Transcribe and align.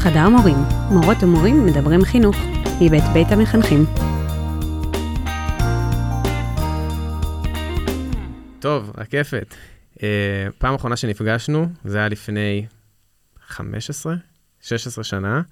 חדר 0.00 0.28
מורים, 0.28 0.56
מורות 0.90 1.22
ומורים 1.22 1.66
מדברים 1.66 2.04
חינוך, 2.04 2.36
מבית 2.80 3.04
בית 3.14 3.26
המחנכים. 3.30 3.84
טוב, 8.60 8.92
רקפת. 8.98 9.54
אה, 10.02 10.08
פעם 10.58 10.74
אחרונה 10.74 10.96
שנפגשנו, 10.96 11.66
זה 11.84 11.98
היה 11.98 12.08
לפני 12.08 12.66
15, 13.46 14.14
16 14.60 15.04
שנה, 15.04 15.42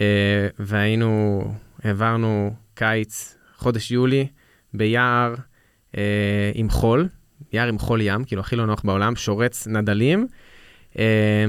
אה, 0.00 0.48
והיינו, 0.58 1.42
העברנו 1.82 2.54
קיץ, 2.74 3.36
חודש 3.56 3.90
יולי, 3.90 4.26
ביער 4.74 5.34
אה, 5.96 6.50
עם 6.54 6.70
חול, 6.70 7.08
יער 7.52 7.68
עם 7.68 7.78
חול 7.78 8.00
ים, 8.00 8.24
כאילו 8.24 8.40
הכי 8.40 8.56
לא 8.56 8.66
נוח 8.66 8.82
בעולם, 8.84 9.16
שורץ 9.16 9.66
נדלים, 9.66 10.26
אה, 10.98 11.44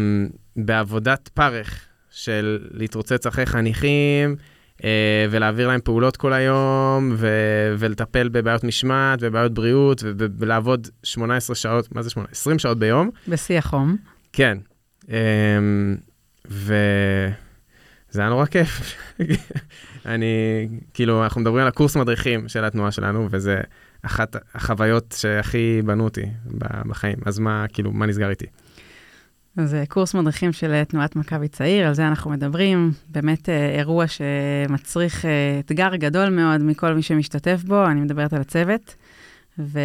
בעבודת 0.56 1.28
פרך 1.34 1.87
של 2.18 2.68
להתרוצץ 2.72 3.26
אחרי 3.26 3.46
חניכים, 3.46 4.36
אה, 4.84 5.26
ולהעביר 5.30 5.68
להם 5.68 5.80
פעולות 5.84 6.18
כל 6.18 6.34
היום, 6.34 7.14
ו- 7.18 7.76
ולטפל 7.78 8.30
בבעיות 8.30 8.64
משמעת 8.64 9.20
ובעיות 9.22 9.54
בריאות, 9.54 10.04
ו- 10.04 10.26
ולעבוד 10.40 10.88
18 11.04 11.56
שעות, 11.56 11.96
מה 11.96 12.02
זה 12.02 12.10
18? 12.10 12.32
20 12.32 12.60
שעות 12.60 12.80
ביום. 12.80 13.10
בשיא 13.28 13.58
החום. 13.58 13.98
כן. 14.34 14.58
אמ, 15.10 15.96
וזה 16.46 17.32
היה 18.18 18.30
נורא 18.30 18.46
כיף. 18.46 18.96
אני, 20.06 20.26
כאילו, 20.94 21.24
אנחנו 21.24 21.42
מדברים 21.42 21.62
על 21.62 21.68
הקורס 21.68 21.96
מדריכים 21.98 22.50
של 22.50 22.66
התנועה 22.66 22.92
שלנו, 22.92 23.28
וזה 23.32 23.62
אחת 24.02 24.36
החוויות 24.56 25.16
שהכי 25.18 25.82
בנו 25.86 26.04
אותי 26.04 26.26
בחיים. 26.88 27.18
אז 27.26 27.40
מה, 27.40 27.66
כאילו, 27.74 27.92
מה 27.92 28.06
נסגר 28.06 28.30
איתי? 28.30 28.46
זה 29.66 29.84
קורס 29.88 30.14
מדריכים 30.14 30.54
של 30.54 30.72
אה, 30.72 30.86
תנועת 30.86 31.16
מכבי 31.16 31.48
צעיר, 31.48 31.88
על 31.88 31.94
זה 31.94 32.08
אנחנו 32.08 32.32
מדברים. 32.32 32.92
באמת 33.10 33.50
אה, 33.50 33.70
אירוע 33.70 34.06
שמצריך 34.08 35.26
אה, 35.26 35.60
אתגר 35.60 35.96
גדול 35.96 36.30
מאוד 36.30 36.62
מכל 36.62 36.94
מי 36.94 37.02
שמשתתף 37.02 37.64
בו, 37.64 37.86
אני 37.86 38.02
מדברת 38.02 38.34
על 38.34 38.42
הצוות. 38.42 38.96
ו... 39.60 39.80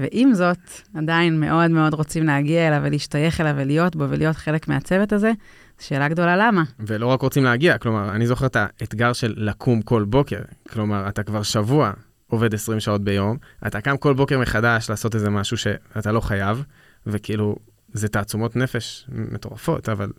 ועם 0.00 0.34
זאת, 0.34 0.58
עדיין 0.94 1.40
מאוד 1.40 1.70
מאוד 1.70 1.94
רוצים 1.94 2.26
להגיע 2.26 2.68
אליו 2.68 2.80
ולהשתייך 2.84 3.40
אליו 3.40 3.54
ולהיות 3.56 3.96
בו 3.96 4.04
ולהיות 4.08 4.36
חלק 4.36 4.68
מהצוות 4.68 5.12
הזה. 5.12 5.32
שאלה 5.80 6.08
גדולה 6.08 6.36
למה. 6.36 6.62
ולא 6.80 7.06
רק 7.06 7.22
רוצים 7.22 7.44
להגיע, 7.44 7.78
כלומר, 7.78 8.10
אני 8.10 8.26
זוכר 8.26 8.46
את 8.46 8.56
האתגר 8.56 9.12
של 9.12 9.34
לקום 9.36 9.82
כל 9.82 10.04
בוקר. 10.04 10.40
כלומר, 10.68 11.08
אתה 11.08 11.22
כבר 11.22 11.42
שבוע 11.42 11.92
עובד 12.26 12.54
20 12.54 12.80
שעות 12.80 13.04
ביום, 13.04 13.36
אתה 13.66 13.80
קם 13.80 13.96
כל 13.96 14.14
בוקר 14.14 14.38
מחדש 14.38 14.90
לעשות 14.90 15.14
איזה 15.14 15.30
משהו 15.30 15.56
שאתה 15.56 16.12
לא 16.12 16.20
חייב, 16.20 16.64
וכאילו, 17.06 17.56
זה 17.92 18.08
תעצומות 18.08 18.56
נפש 18.56 19.06
מטורפות, 19.08 19.88
אבל 19.88 20.12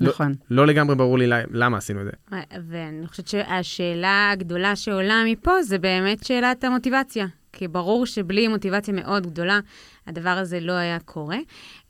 נכון. 0.00 0.34
לא 0.50 0.66
לגמרי 0.66 0.96
ברור 0.96 1.18
לי 1.18 1.26
למה 1.50 1.76
עשינו 1.76 2.00
את 2.00 2.04
זה. 2.04 2.38
ואני 2.68 3.06
חושבת 3.06 3.28
שהשאלה 3.28 4.30
הגדולה 4.32 4.76
שעולה 4.76 5.22
מפה 5.26 5.62
זה 5.62 5.78
באמת 5.78 6.24
שאלת 6.24 6.64
המוטיבציה. 6.64 7.26
כי 7.62 7.68
ברור 7.68 8.06
שבלי 8.06 8.48
מוטיבציה 8.48 8.94
מאוד 8.94 9.26
גדולה, 9.26 9.60
הדבר 10.06 10.30
הזה 10.30 10.60
לא 10.60 10.72
היה 10.72 10.98
קורה. 11.00 11.38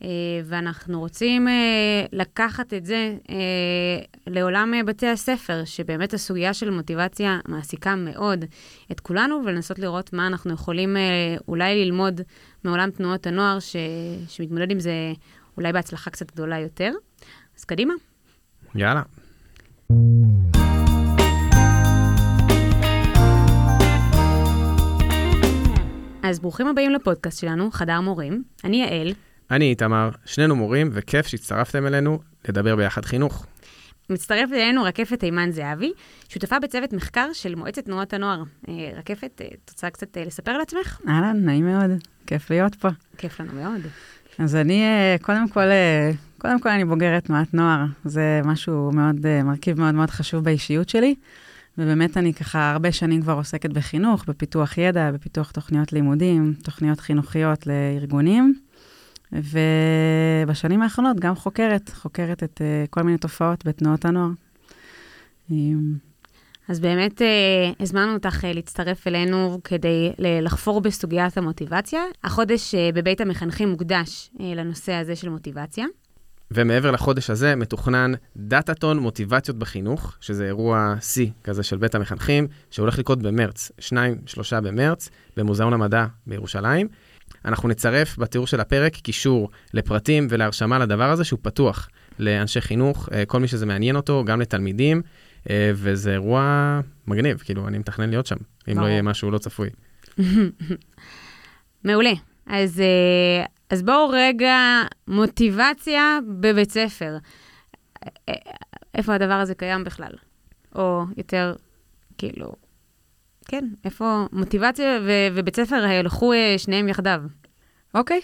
אה, 0.03 0.09
ואנחנו 0.45 1.01
רוצים 1.01 1.49
אה, 1.49 1.53
לקחת 2.13 2.75
את 2.75 2.85
זה 2.85 3.17
אה, 3.31 3.37
לעולם 4.27 4.73
בתי 4.87 5.07
הספר, 5.07 5.65
שבאמת 5.65 6.15
הסוגיה 6.15 6.55
של 6.55 6.71
מוטיבציה 6.71 7.39
מעסיקה 7.49 7.95
מאוד 7.97 8.45
את 8.93 9.01
כולנו, 9.01 9.41
ולנסות 9.45 9.79
לראות 9.79 10.13
מה 10.13 10.27
אנחנו 10.27 10.53
יכולים 10.53 10.97
אולי 11.49 11.85
ללמוד 11.85 12.21
מעולם 12.65 12.91
תנועות 12.91 13.27
הנוער, 13.27 13.59
ש... 13.61 13.77
שמתמודד 14.29 14.71
עם 14.71 14.81
זה 14.81 15.13
אולי 15.57 15.73
בהצלחה 15.73 16.11
קצת 16.11 16.33
גדולה 16.33 16.59
יותר. 16.59 16.93
אז 17.59 17.65
קדימה. 17.65 17.95
יאללה. 18.75 19.03
אז 26.23 26.41
ברוכים 26.41 26.67
הבאים 26.67 26.91
לפודקאסט 26.91 27.41
שלנו, 27.41 27.71
חדר 27.71 28.01
מורים. 28.01 28.43
אני 28.65 28.77
יעל. 28.77 29.13
אני 29.51 29.71
איתמר, 29.71 30.11
שנינו 30.25 30.57
מורים, 30.57 30.91
וכיף 30.93 31.27
שהצטרפתם 31.27 31.87
אלינו 31.87 32.19
לדבר 32.49 32.77
ביחד 32.77 33.05
חינוך. 33.05 33.47
מצטרפת 34.11 34.53
אלינו 34.53 34.83
רקפת 34.83 35.25
אימן 35.25 35.51
זהבי, 35.51 35.93
שותפה 36.29 36.59
בצוות 36.59 36.93
מחקר 36.93 37.29
של 37.33 37.55
מועצת 37.55 37.85
תנועות 37.85 38.13
הנוער. 38.13 38.43
אה, 38.69 38.91
רקפת, 38.97 39.41
את 39.55 39.71
רוצה 39.71 39.91
קצת 39.91 40.17
אה, 40.17 40.25
לספר 40.25 40.51
על 40.51 40.61
עצמך? 40.61 41.01
אהלן, 41.09 41.45
נעים 41.45 41.67
מאוד, 41.67 41.91
כיף 42.27 42.51
להיות 42.51 42.75
פה. 42.75 42.89
כיף 43.19 43.41
לנו 43.41 43.53
מאוד. 43.53 43.81
אז 44.39 44.57
אני, 44.57 44.83
אה, 44.83 45.17
קודם 45.23 45.49
כל, 45.49 45.67
קודם 46.39 46.61
כל 46.61 46.69
אני 46.69 46.85
בוגרת 46.85 47.25
תנועת 47.25 47.55
נוער, 47.55 47.85
זה 48.05 48.41
משהו 48.45 48.91
מאוד, 48.95 49.43
מרכיב 49.45 49.81
מאוד 49.81 49.95
מאוד 49.95 50.11
חשוב 50.11 50.45
באישיות 50.45 50.89
שלי. 50.89 51.15
ובאמת 51.79 52.17
אני 52.17 52.35
ככה 52.35 52.71
הרבה 52.71 52.93
שנים 52.93 53.23
כבר 53.23 53.33
עוסקת 53.33 53.71
בחינוך, 53.71 54.25
בפיתוח 54.29 54.79
ידע, 54.79 55.11
בפיתוח 55.11 55.51
תוכניות 55.51 55.93
לימודים, 55.93 56.55
תוכניות 56.63 57.01
חינוכיות 57.01 57.67
לארגונים. 57.67 58.55
ובשנים 59.33 60.83
האחרונות 60.83 61.21
גם 61.21 61.35
חוקרת, 61.35 61.91
חוקרת 61.95 62.43
את 62.43 62.61
uh, 62.61 62.89
כל 62.91 63.03
מיני 63.03 63.19
תופעות 63.19 63.67
בתנועות 63.67 64.05
הנוער. 64.05 64.31
אז 66.69 66.81
באמת 66.81 67.21
uh, 67.21 67.25
הזמנו 67.81 68.15
אותך 68.15 68.45
uh, 68.45 68.47
להצטרף 68.55 69.07
אלינו 69.07 69.61
כדי 69.65 70.13
לחפור 70.19 70.81
בסוגיית 70.81 71.39
המוטיבציה. 71.39 72.03
החודש 72.25 72.75
uh, 72.75 72.95
בבית 72.95 73.21
המחנכים 73.21 73.69
מוקדש 73.69 74.31
uh, 74.35 74.43
לנושא 74.43 74.93
הזה 74.93 75.17
של 75.17 75.29
מוטיבציה. 75.29 75.87
ומעבר 76.55 76.91
לחודש 76.91 77.31
הזה 77.31 77.57
מתוכנן 77.57 78.13
דאטאטון 78.37 78.99
מוטיבציות 78.99 79.59
בחינוך, 79.59 80.17
שזה 80.21 80.47
אירוע 80.47 80.95
שיא 81.01 81.31
כזה 81.45 81.63
של 81.63 81.77
בית 81.77 81.95
המחנכים, 81.95 82.47
שהולך 82.71 82.99
לקרות 82.99 83.23
במרץ, 83.23 83.73
2-3 83.81 84.61
במרץ, 84.63 85.11
במוזיאון 85.37 85.73
המדע 85.73 86.07
בירושלים. 86.27 86.89
אנחנו 87.45 87.69
נצרף 87.69 88.19
בתיאור 88.19 88.47
של 88.47 88.61
הפרק 88.61 88.95
קישור 88.97 89.51
לפרטים 89.75 90.27
ולהרשמה 90.31 90.79
לדבר 90.79 91.11
הזה, 91.11 91.25
שהוא 91.25 91.39
פתוח 91.43 91.89
לאנשי 92.19 92.61
חינוך, 92.61 93.09
אה, 93.13 93.25
כל 93.25 93.41
מי 93.41 93.49
שזה 93.49 93.67
מעניין 93.67 93.97
אותו, 93.97 94.25
גם 94.25 94.41
לתלמידים, 94.41 95.03
אה, 95.51 95.71
וזה 95.75 96.13
אירוע 96.13 96.81
מגניב, 97.07 97.39
כאילו, 97.45 97.69
אני 97.69 97.79
מתכנן 97.79 98.11
להיות 98.11 98.27
שם, 98.27 98.37
אם 98.73 98.79
לא 98.79 98.87
יהיה 98.87 99.03
משהו 99.03 99.31
לא 99.31 99.39
צפוי. 99.39 99.69
מעולה. 101.85 102.13
אז, 102.47 102.81
אה, 102.81 103.45
אז 103.73 103.83
בואו 103.83 104.09
רגע, 104.09 104.83
מוטיבציה 105.09 106.19
בבית 106.41 106.71
ספר. 106.71 107.17
איפה 108.95 109.15
הדבר 109.15 109.35
הזה 109.35 109.55
קיים 109.55 109.85
בכלל? 109.85 110.13
או 110.75 111.03
יותר, 111.17 111.55
כאילו, 112.19 112.53
כן, 113.49 113.65
איפה 113.85 114.27
מוטיבציה 114.33 114.99
ו- 115.03 115.29
ובית 115.35 115.57
ספר 115.57 115.85
הלכו 115.85 116.33
אה, 116.33 116.55
שניהם 116.59 116.89
יחדיו. 116.89 117.23
אוקיי, 117.95 118.21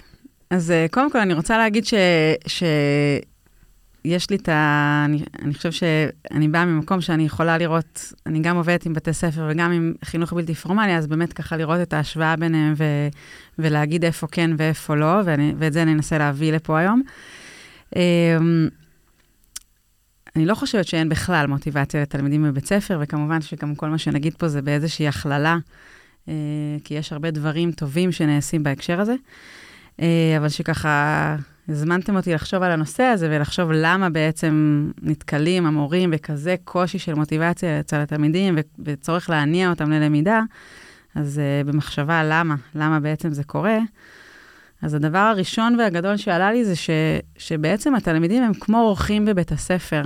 אז 0.51 0.71
אה, 0.71 0.87
קודם 0.91 1.11
כל 1.11 1.19
אני 1.19 1.35
רוצה 1.35 1.59
להגיד 1.59 1.85
ש... 1.85 1.95
ש... 2.47 2.63
יש 4.09 4.31
לי 4.31 4.37
את 4.37 4.49
ה... 4.49 5.03
אני, 5.05 5.23
אני 5.43 5.55
חושב 5.55 5.73
שאני 5.73 6.49
באה 6.49 6.65
ממקום 6.65 7.01
שאני 7.01 7.23
יכולה 7.23 7.59
לראות, 7.59 8.13
אני 8.27 8.41
גם 8.41 8.57
עובדת 8.57 8.87
עם 8.87 8.95
בתי 8.95 9.13
ספר 9.13 9.49
וגם 9.51 9.73
עם 9.73 9.95
חינוך 10.05 10.33
בלתי 10.33 10.55
פורמלי, 10.55 10.97
אז 10.97 11.07
באמת 11.07 11.33
ככה 11.33 11.57
לראות 11.57 11.81
את 11.81 11.93
ההשוואה 11.93 12.37
ביניהם 12.37 12.75
ו, 12.77 12.85
ולהגיד 13.59 14.05
איפה 14.05 14.27
כן 14.27 14.51
ואיפה 14.59 14.95
לא, 14.95 15.21
ואני, 15.25 15.55
ואת 15.59 15.73
זה 15.73 15.83
אני 15.83 15.93
אנסה 15.93 16.19
להביא 16.19 16.53
לפה 16.53 16.79
היום. 16.79 17.03
אמ, 17.97 18.69
אני 20.37 20.47
לא 20.47 20.55
חושבת 20.55 20.87
שאין 20.87 21.09
בכלל 21.09 21.47
מוטיבציה 21.47 22.03
לתלמידים 22.03 22.43
בבית 22.43 22.67
ספר, 22.67 22.99
וכמובן 23.03 23.41
שגם 23.41 23.75
כל 23.75 23.89
מה 23.89 23.99
שנגיד 23.99 24.35
פה 24.39 24.49
זה 24.49 24.63
באיזושהי 24.63 25.09
הכללה, 25.09 25.57
אה, 26.29 26.35
כי 26.85 26.95
יש 26.95 27.13
הרבה 27.13 27.31
דברים 27.31 27.73
טובים 27.73 28.13
שנעשים 28.13 28.63
בהקשר 28.63 29.01
הזה. 29.01 29.15
אה, 30.01 30.35
אבל 30.39 30.49
שככה 30.49 31.37
הזמנתם 31.69 32.17
אותי 32.17 32.35
לחשוב 32.35 32.63
על 32.63 32.71
הנושא 32.71 33.03
הזה 33.03 33.29
ולחשוב 33.31 33.71
למה 33.73 34.11
בעצם 34.11 34.87
נתקלים 35.03 35.67
המורים 35.67 36.11
בכזה 36.11 36.55
קושי 36.65 36.99
של 36.99 37.15
מוטיבציה 37.15 37.81
אצל 37.81 37.97
התלמידים 37.97 38.59
וצורך 38.85 39.31
להניע 39.31 39.71
אותם 39.71 39.91
ללמידה, 39.91 40.43
אז 41.15 41.41
uh, 41.41 41.69
במחשבה 41.69 42.23
למה, 42.25 42.55
למה 42.75 43.01
בעצם 43.01 43.33
זה 43.33 43.45
קורה. 43.45 43.79
אז 44.83 44.95
הדבר 44.95 45.19
הראשון 45.19 45.77
והגדול 45.79 46.17
שעלה 46.17 46.53
לי 46.53 46.65
זה 46.65 46.77
ש, 46.77 46.91
שבעצם 47.39 47.95
התלמידים 47.95 48.43
הם 48.43 48.55
כמו 48.55 48.81
אורחים 48.81 49.25
בבית 49.25 49.53
הספר. 49.53 50.03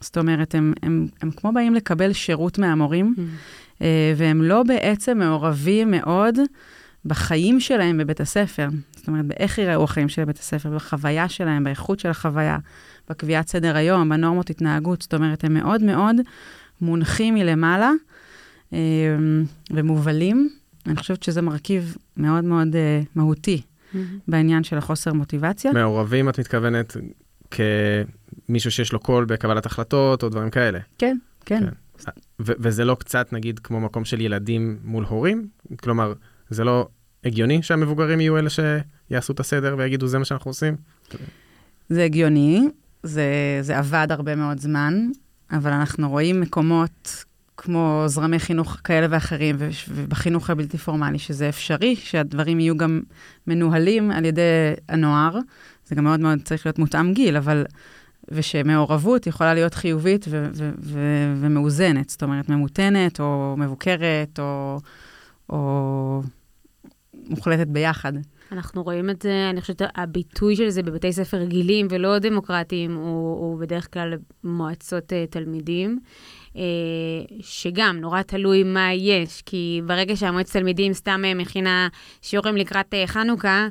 זאת 0.00 0.18
אומרת, 0.18 0.54
הם, 0.54 0.72
הם, 0.82 1.06
הם 1.22 1.30
כמו 1.30 1.52
באים 1.52 1.74
לקבל 1.74 2.12
שירות 2.12 2.58
מהמורים, 2.58 3.14
mm. 3.16 3.82
והם 4.16 4.42
לא 4.42 4.62
בעצם 4.62 5.18
מעורבים 5.18 5.90
מאוד 5.90 6.38
בחיים 7.08 7.60
שלהם 7.60 7.98
בבית 7.98 8.20
הספר. 8.20 8.68
זאת 8.96 9.08
אומרת, 9.08 9.24
באיך 9.24 9.58
יראו 9.58 9.84
החיים 9.84 10.08
של 10.08 10.24
בית 10.24 10.38
הספר, 10.38 10.70
בחוויה 10.70 11.28
שלהם, 11.28 11.64
באיכות 11.64 12.00
של 12.00 12.08
החוויה, 12.08 12.58
בקביעת 13.10 13.48
סדר 13.48 13.76
היום, 13.76 14.08
בנורמות 14.08 14.50
התנהגות. 14.50 15.02
זאת 15.02 15.14
אומרת, 15.14 15.44
הם 15.44 15.54
מאוד 15.54 15.82
מאוד 15.82 16.16
מונחים 16.80 17.34
מלמעלה 17.34 17.90
אה, 18.72 18.78
ומובלים. 19.70 20.48
אני 20.86 20.96
חושבת 20.96 21.22
שזה 21.22 21.42
מרכיב 21.42 21.96
מאוד 22.16 22.44
מאוד 22.44 22.68
uh, 22.68 23.06
מהותי 23.14 23.62
mm-hmm. 23.62 23.98
בעניין 24.28 24.64
של 24.64 24.78
החוסר 24.78 25.12
מוטיבציה. 25.12 25.72
מעורבים, 25.72 26.28
את 26.28 26.40
מתכוונת, 26.40 26.96
מישהו 28.48 28.70
שיש 28.70 28.92
לו 28.92 29.00
קול 29.00 29.24
בקבלת 29.24 29.66
החלטות 29.66 30.22
או 30.22 30.28
דברים 30.28 30.50
כאלה. 30.50 30.78
כן, 30.98 31.16
כן. 31.44 31.60
כן. 31.60 32.10
ו- 32.40 32.52
וזה 32.58 32.84
לא 32.84 32.94
קצת, 32.94 33.32
נגיד, 33.32 33.58
כמו 33.58 33.80
מקום 33.80 34.04
של 34.04 34.20
ילדים 34.20 34.78
מול 34.84 35.04
הורים? 35.04 35.48
כלומר, 35.76 36.12
זה 36.50 36.64
לא 36.64 36.88
הגיוני 37.24 37.62
שהמבוגרים 37.62 38.20
יהיו 38.20 38.38
אלה 38.38 38.48
שיעשו 38.50 39.32
את 39.32 39.40
הסדר 39.40 39.74
ויגידו, 39.78 40.06
זה 40.06 40.18
מה 40.18 40.24
שאנחנו 40.24 40.50
עושים? 40.50 40.76
זה 41.88 42.04
הגיוני, 42.04 42.68
זה, 43.02 43.24
זה 43.60 43.78
עבד 43.78 44.06
הרבה 44.10 44.34
מאוד 44.34 44.60
זמן, 44.60 45.08
אבל 45.50 45.72
אנחנו 45.72 46.10
רואים 46.10 46.40
מקומות 46.40 47.24
כמו 47.56 48.04
זרמי 48.06 48.38
חינוך 48.38 48.76
כאלה 48.84 49.06
ואחרים, 49.10 49.56
ובחינוך 49.88 50.50
הבלתי 50.50 50.78
פורמלי, 50.78 51.18
שזה 51.18 51.48
אפשרי, 51.48 51.96
שהדברים 51.96 52.60
יהיו 52.60 52.76
גם 52.76 53.00
מנוהלים 53.46 54.10
על 54.10 54.24
ידי 54.24 54.72
הנוער. 54.88 55.38
זה 55.86 55.94
גם 55.94 56.04
מאוד 56.04 56.20
מאוד 56.20 56.38
צריך 56.44 56.66
להיות 56.66 56.78
מותאם 56.78 57.12
גיל, 57.12 57.36
אבל... 57.36 57.64
ושמעורבות 58.30 59.26
יכולה 59.26 59.54
להיות 59.54 59.74
חיובית 59.74 60.24
ו- 60.28 60.48
ו- 60.54 60.70
ו- 60.80 61.34
ומאוזנת, 61.36 62.10
זאת 62.10 62.22
אומרת, 62.22 62.48
ממותנת 62.48 63.20
או 63.20 63.54
מבוקרת 63.58 64.38
או, 64.38 64.80
או 65.50 66.22
מוחלטת 67.26 67.66
ביחד. 67.66 68.12
אנחנו 68.52 68.82
רואים 68.82 69.10
את 69.10 69.22
זה, 69.22 69.50
אני 69.50 69.60
חושבת, 69.60 69.82
הביטוי 69.94 70.56
של 70.56 70.68
זה 70.68 70.82
בבתי 70.82 71.12
ספר 71.12 71.36
רגילים 71.36 71.86
ולא 71.90 72.18
דמוקרטיים, 72.18 72.94
הוא, 72.96 73.38
הוא 73.38 73.60
בדרך 73.60 73.92
כלל 73.92 74.14
מועצות 74.44 75.12
uh, 75.12 75.30
תלמידים, 75.30 75.98
uh, 76.52 76.56
שגם 77.40 77.98
נורא 78.00 78.22
תלוי 78.22 78.62
מה 78.62 78.92
יש, 78.92 79.42
כי 79.42 79.80
ברגע 79.86 80.16
שהמועצת 80.16 80.52
תלמידים 80.52 80.92
סתם 80.92 81.22
uh, 81.24 81.38
מכינה 81.38 81.88
שיעורים 82.22 82.56
לקראת 82.56 82.94
uh, 82.94 83.06
חנוכה, 83.06 83.68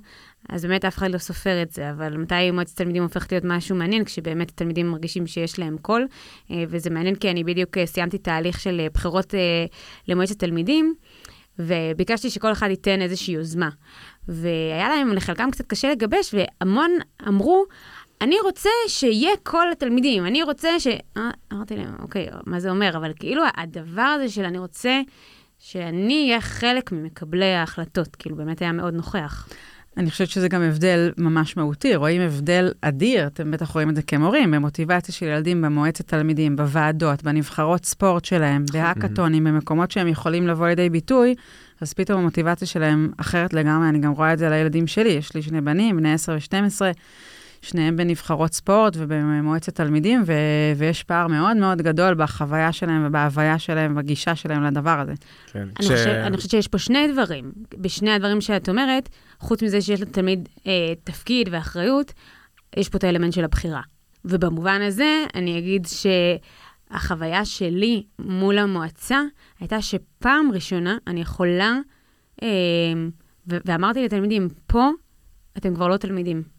אז 0.50 0.65
באמת 0.65 0.85
אף 0.85 0.97
אחד 0.97 1.11
לא 1.11 1.17
סופר 1.17 1.61
את 1.61 1.71
זה, 1.71 1.91
אבל 1.91 2.17
מתי 2.17 2.51
מועצת 2.51 2.77
תלמידים 2.77 3.03
הופכת 3.03 3.31
להיות 3.31 3.43
משהו 3.47 3.75
מעניין? 3.75 4.03
כשבאמת 4.03 4.50
התלמידים 4.50 4.91
מרגישים 4.91 5.27
שיש 5.27 5.59
להם 5.59 5.77
קול, 5.81 6.07
וזה 6.50 6.89
מעניין 6.89 7.15
כי 7.15 7.31
אני 7.31 7.43
בדיוק 7.43 7.77
סיימתי 7.85 8.17
תהליך 8.17 8.59
של 8.59 8.81
בחירות 8.93 9.33
למועצת 10.07 10.39
תלמידים, 10.39 10.95
וביקשתי 11.59 12.30
שכל 12.30 12.51
אחד 12.51 12.69
ייתן 12.69 13.01
איזושהי 13.01 13.33
יוזמה. 13.33 13.69
והיה 14.27 14.89
להם 14.89 15.13
לחלקם 15.13 15.51
קצת 15.51 15.68
קשה 15.68 15.92
לגבש, 15.92 16.33
והמון 16.33 16.92
אמרו, 17.27 17.65
אני 18.21 18.36
רוצה 18.44 18.69
שיהיה 18.88 19.31
כל 19.44 19.71
התלמידים, 19.71 20.25
אני 20.25 20.44
רוצה 20.44 20.80
ש... 20.80 20.88
אה, 21.18 21.30
אמרתי 21.54 21.75
להם, 21.75 21.95
אוקיי, 22.01 22.27
מה 22.45 22.59
זה 22.59 22.69
אומר? 22.69 22.98
אבל 22.98 23.12
כאילו 23.19 23.44
הדבר 23.57 24.01
הזה 24.01 24.30
של 24.30 24.45
אני 24.45 24.57
רוצה 24.57 25.01
שאני 25.59 26.27
אהיה 26.27 26.42
חלק 26.42 26.92
ממקבלי 26.92 27.54
ההחלטות, 27.54 28.15
כאילו 28.15 28.36
באמת 28.36 28.62
היה 28.62 28.71
מאוד 28.71 28.94
נוכח. 28.94 29.50
אני 29.97 30.11
חושבת 30.11 30.29
שזה 30.29 30.47
גם 30.47 30.61
הבדל 30.61 31.11
ממש 31.17 31.57
מהותי, 31.57 31.95
רואים 31.95 32.21
הבדל 32.21 32.71
אדיר, 32.81 33.27
אתם 33.27 33.51
בטח 33.51 33.71
רואים 33.71 33.89
את 33.89 33.95
זה 33.95 34.01
כמורים, 34.01 34.51
במוטיבציה 34.51 35.13
של 35.13 35.25
ילדים 35.25 35.61
במועצת 35.61 36.07
תלמידים, 36.07 36.55
בוועדות, 36.55 37.23
בנבחרות 37.23 37.85
ספורט 37.85 38.25
שלהם, 38.25 38.65
בהאקתונים, 38.73 39.44
במקומות 39.44 39.91
שהם 39.91 40.07
יכולים 40.07 40.47
לבוא 40.47 40.67
לידי 40.67 40.89
ביטוי, 40.89 41.35
אז 41.81 41.94
פתאום 41.94 42.19
המוטיבציה 42.19 42.67
שלהם 42.67 43.11
אחרת 43.17 43.53
לגמרי, 43.53 43.89
אני 43.89 43.99
גם 43.99 44.11
רואה 44.11 44.33
את 44.33 44.39
זה 44.39 44.47
על 44.47 44.53
הילדים 44.53 44.88
שלי, 44.88 45.09
יש 45.09 45.35
לי 45.35 45.41
שני 45.41 45.61
בנים, 45.61 45.97
בני 45.97 46.13
10 46.13 46.31
ו-12, 46.31 46.81
שניהם 47.62 47.95
בנבחרות 47.95 48.54
ספורט 48.54 48.94
ובמועצת 48.98 49.75
תלמידים, 49.75 50.24
ו- 50.25 50.33
ויש 50.77 51.04
פער 51.04 51.27
מאוד 51.27 51.57
מאוד 51.57 51.81
גדול 51.81 52.13
בחוויה 52.13 52.71
שלהם 52.71 53.04
ובהוויה 53.07 53.59
שלהם, 53.59 53.95
בגישה 53.95 54.36
שלהם 54.36 54.63
לדבר 54.63 55.00
הזה. 55.00 55.13
כן. 55.51 55.68
אני, 55.80 55.88
ש... 55.88 55.92
חושב, 55.92 56.09
אני 56.09 56.38
חושבת 56.38 56.51
שיש 56.51 56.68
פה 56.68 56.77
שני 56.77 57.07
דברים. 57.13 57.51
בשני 57.77 58.12
הדברים 58.12 58.42
שאת 58.42 58.69
אומרת, 58.69 59.09
חוץ 59.39 59.63
מזה 59.63 59.81
שיש 59.81 60.01
לתלמיד 60.01 60.50
אה, 60.68 60.94
תפקיד 61.04 61.50
ואחריות, 61.51 62.13
יש 62.77 62.89
פה 62.89 62.98
את 62.98 63.04
האלמנט 63.04 63.33
של 63.33 63.44
הבחירה. 63.44 63.81
ובמובן 64.25 64.81
הזה, 64.81 65.24
אני 65.36 65.57
אגיד 65.60 65.88
שהחוויה 66.92 67.45
שלי 67.45 68.03
מול 68.19 68.57
המועצה 68.57 69.21
הייתה 69.60 69.81
שפעם 69.81 70.51
ראשונה 70.53 70.98
אני 71.07 71.21
יכולה, 71.21 71.77
אה, 72.44 72.48
ו- 73.50 73.57
ואמרתי 73.65 74.06
לתלמידים, 74.06 74.48
פה 74.68 74.89
אתם 75.57 75.75
כבר 75.75 75.88
לא 75.88 75.98
תלמידים. 75.98 76.56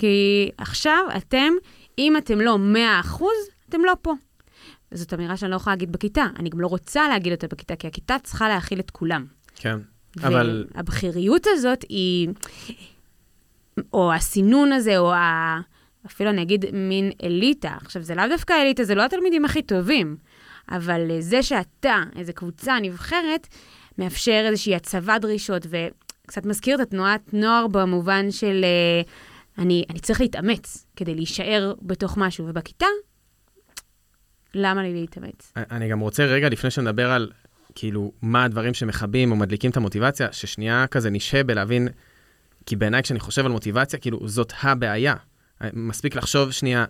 כי 0.00 0.50
עכשיו 0.58 1.04
אתם, 1.16 1.52
אם 1.98 2.16
אתם 2.16 2.40
לא 2.40 2.58
100%, 3.04 3.22
אתם 3.68 3.84
לא 3.84 3.92
פה. 4.02 4.12
וזאת 4.92 5.14
אמירה 5.14 5.36
שאני 5.36 5.50
לא 5.50 5.56
יכולה 5.56 5.76
להגיד 5.76 5.92
בכיתה. 5.92 6.26
אני 6.38 6.48
גם 6.50 6.60
לא 6.60 6.66
רוצה 6.66 7.08
להגיד 7.08 7.32
אותה 7.32 7.46
בכיתה, 7.46 7.76
כי 7.76 7.86
הכיתה 7.86 8.16
צריכה 8.22 8.48
להכיל 8.48 8.80
את 8.80 8.90
כולם. 8.90 9.24
כן, 9.54 9.78
אבל... 10.22 10.66
והבכיריות 10.74 11.46
הזאת 11.50 11.84
היא, 11.88 12.28
או 13.92 14.12
הסינון 14.12 14.72
הזה, 14.72 14.98
או 14.98 15.12
ה... 15.12 15.60
אפילו 16.06 16.30
אני 16.30 16.42
אגיד 16.42 16.64
מין 16.72 17.10
אליטה. 17.22 17.76
עכשיו, 17.80 18.02
זה 18.02 18.14
לאו 18.14 18.24
דווקא 18.28 18.52
אליטה, 18.52 18.84
זה 18.84 18.94
לא 18.94 19.04
התלמידים 19.04 19.44
הכי 19.44 19.62
טובים, 19.62 20.16
אבל 20.70 21.20
זה 21.20 21.42
שאתה, 21.42 22.02
איזו 22.16 22.32
קבוצה 22.34 22.76
נבחרת, 22.82 23.46
מאפשר 23.98 24.42
איזושהי 24.46 24.74
הצבת 24.74 25.20
דרישות, 25.20 25.66
וקצת 25.66 26.46
מזכיר 26.46 26.74
את 26.74 26.80
התנועת 26.80 27.34
נוער 27.34 27.66
במובן 27.66 28.30
של... 28.30 28.64
Uh, 29.04 29.29
אני, 29.60 29.84
אני 29.90 30.00
צריך 30.00 30.20
להתאמץ 30.20 30.86
כדי 30.96 31.14
להישאר 31.14 31.74
בתוך 31.82 32.16
משהו, 32.16 32.46
ובכיתה, 32.48 32.86
למה 34.54 34.82
לי 34.82 34.92
להתאמץ? 34.92 35.52
אני 35.56 35.88
גם 35.88 36.00
רוצה 36.00 36.24
רגע, 36.24 36.48
לפני 36.48 36.70
שנדבר 36.70 37.10
על 37.10 37.30
כאילו 37.74 38.12
מה 38.22 38.44
הדברים 38.44 38.74
שמכבים 38.74 39.30
או 39.30 39.36
מדליקים 39.36 39.70
את 39.70 39.76
המוטיבציה, 39.76 40.32
ששנייה 40.32 40.86
כזה 40.86 41.10
נשהה 41.10 41.42
בלהבין, 41.42 41.88
כי 42.66 42.76
בעיניי 42.76 43.02
כשאני 43.02 43.20
חושב 43.20 43.46
על 43.46 43.52
מוטיבציה, 43.52 43.98
כאילו 43.98 44.28
זאת 44.28 44.52
הבעיה. 44.62 45.14
מספיק 45.72 46.16
לחשוב 46.16 46.50
שנייה... 46.50 46.84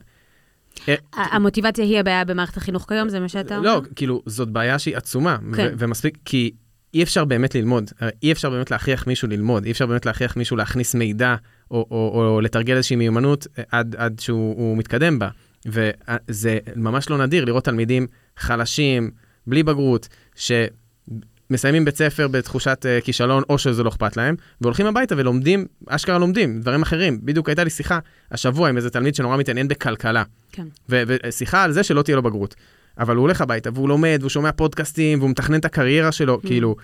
אה, 0.88 0.94
המוטיבציה 1.14 1.84
היא 1.84 1.98
הבעיה 1.98 2.24
במערכת 2.24 2.56
החינוך 2.56 2.88
כיום, 2.88 3.08
זה 3.08 3.20
מה 3.20 3.28
שאתה 3.28 3.56
אומר? 3.56 3.74
לא, 3.74 3.82
כאילו, 3.96 4.22
זאת 4.26 4.48
בעיה 4.48 4.78
שהיא 4.78 4.96
עצומה. 4.96 5.38
כן. 5.56 5.74
ומספיק, 5.78 6.18
כי 6.24 6.50
אי 6.94 7.02
אפשר 7.02 7.24
באמת 7.24 7.54
ללמוד, 7.54 7.90
אי 8.22 8.32
אפשר 8.32 8.50
באמת 8.50 8.70
להכריח 8.70 9.06
מישהו 9.06 9.28
ללמוד, 9.28 9.64
אי 9.64 9.70
אפשר 9.70 9.86
באמת 9.86 10.06
להכריח 10.06 10.36
מישהו 10.36 10.56
להכניס 10.56 10.94
מידע 10.94 11.36
או, 11.70 11.86
או, 11.90 12.12
או 12.14 12.40
לתרגל 12.40 12.76
איזושהי 12.76 12.96
מיומנות 12.96 13.46
אה, 13.58 13.64
עד, 13.70 13.96
עד 13.98 14.18
שהוא 14.18 14.76
מתקדם 14.76 15.18
בה. 15.18 15.28
וזה 15.66 16.58
ממש 16.76 17.10
לא 17.10 17.18
נדיר 17.18 17.44
לראות 17.44 17.64
תלמידים 17.64 18.06
חלשים, 18.36 19.10
בלי 19.46 19.62
בגרות, 19.62 20.08
שמסיימים 20.34 21.84
בית 21.84 21.96
ספר 21.96 22.28
בתחושת 22.28 22.86
uh, 22.86 23.04
כישלון, 23.04 23.42
או 23.48 23.58
שזה 23.58 23.82
לא 23.82 23.88
אכפת 23.88 24.16
להם, 24.16 24.34
והולכים 24.60 24.86
הביתה 24.86 25.14
ולומדים, 25.18 25.66
אשכרה 25.86 26.18
לומדים, 26.18 26.60
דברים 26.60 26.82
אחרים. 26.82 27.20
בדיוק 27.22 27.48
הייתה 27.48 27.64
לי 27.64 27.70
שיחה 27.70 27.98
השבוע 28.30 28.68
עם 28.68 28.76
איזה 28.76 28.90
תלמיד 28.90 29.14
שנורא 29.14 29.36
מתעניין 29.36 29.68
בכלכלה. 29.68 30.22
כן. 30.52 30.66
ושיחה 30.88 31.64
על 31.64 31.72
זה 31.72 31.82
שלא 31.82 32.02
תהיה 32.02 32.16
לו 32.16 32.22
בגרות. 32.22 32.54
אבל 33.00 33.16
הוא 33.16 33.22
הולך 33.22 33.40
הביתה 33.40 33.70
והוא 33.74 33.88
לומד, 33.88 34.16
והוא 34.20 34.30
שומע 34.30 34.52
פודקאסטים, 34.52 35.18
והוא 35.18 35.30
מתכנן 35.30 35.58
את 35.58 35.64
הקריירה 35.64 36.12
שלו, 36.12 36.38
mm. 36.42 36.46
כאילו, 36.46 36.76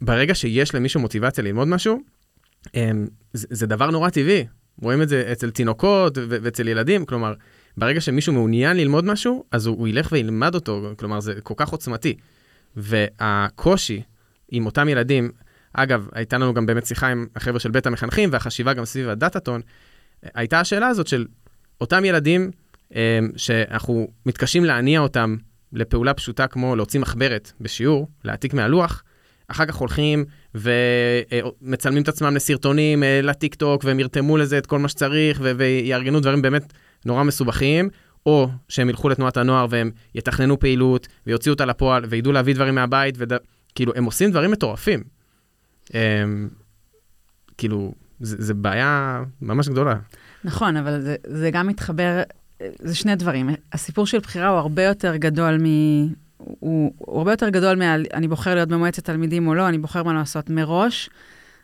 ברגע 0.00 0.34
שיש 0.34 0.74
למישהו 0.74 1.00
מוטיבציה 1.00 1.44
ללמוד 1.44 1.68
משהו, 1.68 2.00
אמ, 2.74 3.06
זה, 3.32 3.46
זה 3.50 3.66
דבר 3.66 3.90
נורא 3.90 4.10
טבעי. 4.10 4.46
רואים 4.82 5.02
את 5.02 5.08
זה 5.08 5.28
אצל 5.32 5.50
תינוקות 5.50 6.18
ואצל 6.18 6.68
ילדים, 6.68 7.06
כלומר, 7.06 7.34
ברגע 7.76 8.00
שמישהו 8.00 8.32
מעוניין 8.32 8.76
ללמוד 8.76 9.04
משהו, 9.04 9.44
אז 9.50 9.66
הוא, 9.66 9.78
הוא 9.78 9.88
ילך 9.88 10.08
וילמד 10.12 10.54
אותו, 10.54 10.92
כלומר, 10.96 11.20
זה 11.20 11.34
כל 11.42 11.54
כך 11.56 11.68
עוצמתי. 11.68 12.16
והקושי 12.76 14.02
עם 14.50 14.66
אותם 14.66 14.88
ילדים, 14.88 15.30
אגב, 15.72 16.08
הייתה 16.12 16.38
לנו 16.38 16.54
גם 16.54 16.66
באמת 16.66 16.86
שיחה 16.86 17.08
עם 17.08 17.26
החבר'ה 17.36 17.60
של 17.60 17.70
בית 17.70 17.86
המחנכים, 17.86 18.28
והחשיבה 18.32 18.72
גם 18.72 18.84
סביב 18.84 19.08
הדאטאטון, 19.08 19.60
הייתה 20.34 20.60
השאלה 20.60 20.88
הזאת 20.88 21.06
של 21.06 21.26
אותם 21.80 22.04
ילדים 22.04 22.50
שאנחנו 23.36 24.08
מתקשים 24.26 24.64
להניע 24.64 25.00
אותם 25.00 25.36
לפעולה 25.72 26.14
פשוטה 26.14 26.46
כמו 26.46 26.76
להוציא 26.76 27.00
מחברת 27.00 27.52
בשיעור, 27.60 28.08
להעתיק 28.24 28.54
מהלוח, 28.54 29.02
אחר 29.48 29.66
כך 29.66 29.74
הולכים 29.74 30.24
ומצלמים 30.54 32.02
את 32.02 32.08
עצמם 32.08 32.36
לסרטונים 32.36 33.02
אה, 33.02 33.20
לטיק 33.22 33.54
טוק, 33.54 33.84
והם 33.84 34.00
ירתמו 34.00 34.36
לזה 34.36 34.58
את 34.58 34.66
כל 34.66 34.78
מה 34.78 34.88
שצריך, 34.88 35.40
ויארגנו 35.42 36.20
דברים 36.20 36.42
באמת 36.42 36.72
נורא 37.06 37.22
מסובכים, 37.22 37.88
או 38.26 38.48
שהם 38.68 38.88
ילכו 38.88 39.08
לתנועת 39.08 39.36
הנוער 39.36 39.66
והם 39.70 39.90
יתכננו 40.14 40.58
פעילות, 40.58 41.08
ויוציאו 41.26 41.52
אותה 41.52 41.64
לפועל, 41.64 42.04
וידעו 42.08 42.32
להביא 42.32 42.54
דברים 42.54 42.74
מהבית, 42.74 43.14
וכאילו, 43.18 43.92
הם 43.96 44.04
עושים 44.04 44.30
דברים 44.30 44.50
מטורפים. 44.50 45.04
הם... 45.92 46.48
כאילו, 47.58 47.94
זה, 48.20 48.36
זה 48.38 48.54
בעיה 48.54 49.22
ממש 49.42 49.68
גדולה. 49.68 49.96
נכון, 50.44 50.76
אבל 50.76 51.00
זה, 51.00 51.16
זה 51.26 51.50
גם 51.50 51.66
מתחבר, 51.66 52.22
זה 52.78 52.94
שני 52.94 53.16
דברים. 53.16 53.50
הסיפור 53.72 54.06
של 54.06 54.18
בחירה 54.18 54.48
הוא 54.48 54.58
הרבה 54.58 54.82
יותר 54.82 55.16
גדול 55.16 55.58
מ... 55.62 55.64
הוא, 56.38 56.92
הוא 56.98 57.18
הרבה 57.18 57.32
יותר 57.32 57.48
גדול 57.48 57.78
מה... 57.78 57.94
אני 57.94 58.28
בוחר 58.28 58.54
להיות 58.54 58.68
במועצת 58.68 59.04
תלמידים 59.04 59.48
או 59.48 59.54
לא, 59.54 59.68
אני 59.68 59.78
בוחר 59.78 60.02
מה 60.02 60.12
לעשות. 60.12 60.50
מראש, 60.50 61.10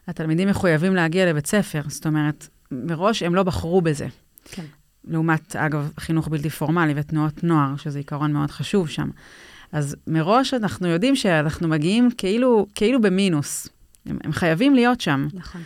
התלמידים 0.08 0.48
מחויבים 0.48 0.94
להגיע 0.94 1.30
לבית 1.30 1.46
ספר. 1.46 1.82
זאת 1.88 2.06
אומרת, 2.06 2.48
מראש 2.70 3.22
הם 3.22 3.34
לא 3.34 3.42
בחרו 3.42 3.80
בזה. 3.80 4.06
כן. 4.44 4.64
לעומת, 5.04 5.56
אגב, 5.56 5.90
חינוך 6.00 6.28
בלתי 6.28 6.50
פורמלי 6.50 6.92
ותנועות 6.96 7.44
נוער, 7.44 7.76
שזה 7.76 7.98
עיקרון 7.98 8.32
מאוד 8.32 8.50
חשוב 8.50 8.88
שם. 8.88 9.10
אז 9.72 9.96
מראש 10.06 10.54
אנחנו 10.54 10.88
יודעים 10.88 11.16
שאנחנו 11.16 11.68
מגיעים 11.68 12.08
כאילו, 12.18 12.66
כאילו 12.74 13.00
במינוס. 13.00 13.68
הם, 14.06 14.18
הם 14.24 14.32
חייבים 14.32 14.74
להיות 14.74 15.00
שם. 15.00 15.28
נכון. 15.34 15.60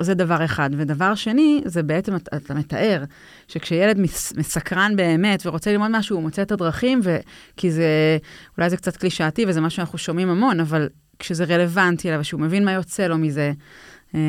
זה 0.00 0.14
דבר 0.14 0.44
אחד. 0.44 0.70
ודבר 0.76 1.14
שני, 1.14 1.62
זה 1.64 1.82
בעצם, 1.82 2.16
אתה, 2.16 2.36
אתה 2.36 2.54
מתאר, 2.54 3.04
שכשילד 3.48 3.98
מס, 3.98 4.32
מסקרן 4.36 4.96
באמת 4.96 5.46
ורוצה 5.46 5.72
ללמוד 5.72 5.90
משהו, 5.90 6.16
הוא 6.16 6.22
מוצא 6.22 6.42
את 6.42 6.52
הדרכים, 6.52 7.00
ו... 7.02 7.16
כי 7.56 7.70
זה, 7.70 8.18
אולי 8.58 8.70
זה 8.70 8.76
קצת 8.76 8.96
קלישאתי 8.96 9.44
וזה 9.48 9.60
מה 9.60 9.70
שאנחנו 9.70 9.98
שומעים 9.98 10.28
המון, 10.28 10.60
אבל 10.60 10.88
כשזה 11.18 11.44
רלוונטי 11.44 12.08
אליו, 12.08 12.20
ושהוא 12.20 12.40
מבין 12.40 12.64
מה 12.64 12.72
יוצא 12.72 13.06
לו 13.06 13.18
מזה, 13.18 13.52
אה, 14.14 14.20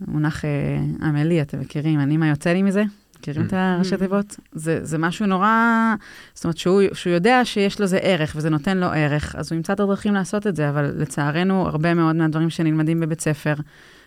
מונח 0.00 0.44
אה, 0.44 1.08
עמלי, 1.08 1.42
אתם 1.42 1.60
מכירים, 1.60 2.00
אני 2.00 2.16
מה 2.16 2.28
יוצא 2.28 2.50
לי 2.52 2.62
מזה? 2.62 2.84
מכירים 3.18 3.46
את 3.46 3.52
הראשי 3.56 3.96
תיבות? 3.96 4.36
זה, 4.52 4.78
זה 4.82 4.98
משהו 4.98 5.26
נורא, 5.26 5.94
זאת 6.34 6.44
אומרת 6.44 6.58
שהוא, 6.58 6.82
שהוא 6.92 7.12
יודע 7.12 7.44
שיש 7.44 7.80
לזה 7.80 7.98
ערך 7.98 8.32
וזה 8.36 8.50
נותן 8.50 8.78
לו 8.78 8.86
ערך, 8.86 9.34
אז 9.38 9.52
הוא 9.52 9.56
ימצא 9.56 9.72
את 9.72 9.80
הדרכים 9.80 10.14
לעשות 10.14 10.46
את 10.46 10.56
זה, 10.56 10.68
אבל 10.68 10.92
לצערנו, 10.96 11.66
הרבה 11.66 11.94
מאוד 11.94 12.16
מהדברים 12.16 12.50
שנלמדים 12.50 13.00
בבית 13.00 13.20
ספר, 13.20 13.54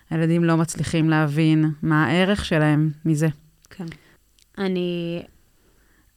הילדים 0.09 0.43
לא 0.43 0.57
מצליחים 0.57 1.09
להבין 1.09 1.65
מה 1.81 2.05
הערך 2.05 2.45
שלהם 2.45 2.91
מזה. 3.05 3.27
כן. 3.69 3.85
אני... 4.57 5.21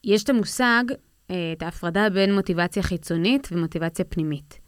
יש 0.03 0.23
את 0.23 0.29
המושג, 0.29 0.83
אה, 1.31 1.53
את 1.57 1.63
ההפרדה 1.63 2.09
בין 2.09 2.35
מוטיבציה 2.35 2.83
חיצונית 2.83 3.47
ומוטיבציה 3.51 4.05
פנימית. 4.05 4.59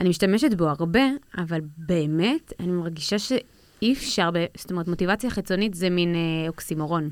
אני 0.00 0.08
משתמשת 0.08 0.54
בו 0.54 0.68
הרבה, 0.68 1.02
אבל 1.38 1.60
באמת, 1.76 2.52
אני 2.60 2.72
מרגישה 2.72 3.18
שאי 3.18 3.92
אפשר, 3.92 4.30
ב... 4.34 4.44
זאת 4.56 4.70
אומרת, 4.70 4.88
מוטיבציה 4.88 5.30
חיצונית 5.30 5.74
זה 5.74 5.90
מין 5.90 6.14
אה, 6.14 6.48
אוקסימורון. 6.48 7.10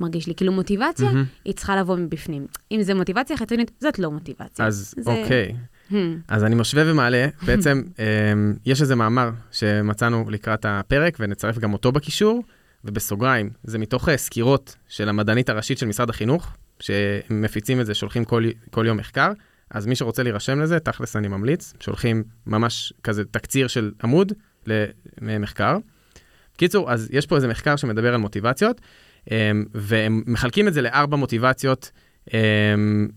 מרגיש 0.00 0.26
לי. 0.26 0.34
כאילו 0.34 0.52
מוטיבציה, 0.52 1.10
mm-hmm. 1.10 1.44
היא 1.44 1.54
צריכה 1.54 1.76
לבוא 1.76 1.96
מבפנים. 1.96 2.46
אם 2.72 2.82
זה 2.82 2.94
מוטיבציה 2.94 3.36
חיצונית, 3.36 3.70
זאת 3.80 3.98
לא 3.98 4.10
מוטיבציה. 4.10 4.66
אז 4.66 4.94
זה... 4.96 5.10
אוקיי. 5.10 5.56
Hmm. 5.90 5.94
אז 6.28 6.44
אני 6.44 6.54
משווה 6.54 6.82
ומעלה, 6.86 7.26
בעצם 7.42 7.82
אמ, 7.98 8.54
יש 8.66 8.82
איזה 8.82 8.96
מאמר 8.96 9.30
שמצאנו 9.50 10.30
לקראת 10.30 10.66
הפרק, 10.68 11.16
ונצרף 11.20 11.58
גם 11.58 11.72
אותו 11.72 11.92
בקישור, 11.92 12.42
ובסוגריים, 12.84 13.50
זה 13.64 13.78
מתוך 13.78 14.08
אה, 14.08 14.16
סקירות 14.16 14.76
של 14.88 15.08
המדענית 15.08 15.48
הראשית 15.48 15.78
של 15.78 15.86
משרד 15.86 16.10
החינוך, 16.10 16.56
שמפיצים 16.80 17.80
את 17.80 17.86
זה, 17.86 17.94
שולחים 17.94 18.24
כל, 18.24 18.44
כל 18.70 18.86
יום 18.86 18.96
מחקר, 18.96 19.32
אז 19.70 19.86
מי 19.86 19.96
שרוצה 19.96 20.22
להירשם 20.22 20.60
לזה, 20.60 20.78
תכלס 20.78 21.16
אני 21.16 21.28
ממליץ, 21.28 21.72
שולחים 21.80 22.24
ממש 22.46 22.92
כזה 23.04 23.24
תקציר 23.24 23.66
של 23.66 23.92
עמוד 24.02 24.32
למחקר. 25.20 25.78
קיצור, 26.56 26.92
אז 26.92 27.08
יש 27.12 27.26
פה 27.26 27.36
איזה 27.36 27.48
מחקר 27.48 27.76
שמדבר 27.76 28.14
על 28.14 28.20
מוטיבציות, 28.20 28.80
אמ, 29.30 29.64
והם 29.74 30.22
מחלקים 30.26 30.68
את 30.68 30.74
זה 30.74 30.82
לארבע 30.82 31.16
מוטיבציות 31.16 31.90
אמ, 32.34 33.08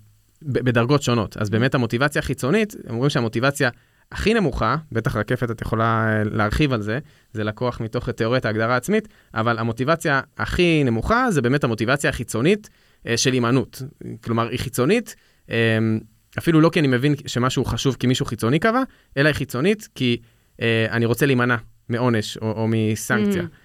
בדרגות 0.45 1.03
שונות. 1.03 1.37
אז 1.37 1.49
באמת 1.49 1.75
המוטיבציה 1.75 2.19
החיצונית, 2.19 2.75
אומרים 2.89 3.09
שהמוטיבציה 3.09 3.69
הכי 4.11 4.33
נמוכה, 4.33 4.75
בטח 4.91 5.15
רקפת 5.15 5.51
את 5.51 5.61
יכולה 5.61 6.05
אה, 6.07 6.23
להרחיב 6.23 6.73
על 6.73 6.81
זה, 6.81 6.99
זה 7.33 7.43
לקוח 7.43 7.81
מתוך 7.81 8.09
תיאוריית 8.09 8.45
ההגדרה 8.45 8.73
העצמית, 8.73 9.07
אבל 9.33 9.59
המוטיבציה 9.59 10.21
הכי 10.37 10.83
נמוכה 10.83 11.31
זה 11.31 11.41
באמת 11.41 11.63
המוטיבציה 11.63 12.09
החיצונית 12.09 12.69
אה, 13.07 13.17
של 13.17 13.33
הימנעות. 13.33 13.81
כלומר, 14.23 14.49
היא 14.49 14.59
חיצונית, 14.59 15.15
אמ, 15.49 15.99
אפילו 16.37 16.61
לא 16.61 16.69
כי 16.69 16.79
אני 16.79 16.87
מבין 16.87 17.15
שמשהו 17.25 17.65
חשוב 17.65 17.95
כי 17.99 18.07
מישהו 18.07 18.25
חיצוני 18.25 18.59
קבע, 18.59 18.83
אלא 19.17 19.27
היא 19.27 19.35
חיצונית 19.35 19.87
כי 19.95 20.17
אה, 20.61 20.85
אני 20.91 21.05
רוצה 21.05 21.25
להימנע 21.25 21.55
מעונש 21.89 22.37
או, 22.37 22.51
או 22.51 22.67
מסנקציה. 22.67 23.43
Mm. 23.43 23.62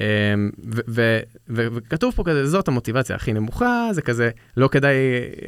אמ, 0.00 0.50
וכתוב 1.48 2.14
פה 2.14 2.24
כזה, 2.24 2.46
זאת 2.46 2.68
המוטיבציה 2.68 3.16
הכי 3.16 3.32
נמוכה, 3.32 3.88
זה 3.92 4.02
כזה, 4.02 4.30
לא 4.56 4.68
כדאי, 4.68 4.94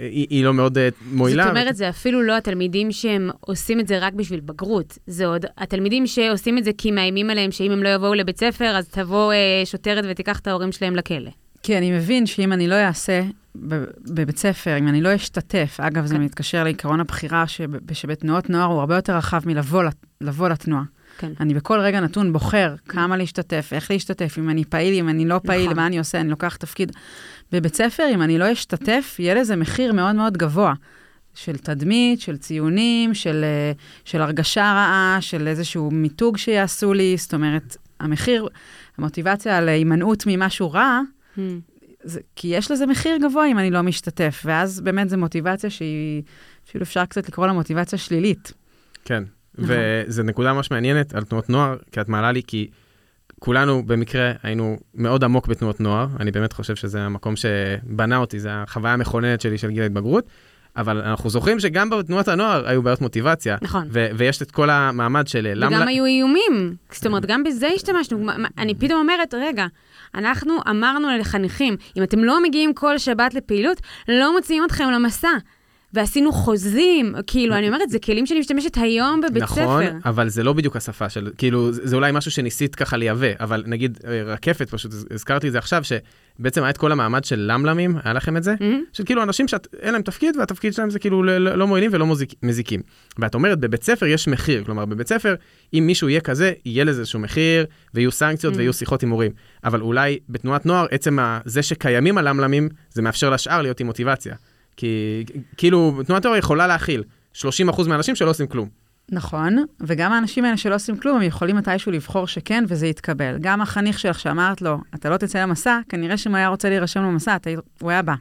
היא, 0.01 0.27
היא 0.31 0.45
לא 0.45 0.55
מאוד 0.55 0.79
אה, 0.79 0.89
מועילה. 1.13 1.43
זאת 1.43 1.51
אומרת, 1.51 1.77
זה 1.77 1.89
אפילו 1.89 2.23
לא 2.23 2.37
התלמידים 2.37 2.93
שהם 2.93 3.31
עושים 3.41 3.81
את 3.81 3.89
זה 3.89 3.99
רק 3.99 4.13
בשביל 4.13 4.41
בגרות, 4.41 4.99
זה 5.07 5.27
עוד 5.27 5.47
התלמידים 5.59 6.07
שעושים 6.07 6.59
את 6.59 6.65
זה 6.65 6.71
כי 6.79 6.91
מאיימים 6.91 7.31
עליהם 7.31 7.51
שאם 7.51 7.71
הם 7.71 7.83
לא 7.83 7.89
יבואו 7.89 8.15
לבית 8.15 8.39
ספר, 8.39 8.77
אז 8.77 8.89
תבוא 8.89 9.33
אה, 9.33 9.63
שוטרת 9.65 10.05
ותיקח 10.09 10.39
את 10.39 10.47
ההורים 10.47 10.73
שלהם 10.73 10.97
לכלא. 10.97 11.31
כי 11.63 11.79
אני 11.79 11.93
מבין 11.93 12.27
שאם 12.27 12.53
אני 12.53 12.69
לא 12.69 12.75
אעשה 12.75 13.23
בבית 13.55 14.39
ספר, 14.39 14.79
אם 14.79 14.89
אני 14.89 15.01
לא 15.01 15.15
אשתתף, 15.15 15.79
אגב, 15.81 16.07
זה 16.07 16.15
כן. 16.15 16.21
מתקשר 16.21 16.65
לעקרון 16.65 17.01
הבחירה 17.01 17.45
שבתנועות 17.93 18.51
נוער 18.51 18.65
הוא 18.65 18.81
הרבה 18.81 18.97
יותר 18.97 19.17
רחב 19.17 19.41
מלבוא 20.21 20.49
לתנועה. 20.49 20.83
כן. 21.19 21.33
אני 21.41 21.55
בכל 21.55 21.81
רגע 21.81 22.01
נתון 22.01 22.33
בוחר 22.33 22.75
כמה 22.89 23.17
להשתתף, 23.17 23.69
איך 23.73 23.91
להשתתף, 23.91 24.39
אם 24.39 24.51
אני 24.51 24.65
פעיל, 24.65 24.95
אם 24.95 25.09
אני 25.09 25.25
לא 25.25 25.41
פעיל, 25.47 25.65
נכון. 25.65 25.77
מה 25.77 25.87
אני 25.87 25.99
עושה, 25.99 26.21
אני 26.21 26.31
לוקח 26.31 26.57
תפקיד. 26.57 26.93
בבית 27.53 27.75
ספר, 27.75 28.09
אם 28.15 28.23
אני 28.23 28.39
לא 28.39 28.53
אשתתף, 28.53 29.17
יהיה 29.19 29.35
לזה 29.35 29.57
מחיר 29.57 29.93
מאוד 29.93 30.15
מאוד 30.15 30.37
גבוה. 30.37 30.75
של 31.35 31.57
תדמית, 31.57 32.21
של 32.21 32.37
ציונים, 32.37 33.15
של, 33.15 33.45
אה, 33.45 33.73
של 34.05 34.23
הרגשה 34.23 34.63
רעה, 34.63 35.19
של 35.21 35.49
איזשהו 35.49 35.91
מיתוג 35.91 36.37
שיעשו 36.37 36.93
לי. 36.93 37.17
זאת 37.17 37.35
אומרת, 37.35 37.77
המחיר, 38.01 38.49
המוטיבציה 38.99 39.59
על 39.59 39.69
הימנעות 39.69 40.25
ממשהו 40.27 40.73
רע, 40.73 41.01
hmm. 41.37 41.41
זה, 42.05 42.21
כי 42.37 42.49
יש 42.49 42.71
לזה 42.71 42.87
מחיר 42.87 43.17
גבוה 43.17 43.47
אם 43.47 43.59
אני 43.59 43.71
לא 43.71 43.83
משתתף, 43.83 44.43
ואז 44.45 44.81
באמת 44.81 45.09
זו 45.09 45.19
מוטיבציה 45.19 45.71
שהיא, 45.71 46.23
אפילו 46.69 46.83
אפשר 46.83 47.05
קצת 47.05 47.29
לקרוא 47.29 47.47
לה 47.47 47.53
מוטיבציה 47.53 47.99
שלילית. 47.99 48.53
כן, 49.05 49.15
נכון. 49.15 49.42
וזו 49.55 50.23
נקודה 50.23 50.53
ממש 50.53 50.71
מעניינת 50.71 51.15
על 51.15 51.25
תנועות 51.25 51.51
נוער, 51.51 51.77
כי 51.93 52.01
את 52.01 52.09
מעלה 52.09 52.33
לי, 52.33 52.43
כי 52.47 52.71
כולנו 53.39 53.83
במקרה 53.87 54.33
היינו 54.43 54.79
מאוד 54.95 55.25
עמוק 55.25 55.47
בתנועות 55.47 55.81
נוער, 55.81 56.07
אני 56.21 56.31
באמת 56.31 56.53
חושב 56.53 56.77
שזה 56.77 57.01
המקום 57.01 57.35
שבנה 57.37 58.17
אותי, 58.17 58.41
זו 58.41 58.49
החוויה 58.49 58.93
המכוננת 58.93 59.41
שלי 59.41 59.59
של 59.59 59.71
גיל 59.71 59.83
ההתבגרות. 59.83 60.25
אבל 60.77 60.99
אנחנו 60.99 61.31
זוכרים 61.31 61.61
שגם 61.61 61.91
בתנועת 61.91 62.29
הנוער 62.29 62.69
היו 62.69 62.83
בעיות 62.83 63.01
מוטיבציה. 63.01 63.57
נכון. 63.63 63.89
ו- 63.91 64.09
ויש 64.17 64.43
את 64.43 64.51
כל 64.51 64.71
המעמד 64.71 65.29
של 65.29 65.53
למה... 65.55 65.77
וגם 65.77 65.89
היו 65.89 66.05
איומים. 66.05 66.77
זאת 66.93 67.07
אומרת, 67.07 67.27
גם 67.27 67.45
בזה 67.45 67.69
השתמשנו. 67.75 68.27
אני 68.59 68.75
פתאום 68.75 69.01
אומרת, 69.01 69.35
רגע, 69.35 69.67
אנחנו 70.15 70.55
אמרנו 70.71 71.09
לחניכים, 71.19 71.77
אם 71.97 72.03
אתם 72.03 72.25
לא 72.25 72.43
מגיעים 72.43 72.75
כל 72.75 72.99
שבת 72.99 73.35
לפעילות, 73.35 73.81
לא 74.09 74.37
מוציאים 74.37 74.65
אתכם 74.65 74.91
למסע. 74.91 75.29
ועשינו 75.95 76.33
חוזים, 76.33 77.15
כאילו, 77.27 77.55
אני 77.55 77.67
אומרת, 77.67 77.91
זה 77.91 77.99
כלים 77.99 78.27
שאני 78.27 78.41
משתמשת 78.41 78.77
היום 78.77 79.21
בבית 79.21 79.43
נכון, 79.43 79.63
ספר. 79.63 79.83
נכון, 79.83 80.01
אבל 80.05 80.29
זה 80.29 80.43
לא 80.43 80.53
בדיוק 80.53 80.77
השפה 80.77 81.09
של, 81.09 81.31
כאילו, 81.39 81.73
זה 81.73 81.97
אולי 81.97 82.13
משהו 82.13 82.31
שניסית 82.31 82.75
ככה 82.75 82.97
לייבא, 82.97 83.27
אבל 83.41 83.65
נגיד, 83.67 83.99
אה, 84.07 84.23
רקפת, 84.23 84.71
פשוט 84.71 84.93
הזכרתי 85.11 85.47
את 85.47 85.53
זה 85.53 85.59
עכשיו, 85.59 85.83
שבעצם 85.85 86.63
היה 86.63 86.71
את 86.71 86.77
כל 86.77 86.93
המעמד 86.93 87.25
של 87.25 87.41
למלמים, 87.53 87.97
היה 88.05 88.15
לכם 88.15 88.37
את 88.37 88.43
זה? 88.43 88.55
Mm-hmm. 88.55 88.93
של 88.93 89.05
כאילו 89.05 89.23
אנשים 89.23 89.49
שאין 89.49 89.93
להם 89.93 90.03
תפקיד, 90.03 90.37
והתפקיד 90.37 90.75
שלהם 90.75 90.91
זה 90.91 90.99
כאילו 90.99 91.23
לא, 91.23 91.39
לא 91.39 91.67
מועילים 91.67 91.91
ולא 91.95 92.07
מוזיק, 92.07 92.35
מזיקים. 92.43 92.81
ואת 93.19 93.35
אומרת, 93.35 93.59
בבית 93.59 93.83
ספר 93.83 94.07
יש 94.07 94.29
מחיר, 94.29 94.65
כלומר, 94.65 94.85
בבית 94.85 95.09
ספר, 95.09 95.35
אם 95.75 95.85
מישהו 95.87 96.09
יהיה 96.09 96.21
כזה, 96.21 96.53
יהיה 96.65 96.85
לזה 96.85 97.01
איזשהו 97.01 97.21
מחיר, 97.21 97.67
ויהיו 97.95 98.11
סנקציות 98.11 98.55
mm-hmm. 98.55 98.59
ויהיו 98.59 98.73
שיחות 98.73 99.03
עם 99.03 99.11
הורים. 99.11 99.33
אבל 99.65 99.81
אולי 99.81 100.19
בתנועת 100.29 100.67
נוער, 100.67 100.87
עצם 100.91 101.19
זה 101.45 101.63
שקיימים 101.63 102.19
הלמלמים, 102.19 102.69
זה 102.91 103.03
מאפשר 103.03 103.31
לשאר 103.31 103.63
להיות 103.63 103.81
עם 103.81 103.87
מוטיבציה. 103.87 104.35
כי 104.77 105.25
כאילו, 105.57 106.01
תנועת 106.07 106.27
אור 106.27 106.37
יכולה 106.37 106.67
להכיל 106.67 107.03
30% 107.35 107.45
מהאנשים 107.89 108.15
שלא 108.15 108.31
עושים 108.31 108.47
כלום. 108.47 108.69
נכון, 109.11 109.57
וגם 109.81 110.13
האנשים 110.13 110.45
האלה 110.45 110.57
שלא 110.57 110.75
עושים 110.75 110.97
כלום, 110.97 111.17
הם 111.17 111.23
יכולים 111.23 111.57
מתישהו 111.57 111.93
לבחור 111.93 112.27
שכן, 112.27 112.65
וזה 112.69 112.87
יתקבל. 112.87 113.39
גם 113.41 113.61
החניך 113.61 113.99
שלך 113.99 114.21
שאמרת 114.21 114.63
לו, 114.63 114.79
אתה 114.95 115.11
לא 115.11 115.17
תצא 115.17 115.43
למסע, 115.43 115.79
כנראה 115.89 116.17
שאם 116.17 116.31
הוא 116.31 116.39
היה 116.39 116.49
רוצה 116.49 116.69
להירשם 116.69 117.03
למסע, 117.03 117.37
אתה, 117.37 117.51
הוא 117.81 117.91
היה 117.91 118.03
בא. 118.03 118.15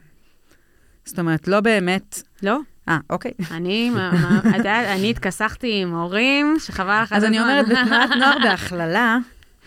זאת 1.06 1.20
אומרת, 1.20 1.48
לא 1.48 1.60
באמת... 1.60 2.22
לא. 2.44 2.60
אה, 2.90 2.98
אוקיי. 3.10 3.32
אני, 3.52 3.92
אני 4.66 5.10
התכסחתי 5.10 5.82
עם 5.82 5.94
הורים, 5.94 6.56
שחבל 6.60 7.02
לך 7.04 7.14
אז 7.14 7.24
אני 7.24 7.40
אומרת, 7.40 7.66
בתנועת 7.68 8.10
נוער 8.20 8.38
בהכללה, 8.44 9.18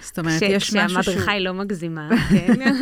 זאת 0.05 0.19
אומרת, 0.19 0.43
יש 0.43 0.75
משהו 0.75 0.89
שהוא... 0.89 1.03
כשהמדריכה 1.03 1.33
היא 1.33 1.41
לא 1.41 1.55
מגזימה, 1.55 2.09
כן. 2.31 2.77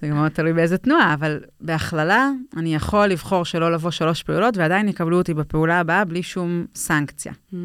זה 0.00 0.08
גם 0.08 0.16
מאוד 0.16 0.28
תלוי 0.28 0.52
באיזה 0.52 0.78
תנועה, 0.78 1.14
אבל 1.14 1.40
בהכללה, 1.60 2.30
אני 2.56 2.74
יכול 2.74 3.06
לבחור 3.06 3.44
שלא 3.44 3.72
לבוא 3.72 3.90
שלוש 3.90 4.22
פעולות, 4.22 4.56
ועדיין 4.56 4.88
יקבלו 4.88 5.18
אותי 5.18 5.34
בפעולה 5.34 5.80
הבאה 5.80 6.04
בלי 6.04 6.22
שום 6.22 6.66
סנקציה. 6.74 7.32
Mm. 7.32 7.56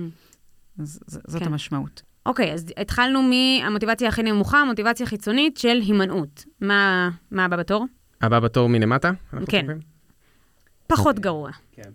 אז 0.82 1.00
זאת 1.08 1.44
כן. 1.44 1.48
המשמעות. 1.48 2.02
אוקיי, 2.26 2.54
אז 2.54 2.66
התחלנו 2.78 3.22
מהמוטיבציה 3.22 4.08
הכי 4.08 4.24
נמוכה, 4.24 4.58
המוטיבציה 4.58 5.06
החיצונית 5.06 5.58
של 5.58 5.80
הימנעות. 5.82 6.46
מה, 6.62 7.10
מה 7.32 7.46
הבא 7.46 7.58
בתור? 7.58 7.86
הבא 8.22 8.40
בתור 8.40 8.70
מלמטה? 8.70 9.12
כן. 9.48 9.66
פחות 10.88 11.20
גרוע. 11.20 11.52
כן. 11.72 11.90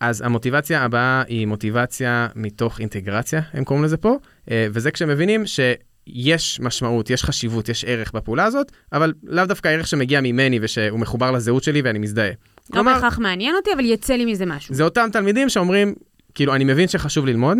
אז 0.00 0.22
המוטיבציה 0.22 0.84
הבאה 0.84 1.22
היא 1.28 1.46
מוטיבציה 1.46 2.28
מתוך 2.34 2.80
אינטגרציה, 2.80 3.40
הם 3.52 3.64
קוראים 3.64 3.84
לזה 3.84 3.96
פה, 3.96 4.16
אה, 4.50 4.66
וזה 4.72 4.90
כשמבינים 4.90 5.46
ש... 5.46 5.60
יש 6.08 6.60
משמעות, 6.60 7.10
יש 7.10 7.24
חשיבות, 7.24 7.68
יש 7.68 7.84
ערך 7.84 8.12
בפעולה 8.12 8.44
הזאת, 8.44 8.72
אבל 8.92 9.12
לאו 9.22 9.44
דווקא 9.44 9.68
ערך 9.68 9.86
שמגיע 9.86 10.20
ממני 10.20 10.58
ושהוא 10.62 10.98
מחובר 10.98 11.30
לזהות 11.30 11.62
שלי 11.62 11.82
ואני 11.82 11.98
מזדהה. 11.98 12.30
לא 12.74 12.82
בהכרח 12.82 13.18
מעניין 13.18 13.54
אותי, 13.54 13.70
אבל 13.74 13.84
יצא 13.84 14.14
לי 14.14 14.24
מזה 14.24 14.46
משהו. 14.46 14.74
זה 14.74 14.84
אותם 14.84 15.08
תלמידים 15.12 15.48
שאומרים, 15.48 15.94
כאילו, 16.34 16.54
אני 16.54 16.64
מבין 16.64 16.88
שחשוב 16.88 17.26
ללמוד, 17.26 17.58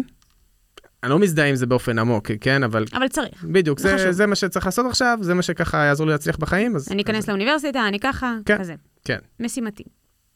אני 1.02 1.10
לא 1.10 1.18
מזדהה 1.18 1.48
עם 1.48 1.54
זה 1.54 1.66
באופן 1.66 1.98
עמוק, 1.98 2.30
כן, 2.40 2.62
אבל... 2.62 2.84
אבל 2.94 3.08
צריך. 3.08 3.44
בדיוק, 3.44 3.78
זה, 3.78 3.98
זה, 3.98 4.12
זה 4.12 4.26
מה 4.26 4.34
שצריך 4.34 4.66
לעשות 4.66 4.86
עכשיו, 4.86 5.18
זה 5.20 5.34
מה 5.34 5.42
שככה 5.42 5.78
יעזור 5.78 6.06
לי 6.06 6.12
להצליח 6.12 6.36
בחיים, 6.36 6.76
אז... 6.76 6.92
אני 6.92 7.02
אכנס 7.02 7.24
אז... 7.24 7.28
לאוניברסיטה, 7.28 7.88
אני 7.88 8.00
ככה, 8.00 8.34
כן, 8.44 8.58
כזה. 8.58 8.74
כן. 9.04 9.18
משימתי. 9.40 9.84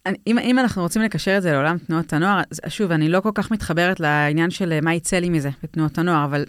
אני, 0.06 0.16
אם, 0.26 0.38
אם 0.38 0.58
אנחנו 0.58 0.82
רוצים 0.82 1.02
לקשר 1.02 1.36
את 1.36 1.42
זה 1.42 1.52
לעולם 1.52 1.78
תנועות 1.78 2.12
הנוער, 2.12 2.40
אז 2.50 2.60
שוב, 2.68 2.92
אני 2.92 3.08
לא 3.08 3.20
כל 3.20 3.30
כך 3.34 3.50
מתחברת 3.50 4.00
לעניין 4.00 4.50
של 4.50 4.72
אה, 4.72 4.80
מה 4.80 4.94
יצא 4.94 5.16
לי 5.16 5.28
מזה 5.28 5.50
בתנועות 5.62 5.98
הנוער, 5.98 6.24
אבל, 6.24 6.44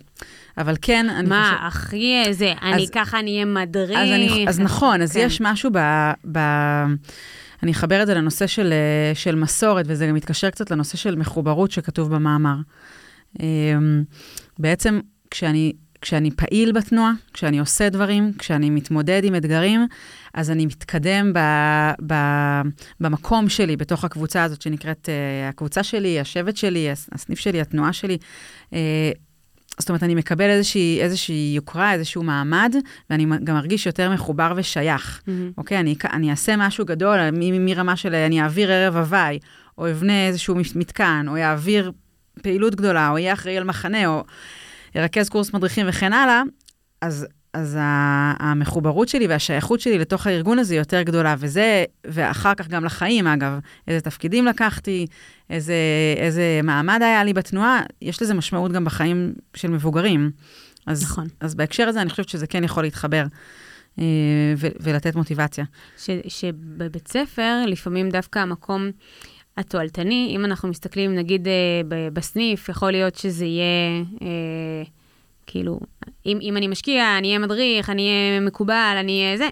אבל 0.58 0.76
כן, 0.82 1.10
אני 1.10 1.30
מה, 1.30 1.44
חושבת... 1.44 1.68
הכי 1.68 2.24
זה, 2.32 2.54
אני 2.62 2.88
ככה, 2.92 3.20
אני 3.20 3.34
אהיה 3.34 3.46
מדריך. 3.46 4.00
אז, 4.00 4.10
אני, 4.10 4.46
אז 4.50 4.60
נכון, 4.60 5.02
אז 5.02 5.14
כן. 5.14 5.20
יש 5.20 5.42
משהו 5.42 5.70
ב... 5.74 5.80
ב 6.32 6.40
אני 7.64 7.72
אחבר 7.72 8.02
את 8.02 8.08
זה 8.08 8.14
לנושא 8.14 8.48
של, 8.48 8.74
אה, 8.74 9.16
של 9.16 9.36
מסורת, 9.36 9.86
וזה 9.88 10.08
גם 10.08 10.16
מתקשר 10.16 10.50
קצת 10.50 10.72
לנושא 10.72 10.98
של 10.98 11.16
מחוברות 11.16 11.72
שכתוב 11.72 12.16
במאמר. 12.16 12.56
אמ, 13.40 14.04
בעצם, 14.60 15.00
כשאני, 15.32 15.74
כשאני 16.02 16.32
פעיל 16.32 16.72
בתנועה, 16.72 17.12
כשאני 17.34 17.60
עושה 17.60 17.90
דברים, 17.90 18.32
כשאני 18.38 18.70
מתמודד 18.70 19.22
עם 19.24 19.36
אתגרים, 19.36 19.88
אז 20.34 20.52
אני 20.52 20.66
מתקדם 20.66 21.34
ב, 21.34 21.40
ב, 22.08 22.14
במקום 23.00 23.50
שלי, 23.50 23.78
בתוך 23.78 24.04
הקבוצה 24.04 24.44
הזאת 24.44 24.62
שנקראת 24.62 25.10
uh, 25.10 25.50
הקבוצה 25.50 25.84
שלי, 25.84 26.20
השבט 26.20 26.58
שלי, 26.58 26.92
הס- 26.92 27.10
הסניף 27.12 27.40
שלי, 27.40 27.62
התנועה 27.62 27.94
שלי. 27.94 28.18
Uh, 28.70 28.74
זאת 29.80 29.90
אומרת, 29.90 30.04
אני 30.04 30.16
מקבל 30.16 30.50
איזושהי, 30.50 31.02
איזושהי 31.02 31.52
יוקרה, 31.56 31.94
איזשהו 31.94 32.24
מעמד, 32.24 32.76
ואני 33.10 33.26
גם 33.44 33.56
מרגיש 33.56 33.86
יותר 33.86 34.10
מחובר 34.10 34.54
ושייך. 34.56 35.22
מהמם. 35.28 35.52
אוקיי? 35.58 35.80
אני, 35.80 35.96
אני 36.14 36.32
אעשה 36.32 36.56
משהו 36.58 36.86
גדול, 36.86 37.20
מרמה 37.34 37.96
של 37.96 38.16
אני 38.16 38.42
אעביר 38.42 38.72
ערב 38.72 38.98
הוואי, 38.98 39.40
או 39.78 39.92
אבנה 39.92 40.28
איזשהו 40.28 40.56
מתקן, 40.76 41.26
או 41.28 41.38
יעביר 41.38 41.92
פעילות 42.42 42.76
גדולה, 42.76 43.10
או 43.10 43.18
יהיה 43.18 43.34
אחראי 43.34 43.58
על 43.58 43.64
מחנה, 43.64 44.08
או 44.08 44.24
ירכז 44.96 45.30
קורס 45.30 45.54
מדריכים 45.54 45.86
וכן 45.90 46.14
הלאה, 46.14 46.42
אז, 47.02 47.28
אז 47.54 47.78
המחוברות 48.40 49.10
שלי 49.10 49.28
והשייכות 49.28 49.80
שלי 49.80 50.00
לתוך 50.00 50.28
הארגון 50.28 50.60
הזה 50.60 50.76
יותר 50.76 51.02
גדולה, 51.02 51.36
וזה, 51.38 51.84
ואחר 52.06 52.56
כך 52.56 52.68
גם 52.68 52.86
לחיים, 52.86 53.28
אגב, 53.28 53.60
איזה 53.88 54.02
תפקידים 54.02 54.46
לקחתי, 54.46 55.08
איזה, 55.50 55.76
איזה 56.18 56.60
מעמד 56.64 57.00
היה 57.02 57.24
לי 57.24 57.34
בתנועה, 57.34 57.82
יש 58.02 58.22
לזה 58.22 58.34
משמעות 58.34 58.72
גם 58.72 58.86
בחיים 58.86 59.34
של 59.54 59.68
מבוגרים. 59.68 60.32
אז, 60.88 61.04
נכון. 61.04 61.28
אז 61.40 61.56
בהקשר 61.56 61.88
הזה, 61.88 62.02
אני 62.02 62.10
חושבת 62.10 62.30
שזה 62.30 62.48
כן 62.48 62.64
יכול 62.64 62.84
להתחבר. 62.84 63.24
אה, 64.00 64.06
ו- 64.58 64.68
ולתת 64.80 65.16
מוטיבציה. 65.16 65.66
ש, 65.98 66.10
שבבית 66.28 67.08
ספר, 67.08 67.66
לפעמים 67.68 68.10
דווקא 68.10 68.40
המקום 68.40 68.92
התועלתני, 69.58 70.34
אם 70.36 70.46
אנחנו 70.46 70.70
מסתכלים, 70.70 71.16
נגיד, 71.16 71.48
אה, 71.48 71.54
בסניף, 72.14 72.70
יכול 72.70 72.92
להיות 72.92 73.16
שזה 73.16 73.46
יהיה, 73.46 74.04
אה, 74.22 74.84
כאילו, 75.48 75.80
אם, 76.26 76.40
אם 76.42 76.58
אני 76.58 76.68
משקיע, 76.68 77.18
אני 77.18 77.28
אהיה 77.28 77.40
מדריך, 77.40 77.90
אני 77.90 78.02
אהיה 78.08 78.40
מקובל, 78.40 78.96
אני 79.00 79.24
אהיה 79.26 79.38
זה. 79.38 79.50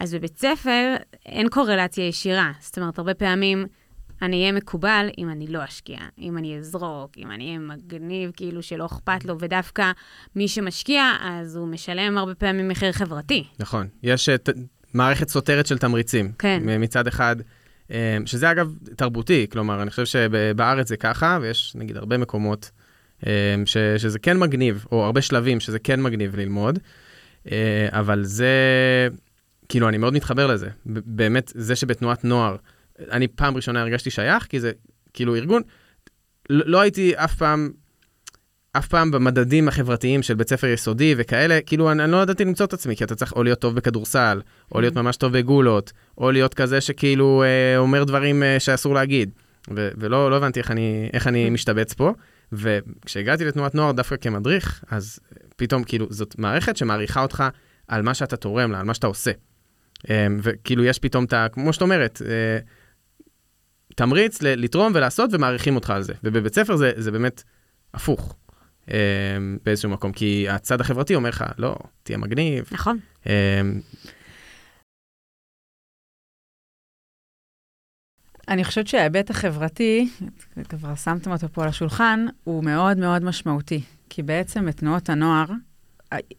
אז 0.00 0.14
בבית 0.14 0.38
ספר 0.38 0.94
אין 1.26 1.48
קורלציה 1.48 2.06
ישירה. 2.08 2.52
זאת 2.60 2.78
אומרת, 2.78 2.98
הרבה 2.98 3.14
פעמים 3.14 3.66
אני 4.22 4.40
אהיה 4.40 4.52
מקובל 4.52 5.08
אם 5.18 5.30
אני 5.30 5.46
לא 5.46 5.64
אשקיע, 5.64 5.98
אם 6.18 6.38
אני 6.38 6.58
אזרוק, 6.58 7.10
אם 7.18 7.30
אני 7.30 7.46
אהיה 7.46 7.58
מגניב, 7.58 8.30
כאילו 8.36 8.62
שלא 8.62 8.86
אכפת 8.86 9.24
לו, 9.24 9.36
ודווקא 9.40 9.90
מי 10.36 10.48
שמשקיע, 10.48 11.12
אז 11.20 11.56
הוא 11.56 11.68
משלם 11.68 12.18
הרבה 12.18 12.34
פעמים 12.34 12.68
מחיר 12.68 12.92
חברתי. 12.92 13.44
נכון. 13.58 13.86
יש 14.02 14.28
uh, 14.28 14.38
ת- 14.38 14.48
מערכת 14.94 15.28
סותרת 15.28 15.66
של 15.66 15.78
תמריצים. 15.78 16.32
כן. 16.38 16.62
מצד 16.64 17.06
אחד, 17.06 17.36
um, 17.88 17.92
שזה 18.26 18.50
אגב 18.50 18.74
תרבותי, 18.96 19.46
כלומר, 19.52 19.82
אני 19.82 19.90
חושב 19.90 20.04
שבארץ 20.06 20.88
זה 20.88 20.96
ככה, 20.96 21.38
ויש 21.42 21.72
נגיד 21.74 21.96
הרבה 21.96 22.18
מקומות 22.18 22.70
ש, 23.64 23.76
שזה 23.96 24.18
כן 24.18 24.38
מגניב, 24.38 24.84
או 24.92 25.04
הרבה 25.04 25.22
שלבים 25.22 25.60
שזה 25.60 25.78
כן 25.78 26.02
מגניב 26.02 26.36
ללמוד, 26.36 26.78
uh, 27.46 27.50
אבל 27.90 28.24
זה, 28.24 28.48
כאילו, 29.68 29.88
אני 29.88 29.98
מאוד 29.98 30.14
מתחבר 30.14 30.46
לזה. 30.46 30.68
באמת, 30.86 31.52
זה 31.54 31.76
שבתנועת 31.76 32.24
נוער, 32.24 32.56
אני 33.10 33.28
פעם 33.28 33.56
ראשונה 33.56 33.80
הרגשתי 33.80 34.10
שייך, 34.10 34.46
כי 34.46 34.60
זה 34.60 34.72
כאילו 35.12 35.36
ארגון, 35.36 35.62
לא, 36.50 36.64
לא 36.66 36.80
הייתי 36.80 37.12
אף 37.16 37.34
פעם... 37.34 37.70
אף 38.72 38.86
פעם 38.86 39.10
במדדים 39.10 39.68
החברתיים 39.68 40.22
של 40.22 40.34
בית 40.34 40.48
ספר 40.48 40.66
יסודי 40.66 41.14
וכאלה, 41.16 41.60
כאילו 41.60 41.92
אני, 41.92 42.04
אני 42.04 42.12
לא 42.12 42.22
ידעתי 42.22 42.44
למצוא 42.44 42.66
את 42.66 42.72
עצמי, 42.72 42.96
כי 42.96 43.04
אתה 43.04 43.14
צריך 43.14 43.32
או 43.32 43.42
להיות 43.42 43.58
טוב 43.58 43.74
בכדורסל, 43.74 44.40
או 44.72 44.80
להיות 44.80 44.94
ממש 44.94 45.16
טוב 45.16 45.32
בגולות, 45.32 45.92
או 46.18 46.30
להיות 46.30 46.54
כזה 46.54 46.80
שכאילו 46.80 47.42
אה, 47.42 47.78
אומר 47.78 48.04
דברים 48.04 48.42
אה, 48.42 48.60
שאסור 48.60 48.94
להגיד. 48.94 49.30
ו- 49.76 49.90
ולא 49.96 50.30
לא 50.30 50.36
הבנתי 50.36 50.60
איך 50.60 50.70
אני, 50.70 51.10
איך 51.12 51.26
אני 51.26 51.50
משתבץ 51.50 51.92
פה. 51.92 52.12
וכשהגעתי 52.52 53.44
לתנועת 53.44 53.74
נוער 53.74 53.92
דווקא 53.92 54.16
כמדריך, 54.16 54.84
אז 54.90 55.18
פתאום 55.56 55.84
כאילו 55.84 56.06
זאת 56.10 56.38
מערכת 56.38 56.76
שמעריכה 56.76 57.22
אותך 57.22 57.44
על 57.88 58.02
מה 58.02 58.14
שאתה 58.14 58.36
תורם 58.36 58.72
לה, 58.72 58.80
על 58.80 58.86
מה 58.86 58.94
שאתה 58.94 59.06
עושה. 59.06 59.30
אה, 60.10 60.26
וכאילו 60.42 60.84
יש 60.84 60.98
פתאום 60.98 61.24
את 61.24 61.32
ה... 61.32 61.46
כמו 61.52 61.72
שאת 61.72 61.82
אומרת, 61.82 62.22
אה, 62.26 62.58
תמריץ 63.94 64.42
ל- 64.42 64.64
לתרום 64.64 64.92
ולעשות 64.94 65.30
ומעריכים 65.32 65.74
אותך 65.74 65.90
על 65.90 66.02
זה. 66.02 66.12
ובבית 66.24 66.54
ספר 66.54 66.76
זה, 66.76 66.92
זה 66.96 67.10
באמת 67.10 67.42
הפוך. 67.94 68.36
אה, 68.90 68.96
באיזשהו 69.64 69.90
מקום, 69.90 70.12
כי 70.12 70.48
הצד 70.48 70.80
החברתי 70.80 71.14
אומר 71.14 71.28
לך, 71.28 71.44
לא, 71.58 71.76
תהיה 72.02 72.18
מגניב. 72.18 72.68
נכון. 72.72 72.98
אה, 73.26 73.60
אני 78.48 78.64
חושבת 78.64 78.86
שההיבט 78.86 79.30
החברתי, 79.30 80.08
כבר 80.68 80.94
שמתם 80.94 81.32
אותו 81.32 81.48
פה 81.52 81.62
על 81.62 81.68
השולחן, 81.68 82.26
הוא 82.44 82.64
מאוד 82.64 82.98
מאוד 82.98 83.24
משמעותי. 83.24 83.80
כי 84.10 84.22
בעצם 84.22 84.66
בתנועות 84.66 85.10
הנוער, 85.10 85.46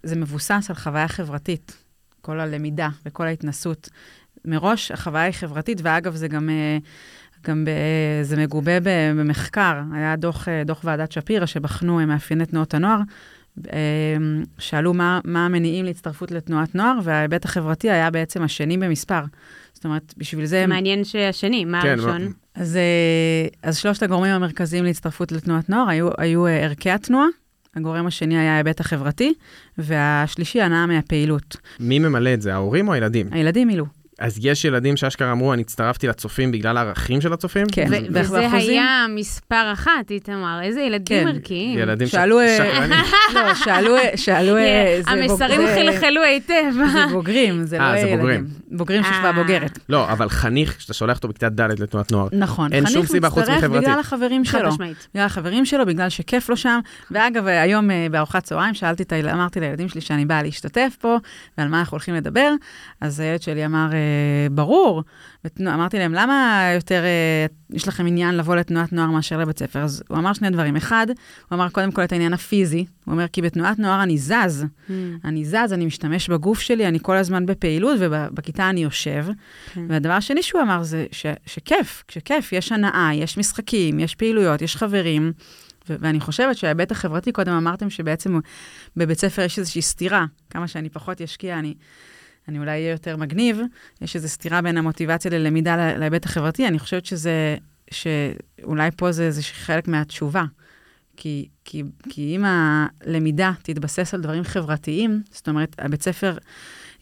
זה 0.03 0.15
מבוסס 0.15 0.65
על 0.69 0.75
חוויה 0.75 1.07
חברתית. 1.07 1.77
כל 2.21 2.39
הלמידה 2.39 2.89
וכל 3.05 3.25
ההתנסות. 3.25 3.89
מראש 4.45 4.91
החוויה 4.91 5.23
היא 5.23 5.33
חברתית, 5.33 5.81
ואגב, 5.83 6.15
זה 6.15 6.27
גם, 6.27 6.49
אה, 6.49 6.77
גם 7.43 7.65
ב, 7.65 7.69
זה 8.23 8.37
מגובה 8.37 8.79
במחקר. 9.15 9.81
היה 9.93 10.15
דוח, 10.15 10.47
אה, 10.47 10.63
דוח 10.65 10.81
ועדת 10.83 11.11
שפירא 11.11 11.45
שבחנו 11.45 11.99
אה, 11.99 12.05
מאפייני 12.05 12.45
תנועות 12.45 12.73
הנוער. 12.73 12.99
אה, 13.73 13.77
שאלו 14.59 14.93
מה, 14.93 15.19
מה 15.25 15.45
המניעים 15.45 15.85
להצטרפות 15.85 16.31
לתנועת 16.31 16.75
נוער, 16.75 16.99
וההיבט 17.03 17.45
החברתי 17.45 17.89
היה 17.91 18.11
בעצם 18.11 18.43
השני 18.43 18.77
במספר. 18.77 19.21
זאת 19.73 19.85
אומרת, 19.85 20.13
בשביל 20.17 20.45
זה... 20.45 20.67
מעניין 20.67 21.03
שהשני, 21.03 21.65
מה 21.65 21.81
כן, 21.81 21.89
הראשון? 21.89 22.23
מה- 22.23 22.29
אז, 22.55 22.75
אה, 22.77 23.47
אז 23.63 23.77
שלושת 23.77 24.03
הגורמים 24.03 24.31
המרכזיים 24.31 24.83
להצטרפות 24.83 25.31
לתנועת 25.31 25.69
נוער 25.69 25.89
היו, 25.89 26.09
היו 26.17 26.47
אה, 26.47 26.63
ערכי 26.63 26.89
התנועה, 26.89 27.27
הגורם 27.75 28.07
השני 28.07 28.37
היה 28.37 28.53
ההיבט 28.53 28.79
החברתי, 28.79 29.33
והשלישי 29.77 30.61
הנאה 30.61 30.85
מהפעילות. 30.85 31.57
מי 31.79 31.99
ממלא 31.99 32.33
את 32.33 32.41
זה, 32.41 32.53
ההורים 32.53 32.87
או 32.87 32.93
הילדים? 32.93 33.27
הילדים 33.31 33.67
מילאו. 33.67 33.85
אז 34.19 34.39
יש 34.41 34.65
ילדים 34.65 34.97
שאשכרה 34.97 35.31
אמרו, 35.31 35.53
אני 35.53 35.61
הצטרפתי 35.61 36.07
לצופים 36.07 36.51
בגלל 36.51 36.77
הערכים 36.77 37.21
של 37.21 37.33
הצופים? 37.33 37.67
כן. 37.71 37.87
וזה 38.09 38.41
באחוזים? 38.41 38.69
היה 38.69 39.05
מספר 39.09 39.69
אחת, 39.73 40.11
איתמר, 40.11 40.59
איזה 40.63 40.81
ילדים 40.81 41.23
כן. 41.23 41.27
ערכיים. 41.27 41.79
ילדים 41.79 42.07
שאלו, 42.07 42.39
אה. 42.39 42.87
לא, 43.35 43.53
שאלו, 43.55 43.95
שאלו, 44.15 44.57
אה, 44.57 44.99
זה 45.05 45.11
המסרים 45.11 45.61
חלחלו 45.75 46.23
היטב. 46.23 46.71
זה 46.93 47.05
בוגרים, 47.11 47.63
זה 47.63 47.77
לא 47.77 47.83
אה, 47.83 47.91
זה 47.91 47.99
ילדים. 47.99 48.19
בוגרים. 48.19 48.47
בוגרים 48.71 49.03
של 49.03 49.09
שכבה. 49.13 49.31
בוגרת. 49.31 49.79
לא, 49.89 50.11
אבל 50.11 50.29
חניך, 50.29 50.81
שאתה 50.81 50.93
שולח 50.93 51.17
אותו 51.17 51.27
בכיתה 51.27 51.49
ד' 51.49 51.61
לתנועת 51.61 52.11
נוער. 52.11 52.27
נכון. 52.31 52.73
אין 52.73 52.85
שום 52.85 52.95
חניך 52.95 53.11
סיבה 53.11 53.29
חוץ 53.29 53.43
מצטרף 53.43 53.57
מחברתית. 53.57 53.87
בגלל 53.87 53.99
החברים 53.99 54.45
חד 54.45 54.59
שלו. 54.59 54.69
משמעית. 54.69 55.07
בגלל 55.13 55.25
החברים 55.25 55.65
שלו, 55.65 55.85
בגלל 55.85 56.09
שכיף 56.09 56.49
לו 56.49 56.57
שם. 56.57 56.79
ואגב, 57.11 57.47
היום 57.47 57.89
בארוחת 58.11 58.43
צהריים 58.43 58.73
שאלתי, 58.73 59.03
אמרתי 59.33 59.59
לילדים 59.59 59.89
שלי 59.89 60.01
שאני 60.01 60.25
באה 60.25 60.43
להשתתף 60.43 60.95
פה, 61.01 61.17
ועל 61.57 61.67
מה 61.67 61.79
אנחנו 61.79 61.95
הולכים 61.95 62.15
לדבר. 62.15 62.53
אז 63.01 63.19
הילד 63.19 63.41
שלי 63.41 63.65
אמר, 63.65 63.89
ברור. 64.51 65.03
ותנו- 65.45 65.73
אמרתי 65.73 65.99
להם, 65.99 66.13
למה 66.13 66.69
יותר 66.75 67.03
אה, 67.03 67.45
יש 67.69 67.87
לכם 67.87 68.07
עניין 68.07 68.37
לבוא 68.37 68.55
לתנועת 68.55 68.93
נוער 68.93 69.11
מאשר 69.11 69.37
לבית 69.37 69.59
ספר? 69.59 69.79
אז 69.79 70.03
הוא 70.09 70.17
אמר 70.17 70.33
שני 70.33 70.49
דברים. 70.49 70.75
אחד, 70.75 71.07
הוא 71.49 71.55
אמר 71.55 71.69
קודם 71.69 71.91
כל 71.91 72.03
את 72.03 72.11
העניין 72.11 72.33
הפיזי. 72.33 72.85
הוא 73.05 73.11
אומר, 73.11 73.27
כי 73.27 73.41
בתנועת 73.41 73.79
נוער 73.79 74.03
אני 74.03 74.17
זז. 74.17 74.65
Mm. 74.87 74.91
אני 75.25 75.45
זז, 75.45 75.73
אני 75.73 75.85
משתמש 75.85 76.29
בגוף 76.29 76.59
שלי, 76.59 76.87
אני 76.87 76.99
כל 77.01 77.15
הזמן 77.17 77.45
בפעילות, 77.45 77.97
ובכיתה 77.99 78.69
אני 78.69 78.83
יושב. 78.83 79.25
כן. 79.73 79.85
והדבר 79.89 80.13
השני 80.13 80.43
שהוא 80.43 80.61
אמר 80.61 80.83
זה 80.83 81.05
ש, 81.11 81.25
שכיף, 81.45 82.03
שכיף, 82.11 82.53
יש 82.53 82.71
הנאה, 82.71 83.09
יש 83.13 83.37
משחקים, 83.37 83.99
יש 83.99 84.15
פעילויות, 84.15 84.61
יש 84.61 84.75
חברים. 84.75 85.31
ו- 85.89 85.95
ואני 85.99 86.19
חושבת 86.19 86.57
שההיבט 86.57 86.91
החברתי, 86.91 87.31
קודם 87.31 87.51
אמרתם 87.53 87.89
שבעצם 87.89 88.39
בבית 88.97 89.19
ספר 89.19 89.41
יש 89.41 89.59
איזושהי 89.59 89.81
סתירה. 89.81 90.25
כמה 90.49 90.67
שאני 90.67 90.89
פחות 90.89 91.21
אשקיע, 91.21 91.59
אני, 91.59 91.73
אני 92.49 92.59
אולי 92.59 92.71
אהיה 92.71 92.91
יותר 92.91 93.17
מגניב. 93.17 93.59
יש 94.01 94.15
איזו 94.15 94.29
סתירה 94.29 94.61
בין 94.61 94.77
המוטיבציה 94.77 95.31
ללמידה 95.31 95.77
לה- 95.77 95.97
להיבט 95.97 96.25
החברתי. 96.25 96.67
אני 96.67 96.79
חושבת 96.79 97.05
שזה, 97.05 97.57
שאולי 97.91 98.89
פה 98.97 99.11
זה 99.11 99.23
איזה 99.23 99.41
חלק 99.43 99.87
מהתשובה. 99.87 100.43
כי, 101.17 101.47
כי, 101.65 101.83
כי 102.09 102.35
אם 102.35 102.45
הלמידה 102.45 103.51
תתבסס 103.63 104.13
על 104.13 104.21
דברים 104.21 104.43
חברתיים, 104.43 105.23
זאת 105.31 105.47
אומרת, 105.49 105.75
הבית 105.79 106.03
ספר 106.03 106.37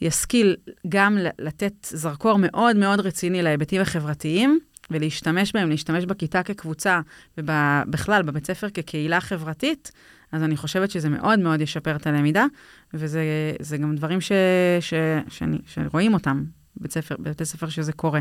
ישכיל 0.01 0.55
גם 0.89 1.17
לתת 1.39 1.73
זרקור 1.83 2.37
מאוד 2.37 2.75
מאוד 2.75 2.99
רציני 2.99 3.41
להיבטים 3.41 3.81
החברתיים, 3.81 4.59
ולהשתמש 4.91 5.51
בהם, 5.51 5.69
להשתמש 5.69 6.05
בכיתה 6.05 6.43
כקבוצה, 6.43 7.01
ובכלל, 7.37 8.21
בבית 8.21 8.47
ספר 8.47 8.69
כקהילה 8.69 9.21
חברתית, 9.21 9.91
אז 10.31 10.43
אני 10.43 10.57
חושבת 10.57 10.91
שזה 10.91 11.09
מאוד 11.09 11.39
מאוד 11.39 11.61
ישפר 11.61 11.95
את 11.95 12.07
הלמידה, 12.07 12.45
וזה 12.93 13.21
זה 13.59 13.77
גם 13.77 13.95
דברים 13.95 14.21
ש, 14.21 14.31
ש, 14.79 14.93
שאני, 15.29 15.57
שרואים 15.67 16.13
אותם 16.13 16.43
בבית 16.77 16.91
ספר, 16.91 17.15
בבתי 17.19 17.45
ספר 17.45 17.69
שזה 17.69 17.93
קורה. 17.93 18.19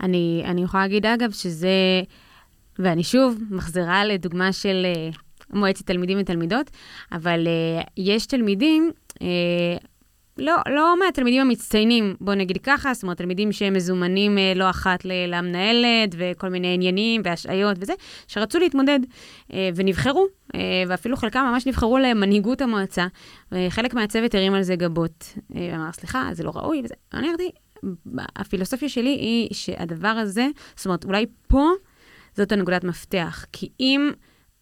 אני, 0.00 0.42
אני 0.44 0.62
יכולה 0.62 0.82
להגיד, 0.82 1.06
אגב, 1.06 1.30
שזה, 1.30 1.68
ואני 2.78 3.04
שוב 3.04 3.38
מחזירה 3.50 4.04
לדוגמה 4.04 4.52
של 4.52 4.86
uh, 5.12 5.16
מועצת 5.50 5.86
תלמידים 5.86 6.18
ותלמידות, 6.20 6.70
אבל 7.12 7.46
uh, 7.46 7.86
יש 7.96 8.26
תלמידים, 8.26 8.90
uh, 9.12 9.22
לא, 10.38 10.56
לא 10.68 10.94
מהתלמידים 10.98 11.40
המצטיינים, 11.40 12.14
בוא 12.20 12.34
נגיד 12.34 12.58
ככה, 12.62 12.94
זאת 12.94 13.02
אומרת, 13.02 13.18
תלמידים 13.18 13.52
שהם 13.52 13.72
מזומנים 13.72 14.36
uh, 14.38 14.58
לא 14.58 14.70
אחת 14.70 15.04
למנהלת 15.04 16.14
וכל 16.18 16.48
מיני 16.48 16.74
עניינים 16.74 17.22
והשעיות 17.24 17.76
וזה, 17.80 17.92
שרצו 18.28 18.58
להתמודד 18.58 19.00
uh, 19.02 19.54
ונבחרו, 19.74 20.26
uh, 20.26 20.56
ואפילו 20.88 21.16
חלקם 21.16 21.44
ממש 21.52 21.66
נבחרו 21.66 21.98
למנהיגות 21.98 22.60
המועצה, 22.60 23.06
וחלק 23.52 23.94
מהצוות 23.94 24.34
הרים 24.34 24.54
על 24.54 24.62
זה 24.62 24.76
גבות. 24.76 25.24
ואמר, 25.50 25.92
סליחה, 25.92 26.28
זה 26.32 26.42
לא 26.44 26.52
ראוי 26.54 26.82
וזה. 26.84 26.94
אני 27.14 27.28
אמרתי, 27.28 27.50
הפילוסופיה 28.36 28.88
שלי 28.88 29.10
היא 29.10 29.48
שהדבר 29.52 30.08
הזה, 30.08 30.46
זאת 30.76 30.86
אומרת, 30.86 31.04
אולי 31.04 31.26
פה 31.48 31.70
זאת 32.36 32.52
הנקודת 32.52 32.84
מפתח. 32.84 33.44
כי 33.52 33.68
אם 33.80 34.10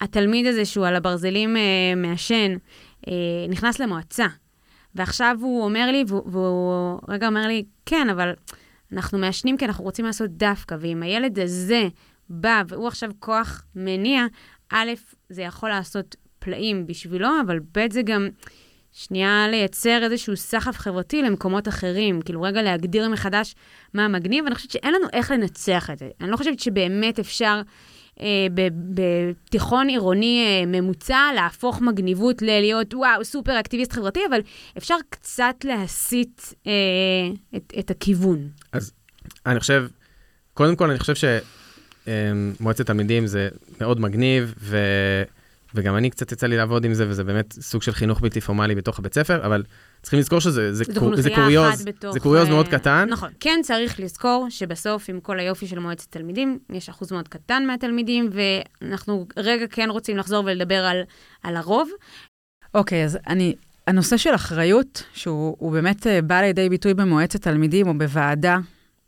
התלמיד 0.01 0.47
הזה 0.47 0.65
שהוא 0.65 0.87
על 0.87 0.97
הברזלים 0.97 1.57
אה, 1.57 1.63
מעשן, 1.97 2.57
אה, 3.09 3.13
נכנס 3.49 3.79
למועצה, 3.79 4.27
ועכשיו 4.95 5.37
הוא 5.41 5.65
אומר 5.65 5.91
לי, 5.93 6.05
והוא, 6.07 6.23
והוא 6.27 7.01
רגע 7.09 7.27
אומר 7.27 7.47
לי, 7.47 7.65
כן, 7.87 8.09
אבל 8.11 8.33
אנחנו 8.93 9.19
מעשנים 9.19 9.57
כי 9.57 9.65
אנחנו 9.65 9.85
רוצים 9.85 10.05
לעשות 10.05 10.31
דווקא, 10.31 10.77
ואם 10.81 11.03
הילד 11.03 11.39
הזה 11.39 11.89
בא 12.29 12.63
והוא 12.69 12.89
עכשיו 12.89 13.11
כוח 13.19 13.65
מניע, 13.77 14.27
א', 14.73 14.91
זה 15.29 15.43
יכול 15.43 15.69
לעשות 15.69 16.17
פלאים 16.39 16.87
בשבילו, 16.87 17.29
אבל 17.47 17.59
ב', 17.59 17.93
זה 17.93 18.03
גם... 18.03 18.29
שנייה 18.93 19.49
לייצר 19.51 20.03
איזשהו 20.03 20.37
סחף 20.37 20.79
חברתי 20.79 21.23
למקומות 21.23 21.69
אחרים, 21.69 22.23
כאילו 22.23 22.43
רגע 22.43 22.63
להגדיר 22.63 23.09
מחדש 23.09 23.55
מה 23.95 24.09
מגניב, 24.09 24.45
ואני 24.45 24.55
חושבת 24.55 24.71
שאין 24.71 24.95
לנו 24.95 25.07
איך 25.13 25.31
לנצח 25.31 25.91
את 25.91 25.99
זה. 25.99 26.09
אני 26.21 26.31
לא 26.31 26.37
חושבת 26.37 26.61
שבאמת 26.61 27.19
אפשר 27.19 27.63
בתיכון 28.95 29.89
עירוני 29.89 30.45
אה, 30.47 30.67
ממוצע 30.67 31.21
להפוך 31.35 31.81
מגניבות 31.81 32.43
ללהיות, 32.43 32.95
וואו, 32.95 33.25
סופר 33.25 33.61
אקטיביסט 33.61 33.93
חברתי, 33.93 34.21
אבל 34.31 34.41
אפשר 34.79 34.95
קצת 35.11 35.55
להסיט 35.65 36.43
אה, 36.67 36.73
את, 37.57 37.73
את 37.79 37.91
הכיוון. 37.91 38.49
אז 38.73 38.93
אני 39.47 39.61
חושב, 39.61 39.87
קודם 40.55 40.77
כל, 40.77 40.91
אני 40.91 40.99
חושב 40.99 41.29
שמועצת 42.07 42.81
אה, 42.81 42.85
תלמידים 42.85 43.27
זה 43.27 43.49
מאוד 43.81 44.01
מגניב, 44.01 44.55
ו... 44.59 44.77
וגם 45.75 45.97
אני 45.97 46.11
קצת 46.11 46.33
יצא 46.33 46.47
לי 46.47 46.57
לעבוד 46.57 46.85
עם 46.85 46.95
זה, 46.95 47.09
וזה 47.09 47.25
באמת 47.25 47.53
סוג 47.61 47.83
של 47.83 47.93
חינוך 47.93 48.21
בלתי 48.21 48.41
פורמלי 48.41 48.75
בתוך 48.75 48.99
הבית 48.99 49.15
ספר, 49.15 49.47
אבל 49.47 49.63
צריכים 50.03 50.19
לזכור 50.21 50.41
שזה 50.41 50.75
זה 50.75 50.85
קור, 50.99 51.17
זה 51.17 51.31
קוריוז, 51.35 51.85
בתוך, 51.85 52.13
זה 52.13 52.21
קוריוז 52.21 52.49
מאוד 52.49 52.67
אה, 52.67 52.79
קטן. 52.79 53.09
נכון. 53.11 53.31
כן 53.41 53.61
צריך 53.63 54.01
לזכור 54.01 54.47
שבסוף, 54.51 55.09
עם 55.09 55.21
כל 55.21 55.41
היופי 55.41 55.67
של 55.67 55.79
מועצת 55.79 56.11
תלמידים, 56.11 56.59
יש 56.71 56.89
אחוז 56.89 57.13
מאוד 57.13 57.29
קטן 57.29 57.67
מהתלמידים, 57.67 58.31
ואנחנו 58.33 59.27
רגע 59.37 59.67
כן 59.71 59.91
רוצים 59.91 60.17
לחזור 60.17 60.45
ולדבר 60.45 60.85
על, 60.85 61.03
על 61.43 61.57
הרוב. 61.57 61.91
אוקיי, 62.75 63.03
okay, 63.03 63.05
אז 63.05 63.19
אני, 63.27 63.55
הנושא 63.87 64.17
של 64.17 64.35
אחריות, 64.35 65.03
שהוא 65.15 65.73
באמת 65.73 66.07
אה, 66.07 66.23
בא 66.23 66.41
לידי 66.41 66.69
ביטוי 66.69 66.95
במועצת 66.95 67.43
תלמידים 67.43 67.89
או 67.89 67.99
בוועדה 67.99 68.59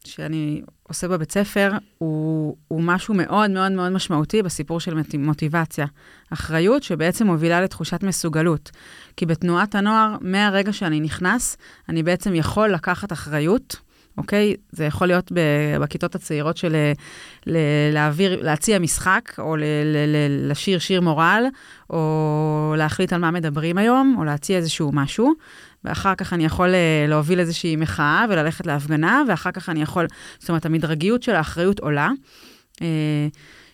שאני 0.06 0.62
עושה 0.82 1.08
בבית 1.08 1.32
ספר, 1.32 1.72
הוא, 1.98 2.56
הוא 2.68 2.82
משהו 2.82 3.14
מאוד 3.14 3.50
מאוד 3.50 3.72
מאוד 3.72 3.92
משמעותי 3.92 4.42
בסיפור 4.42 4.80
של 4.80 4.94
מוטיבציה. 5.18 5.86
אחריות 6.32 6.82
שבעצם 6.82 7.26
מובילה 7.26 7.60
לתחושת 7.60 8.02
מסוגלות. 8.02 8.70
כי 9.16 9.26
בתנועת 9.26 9.74
הנוער, 9.74 10.16
מהרגע 10.20 10.72
שאני 10.72 11.00
נכנס, 11.00 11.56
אני 11.88 12.02
בעצם 12.02 12.34
יכול 12.34 12.72
לקחת 12.72 13.12
אחריות, 13.12 13.76
אוקיי? 14.18 14.54
זה 14.72 14.84
יכול 14.84 15.06
להיות 15.06 15.32
בכיתות 15.80 16.14
הצעירות 16.14 16.56
של 16.56 16.76
להעביר, 17.92 18.42
להציע 18.42 18.78
משחק, 18.78 19.32
או 19.38 19.56
לשיר 20.28 20.78
שיר 20.78 21.00
מורל, 21.00 21.44
או 21.90 22.74
להחליט 22.78 23.12
על 23.12 23.20
מה 23.20 23.30
מדברים 23.30 23.78
היום, 23.78 24.16
או 24.18 24.24
להציע 24.24 24.56
איזשהו 24.56 24.90
משהו. 24.92 25.32
ואחר 25.84 26.14
כך 26.14 26.32
אני 26.32 26.44
יכול 26.44 26.74
אה, 26.74 27.06
להוביל 27.08 27.40
איזושהי 27.40 27.76
מחאה 27.76 28.24
וללכת 28.30 28.66
להפגנה, 28.66 29.22
ואחר 29.28 29.50
כך 29.50 29.68
אני 29.68 29.82
יכול, 29.82 30.06
זאת 30.38 30.48
אומרת, 30.48 30.66
המדרגיות 30.66 31.22
של 31.22 31.34
האחריות 31.34 31.80
עולה. 31.80 32.10
אה, 32.82 33.28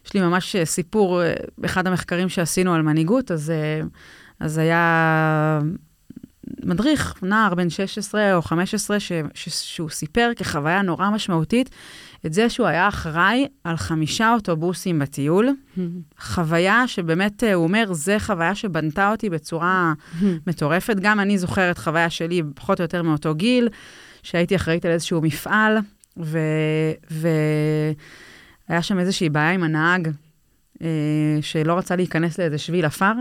יש 0.06 0.14
לי 0.14 0.20
ממש 0.20 0.56
סיפור, 0.64 1.22
אה, 1.22 1.32
באחד 1.58 1.86
המחקרים 1.86 2.28
שעשינו 2.28 2.74
על 2.74 2.82
מנהיגות, 2.82 3.30
אז, 3.30 3.52
אז 4.40 4.58
היה 4.58 5.60
מדריך, 6.64 7.14
נער 7.22 7.54
בן 7.54 7.70
16 7.70 8.34
או 8.34 8.42
15, 8.42 9.00
ש, 9.00 9.12
ש, 9.34 9.48
שהוא 9.48 9.90
סיפר 9.90 10.30
כחוויה 10.36 10.82
נורא 10.82 11.10
משמעותית 11.10 11.70
את 12.26 12.32
זה 12.32 12.48
שהוא 12.50 12.66
היה 12.66 12.88
אחראי 12.88 13.46
על 13.64 13.76
חמישה 13.76 14.32
אוטובוסים 14.34 14.98
בטיול. 14.98 15.48
חוויה 16.18 16.88
שבאמת, 16.88 17.42
הוא 17.54 17.64
אומר, 17.64 17.92
זה 17.92 18.16
חוויה 18.18 18.54
שבנתה 18.54 19.10
אותי 19.10 19.30
בצורה 19.30 19.92
מטורפת. 20.46 20.96
גם 21.00 21.20
אני 21.20 21.38
זוכרת 21.38 21.78
חוויה 21.78 22.10
שלי, 22.10 22.42
פחות 22.54 22.80
או 22.80 22.84
יותר 22.84 23.02
מאותו 23.02 23.34
גיל, 23.34 23.68
שהייתי 24.22 24.56
אחראית 24.56 24.84
על 24.84 24.92
איזשהו 24.92 25.20
מפעל, 25.20 25.78
והיה 26.16 27.94
שם 28.80 28.98
איזושהי 28.98 29.28
בעיה 29.28 29.50
עם 29.50 29.62
הנהג, 29.62 30.08
אה, 30.82 30.88
שלא 31.40 31.78
רצה 31.78 31.96
להיכנס 31.96 32.38
לאיזה 32.38 32.58
שביל 32.58 32.84
עפר, 32.84 33.12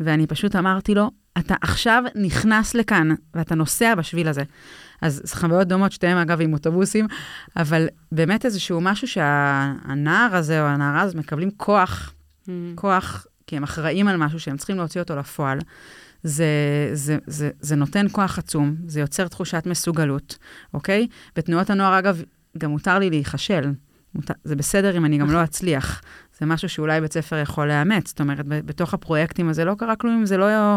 ואני 0.00 0.26
פשוט 0.26 0.56
אמרתי 0.56 0.94
לו, 0.94 1.10
אתה 1.40 1.54
עכשיו 1.60 2.02
נכנס 2.14 2.74
לכאן, 2.74 3.08
ואתה 3.34 3.54
נוסע 3.54 3.94
בשביל 3.94 4.28
הזה. 4.28 4.42
אז 5.02 5.20
זה 5.24 5.36
חוויות 5.36 5.68
דומות, 5.68 5.92
שתיהן 5.92 6.16
אגב 6.16 6.40
עם 6.40 6.52
אוטובוסים, 6.52 7.06
אבל 7.56 7.88
באמת 8.12 8.44
איזשהו 8.44 8.80
משהו 8.80 9.08
שהנער 9.08 10.36
הזה 10.36 10.62
או 10.62 10.66
הנערה 10.66 11.00
הזאת 11.00 11.16
מקבלים 11.16 11.50
כוח, 11.56 12.12
mm. 12.44 12.50
כוח, 12.74 13.26
כי 13.46 13.56
הם 13.56 13.62
אחראים 13.62 14.08
על 14.08 14.16
משהו 14.16 14.40
שהם 14.40 14.56
צריכים 14.56 14.76
להוציא 14.76 15.00
אותו 15.00 15.16
לפועל. 15.16 15.58
זה, 16.22 16.46
זה, 16.92 17.18
זה, 17.26 17.50
זה 17.60 17.76
נותן 17.76 18.06
כוח 18.12 18.38
עצום, 18.38 18.76
זה 18.86 19.00
יוצר 19.00 19.28
תחושת 19.28 19.62
מסוגלות, 19.66 20.38
אוקיי? 20.74 21.06
בתנועות 21.36 21.70
הנוער, 21.70 21.98
אגב, 21.98 22.22
גם 22.58 22.70
מותר 22.70 22.98
לי 22.98 23.10
להיכשל. 23.10 23.72
זה 24.44 24.56
בסדר 24.56 24.96
אם 24.96 25.04
אני 25.04 25.18
גם 25.18 25.30
לא 25.30 25.44
אצליח. 25.44 26.02
זה 26.38 26.46
משהו 26.46 26.68
שאולי 26.68 27.00
בית 27.00 27.12
ספר 27.12 27.36
יכול 27.36 27.68
לאמץ. 27.68 28.08
זאת 28.08 28.20
אומרת, 28.20 28.46
בתוך 28.46 28.94
הפרויקטים 28.94 29.48
הזה 29.48 29.64
לא 29.64 29.74
קרה 29.78 29.96
כלום 29.96 30.14
אם 30.18 30.26
זה 30.26 30.36
לא... 30.36 30.76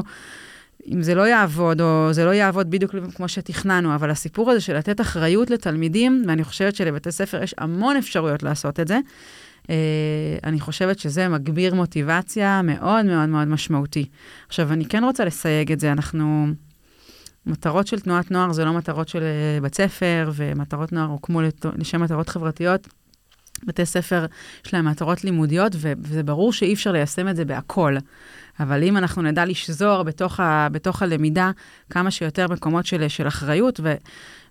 אם 0.92 1.02
זה 1.02 1.16
לא 1.16 1.28
יעבוד, 1.28 1.82
או 1.82 2.08
זה 2.12 2.26
לא 2.26 2.30
יעבוד 2.30 2.70
בדיוק 2.70 2.96
כמו 3.16 3.28
שתכננו, 3.28 3.96
אבל 3.96 4.10
הסיפור 4.10 4.52
הזה 4.52 4.62
של 4.62 4.78
לתת 4.78 5.02
אחריות 5.02 5.50
לתלמידים, 5.50 6.24
ואני 6.28 6.44
חושבת 6.44 6.76
שלבתי 6.76 7.12
ספר 7.12 7.44
יש 7.44 7.56
המון 7.58 7.98
אפשרויות 7.98 8.44
לעשות 8.44 8.80
את 8.80 8.88
זה, 8.88 9.00
אה, 9.70 9.76
אני 10.44 10.60
חושבת 10.60 11.00
שזה 11.00 11.30
מגביר 11.30 11.76
מוטיבציה 11.76 12.62
מאוד 12.62 13.06
מאוד 13.06 13.30
מאוד 13.30 13.48
משמעותי. 13.48 14.06
עכשיו, 14.48 14.74
אני 14.74 14.86
כן 14.86 15.04
רוצה 15.04 15.26
לסייג 15.26 15.72
את 15.72 15.80
זה, 15.80 15.92
אנחנו... 15.92 16.48
מטרות 17.46 17.88
של 17.88 18.00
תנועת 18.00 18.32
נוער 18.32 18.54
זה 18.54 18.66
לא 18.66 18.74
מטרות 18.74 19.08
של 19.08 19.22
אה, 19.24 19.62
בית 19.62 19.76
ספר, 19.76 20.32
ומטרות 20.36 20.92
נוער 20.92 21.10
הוקמו 21.10 21.42
לשם 21.78 22.02
מטרות 22.02 22.30
חברתיות. 22.30 22.88
בתי 23.64 23.86
ספר 23.86 24.26
יש 24.66 24.74
להם 24.74 24.88
מטרות 24.88 25.24
לימודיות, 25.24 25.76
וזה 25.80 26.24
ברור 26.24 26.54
שאי 26.54 26.74
אפשר 26.74 26.92
ליישם 26.92 27.28
את 27.28 27.36
זה 27.36 27.46
בהכל. 27.46 27.96
אבל 28.60 28.84
אם 28.84 28.98
אנחנו 28.98 29.22
נדע 29.22 29.46
לשזור 29.46 30.04
בתוך, 30.04 30.40
ה, 30.40 30.68
בתוך 30.72 31.02
הלמידה 31.02 31.52
כמה 31.90 32.12
שיותר 32.12 32.48
מקומות 32.48 32.86
של, 32.86 33.08
של 33.08 33.28
אחריות, 33.28 33.80
ו, 33.84 33.94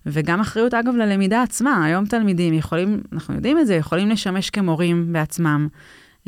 וגם 0.05 0.39
אחריות, 0.39 0.73
אגב, 0.73 0.95
ללמידה 0.95 1.43
עצמה. 1.43 1.85
היום 1.85 2.05
תלמידים 2.05 2.53
יכולים, 2.53 3.01
אנחנו 3.13 3.35
יודעים 3.35 3.59
את 3.59 3.67
זה, 3.67 3.75
יכולים 3.75 4.09
לשמש 4.09 4.49
כמורים 4.49 5.13
בעצמם. 5.13 5.67
Uh, 6.23 6.27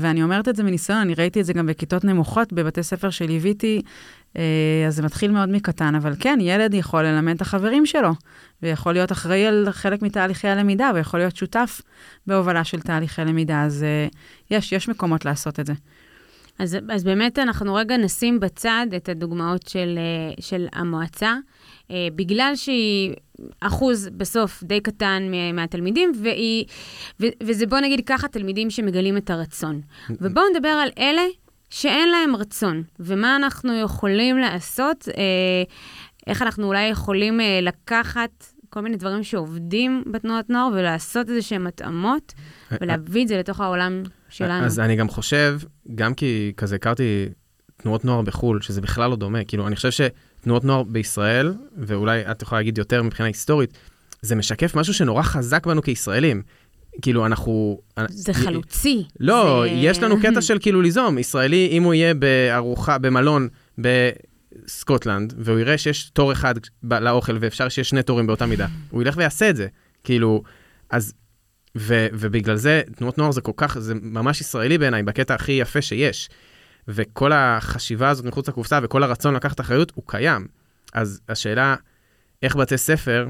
ואני 0.00 0.22
אומרת 0.22 0.48
את 0.48 0.56
זה 0.56 0.62
מניסיון, 0.62 0.98
אני 0.98 1.14
ראיתי 1.14 1.40
את 1.40 1.44
זה 1.44 1.52
גם 1.52 1.66
בכיתות 1.66 2.04
נמוכות, 2.04 2.52
בבתי 2.52 2.82
ספר 2.82 3.10
שליוויתי, 3.10 3.82
uh, 4.34 4.38
אז 4.86 4.96
זה 4.96 5.02
מתחיל 5.02 5.30
מאוד 5.30 5.48
מקטן, 5.48 5.94
אבל 5.94 6.14
כן, 6.20 6.38
ילד 6.40 6.74
יכול 6.74 7.02
ללמד 7.02 7.34
את 7.34 7.40
החברים 7.40 7.86
שלו, 7.86 8.10
ויכול 8.62 8.92
להיות 8.92 9.12
אחראי 9.12 9.46
על 9.46 9.68
חלק 9.70 10.02
מתהליכי 10.02 10.48
הלמידה, 10.48 10.90
ויכול 10.94 11.20
להיות 11.20 11.36
שותף 11.36 11.82
בהובלה 12.26 12.64
של 12.64 12.80
תהליכי 12.80 13.22
למידה, 13.22 13.62
אז 13.62 13.84
uh, 14.10 14.16
יש, 14.50 14.72
יש 14.72 14.88
מקומות 14.88 15.24
לעשות 15.24 15.60
את 15.60 15.66
זה. 15.66 15.72
אז, 16.58 16.76
אז 16.90 17.04
באמת 17.04 17.38
אנחנו 17.38 17.74
רגע 17.74 17.96
נשים 17.96 18.40
בצד 18.40 18.86
את 18.96 19.08
הדוגמאות 19.08 19.66
של, 19.66 19.98
אה, 19.98 20.34
של 20.40 20.66
המועצה, 20.72 21.34
אה, 21.90 22.08
בגלל 22.14 22.52
שהיא 22.54 23.14
אחוז 23.60 24.08
בסוף 24.16 24.62
די 24.62 24.80
קטן 24.80 25.22
מהתלמידים, 25.52 26.12
והיא, 26.22 26.64
ו, 27.20 27.26
וזה 27.42 27.66
בוא 27.66 27.78
נגיד 27.80 28.06
ככה, 28.06 28.28
תלמידים 28.28 28.70
שמגלים 28.70 29.16
את 29.16 29.30
הרצון. 29.30 29.80
ובואו 30.10 30.44
נדבר 30.54 30.68
על 30.68 30.88
אלה 30.98 31.22
שאין 31.70 32.08
להם 32.08 32.36
רצון, 32.36 32.82
ומה 33.00 33.36
אנחנו 33.36 33.74
יכולים 33.80 34.38
לעשות, 34.38 35.08
אה, 35.08 35.22
איך 36.26 36.42
אנחנו 36.42 36.66
אולי 36.66 36.88
יכולים 36.88 37.40
לקחת 37.62 38.46
כל 38.70 38.80
מיני 38.80 38.96
דברים 38.96 39.22
שעובדים 39.22 40.02
בתנועת 40.06 40.50
נוער 40.50 40.68
ולעשות 40.74 41.28
איזה 41.28 41.42
שהם 41.42 41.66
התאמות 41.66 42.32
ולהביא 42.80 43.22
את 43.22 43.28
זה 43.28 43.38
לתוך 43.38 43.60
העולם 43.60 44.02
שלנו. 44.36 44.66
אז 44.66 44.80
אני 44.80 44.96
גם 44.96 45.08
חושב, 45.08 45.58
גם 45.94 46.14
כי 46.14 46.52
כזה 46.56 46.76
הכרתי 46.76 47.28
תנועות 47.76 48.04
נוער 48.04 48.22
בחו"ל, 48.22 48.60
שזה 48.60 48.80
בכלל 48.80 49.10
לא 49.10 49.16
דומה, 49.16 49.44
כאילו, 49.44 49.66
אני 49.66 49.76
חושב 49.76 49.90
שתנועות 49.90 50.64
נוער 50.64 50.82
בישראל, 50.82 51.54
ואולי 51.78 52.30
את 52.30 52.42
יכולה 52.42 52.60
להגיד 52.60 52.78
יותר 52.78 53.02
מבחינה 53.02 53.26
היסטורית, 53.26 53.78
זה 54.22 54.34
משקף 54.34 54.74
משהו 54.74 54.94
שנורא 54.94 55.22
חזק 55.22 55.66
בנו 55.66 55.82
כישראלים. 55.82 56.42
כאילו, 57.02 57.26
אנחנו... 57.26 57.80
זה 58.08 58.34
חלוצי. 58.34 59.04
לא, 59.20 59.64
זה... 59.64 59.74
יש 59.74 60.02
לנו 60.02 60.20
קטע 60.22 60.42
של 60.42 60.58
כאילו 60.60 60.82
ליזום. 60.82 61.18
ישראלי, 61.18 61.68
אם 61.72 61.82
הוא 61.82 61.94
יהיה 61.94 62.14
בארוחה, 62.14 62.98
במלון, 62.98 63.48
בסקוטלנד, 63.78 65.34
והוא 65.38 65.58
יראה 65.58 65.78
שיש 65.78 66.10
תור 66.10 66.32
אחד 66.32 66.54
לאוכל 66.82 67.36
ואפשר 67.40 67.68
שיש 67.68 67.88
שני 67.88 68.02
תורים 68.02 68.26
באותה 68.26 68.46
מידה, 68.46 68.66
הוא 68.90 69.02
ילך 69.02 69.14
ויעשה 69.16 69.50
את 69.50 69.56
זה. 69.56 69.66
כאילו, 70.04 70.42
אז... 70.90 71.12
ו, 71.76 72.06
ובגלל 72.12 72.56
זה, 72.56 72.82
תנועות 72.96 73.18
נוער 73.18 73.30
זה 73.32 73.40
כל 73.40 73.52
כך, 73.56 73.78
זה 73.78 73.94
ממש 74.02 74.40
ישראלי 74.40 74.78
בעיניי, 74.78 75.02
בקטע 75.02 75.34
הכי 75.34 75.52
יפה 75.52 75.82
שיש. 75.82 76.28
וכל 76.88 77.32
החשיבה 77.34 78.08
הזאת 78.08 78.24
מחוץ 78.24 78.48
לקופסה 78.48 78.78
וכל 78.82 79.02
הרצון 79.02 79.34
לקחת 79.34 79.60
אחריות, 79.60 79.92
הוא 79.94 80.04
קיים. 80.06 80.46
אז 80.92 81.20
השאלה, 81.28 81.74
איך 82.42 82.56
בתי 82.56 82.78
ספר 82.78 83.26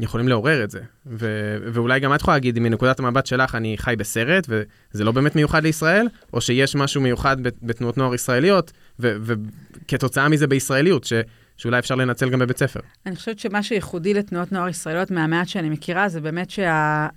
יכולים 0.00 0.28
לעורר 0.28 0.64
את 0.64 0.70
זה. 0.70 0.80
ו- 1.06 1.56
ואולי 1.72 2.00
גם 2.00 2.14
את 2.14 2.20
יכולה 2.20 2.36
להגיד, 2.36 2.58
מנקודת 2.58 2.98
המבט 2.98 3.26
שלך, 3.26 3.54
אני 3.54 3.78
חי 3.78 3.94
בסרט, 3.98 4.46
וזה 4.48 5.04
לא 5.04 5.12
באמת 5.12 5.36
מיוחד 5.36 5.62
לישראל, 5.62 6.06
או 6.32 6.40
שיש 6.40 6.74
משהו 6.74 7.00
מיוחד 7.00 7.36
בתנועות 7.62 7.98
נוער 7.98 8.14
ישראליות, 8.14 8.72
וכתוצאה 8.98 10.28
מזה 10.28 10.46
בישראליות, 10.46 11.04
ש- 11.04 11.12
שאולי 11.56 11.78
אפשר 11.78 11.94
לנצל 11.94 12.30
גם 12.30 12.38
בבית 12.38 12.58
ספר. 12.58 12.80
אני 13.06 13.16
חושבת 13.16 13.38
שמה 13.38 13.62
שייחודי 13.62 14.14
לתנועות 14.14 14.52
נוער 14.52 14.68
ישראליות, 14.68 15.10
מהמעט 15.10 15.48
שאני 15.48 15.70
מכירה, 15.70 16.08
זה 16.08 16.20
באמת 16.20 16.50
שה... 16.50 17.08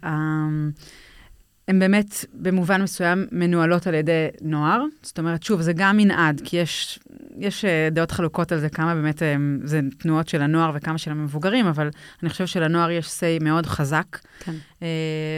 הן 1.68 1.80
באמת 1.80 2.26
במובן 2.34 2.82
מסוים 2.82 3.28
מנוהלות 3.32 3.88
על 3.88 3.94
ידי 3.94 4.28
נוער. 4.42 4.84
זאת 5.02 5.20
אומרת, 5.20 5.44
שוב, 5.44 5.62
זה 5.62 5.74
גם 5.74 5.98
מנעד, 5.98 6.42
כי 6.46 6.58
יש, 6.58 7.00
יש 7.40 7.66
אה, 7.66 7.90
דעות 7.92 8.12
חלוקות 8.12 8.52
על 8.52 8.60
זה, 8.60 8.70
כמה 8.70 8.96
באמת 8.96 9.24
אה, 9.24 9.36
זה 9.64 9.80
תנועות 9.98 10.28
של 10.28 10.42
הנוער 10.42 10.72
וכמה 10.76 10.98
של 10.98 11.12
המבוגרים, 11.12 11.66
אבל 11.66 11.90
אני 12.24 12.30
חושבת 12.30 12.48
שלנוער 12.48 12.92
יש 12.92 13.08
say 13.08 13.44
מאוד 13.44 13.66
חזק. 13.66 14.18
כן. 14.40 14.54
אה, 14.82 14.88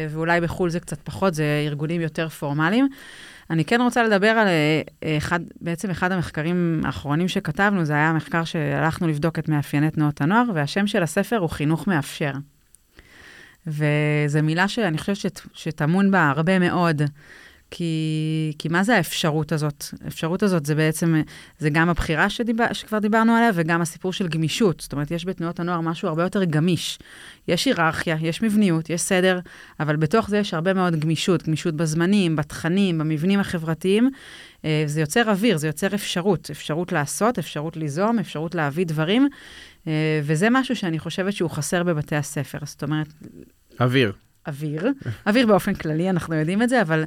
ואולי 0.10 0.42
בחו"ל 0.42 0.70
זה 0.70 0.80
קצת 0.80 1.02
פחות, 1.04 1.34
זה 1.34 1.64
ארגונים 1.68 2.02
יותר 2.02 2.30
פורמליים. 2.30 2.88
אני 3.50 3.66
כן 3.66 3.82
רוצה 3.82 4.04
לדבר 4.04 4.28
על 4.28 4.48
אחד, 5.18 5.40
בעצם 5.62 5.90
אחד 5.90 6.12
המחקרים 6.12 6.82
האחרונים 6.86 7.28
שכתבנו, 7.28 7.86
זה 7.86 7.94
היה 7.94 8.14
מחקר 8.14 8.44
שהלכנו 8.44 9.08
לבדוק 9.08 9.40
את 9.40 9.50
מאפייני 9.50 9.92
תנועות 9.92 10.22
הנוער, 10.22 10.44
והשם 10.54 10.88
של 10.88 11.04
הספר 11.04 11.38
הוא 11.38 11.50
חינוך 11.50 11.88
מאפשר. 11.88 12.32
וזו 13.68 14.44
מילה 14.44 14.68
שאני 14.68 14.98
חושבת 14.98 15.42
שטמון 15.54 16.12
בה 16.12 16.30
הרבה 16.30 16.60
מאוד. 16.60 17.02
כי, 17.72 18.54
כי 18.60 18.70
מה 18.70 18.84
זה 18.84 18.96
האפשרות 18.96 19.52
הזאת? 19.52 19.86
האפשרות 20.06 20.44
הזאת 20.44 20.66
זה 20.66 20.76
בעצם, 20.76 21.22
זה 21.60 21.70
גם 21.70 21.90
הבחירה 21.90 22.30
שדיבר, 22.30 22.74
שכבר 22.74 23.00
דיברנו 23.00 23.36
עליה, 23.36 23.50
וגם 23.54 23.82
הסיפור 23.82 24.14
של 24.14 24.28
גמישות. 24.28 24.80
זאת 24.80 24.94
אומרת, 24.94 25.12
יש 25.12 25.26
בתנועות 25.26 25.60
הנוער 25.60 25.82
משהו 25.82 26.08
הרבה 26.08 26.24
יותר 26.24 26.44
גמיש. 26.44 27.00
יש 27.48 27.66
היררכיה, 27.66 28.18
יש 28.22 28.42
מבניות, 28.42 28.90
יש 28.90 29.02
סדר, 29.02 29.40
אבל 29.80 29.96
בתוך 29.96 30.30
זה 30.30 30.38
יש 30.38 30.54
הרבה 30.54 30.74
מאוד 30.74 30.96
גמישות. 30.96 31.44
גמישות 31.44 31.76
בזמנים, 31.76 32.36
בתכנים, 32.36 32.98
במבנים 32.98 33.40
החברתיים. 33.40 34.10
אה, 34.66 34.84
זה 34.86 35.02
יוצר 35.02 35.30
אוויר, 35.30 35.58
זה 35.58 35.68
יוצר 35.68 35.96
אפשרות. 35.96 36.50
אפשרות 36.52 36.92
לעשות, 36.92 37.40
אפשרות 37.40 37.78
ליזום, 37.78 38.20
אפשרות 38.20 38.56
להביא 38.56 38.86
דברים. 38.86 39.28
אה, 39.88 40.20
וזה 40.24 40.48
משהו 40.52 40.76
שאני 40.76 41.00
חושבת 41.00 41.34
שהוא 41.34 41.50
חסר 41.50 41.84
בבתי 41.84 42.16
הספר. 42.16 42.60
זאת 42.64 42.84
אומרת... 42.84 43.08
אוויר. 43.80 44.14
אוויר, 44.50 44.92
אוויר 45.28 45.48
באופן 45.48 45.74
כללי, 45.74 46.10
אנחנו 46.10 46.36
יודעים 46.36 46.62
את 46.62 46.70
זה, 46.70 46.82
אבל 46.82 47.04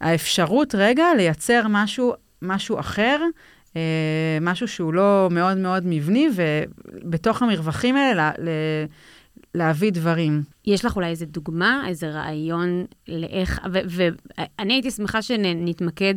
האפשרות 0.00 0.74
רגע 0.74 1.04
לייצר 1.16 1.62
משהו, 1.68 2.14
משהו 2.42 2.80
אחר, 2.80 3.20
אה, 3.76 4.38
משהו 4.40 4.68
שהוא 4.68 4.94
לא 4.94 5.28
מאוד 5.30 5.56
מאוד 5.56 5.82
מבני, 5.86 6.28
ובתוך 6.34 7.42
המרווחים 7.42 7.96
האלה 7.96 8.30
להביא 9.54 9.92
דברים. 9.92 10.42
יש 10.66 10.84
לך 10.84 10.96
אולי 10.96 11.06
איזה 11.06 11.26
דוגמה, 11.26 11.84
איזה 11.88 12.10
רעיון 12.10 12.84
לאיך, 13.08 13.60
ואני 13.72 14.74
הייתי 14.74 14.90
שמחה 14.90 15.22
שנתמקד 15.22 16.14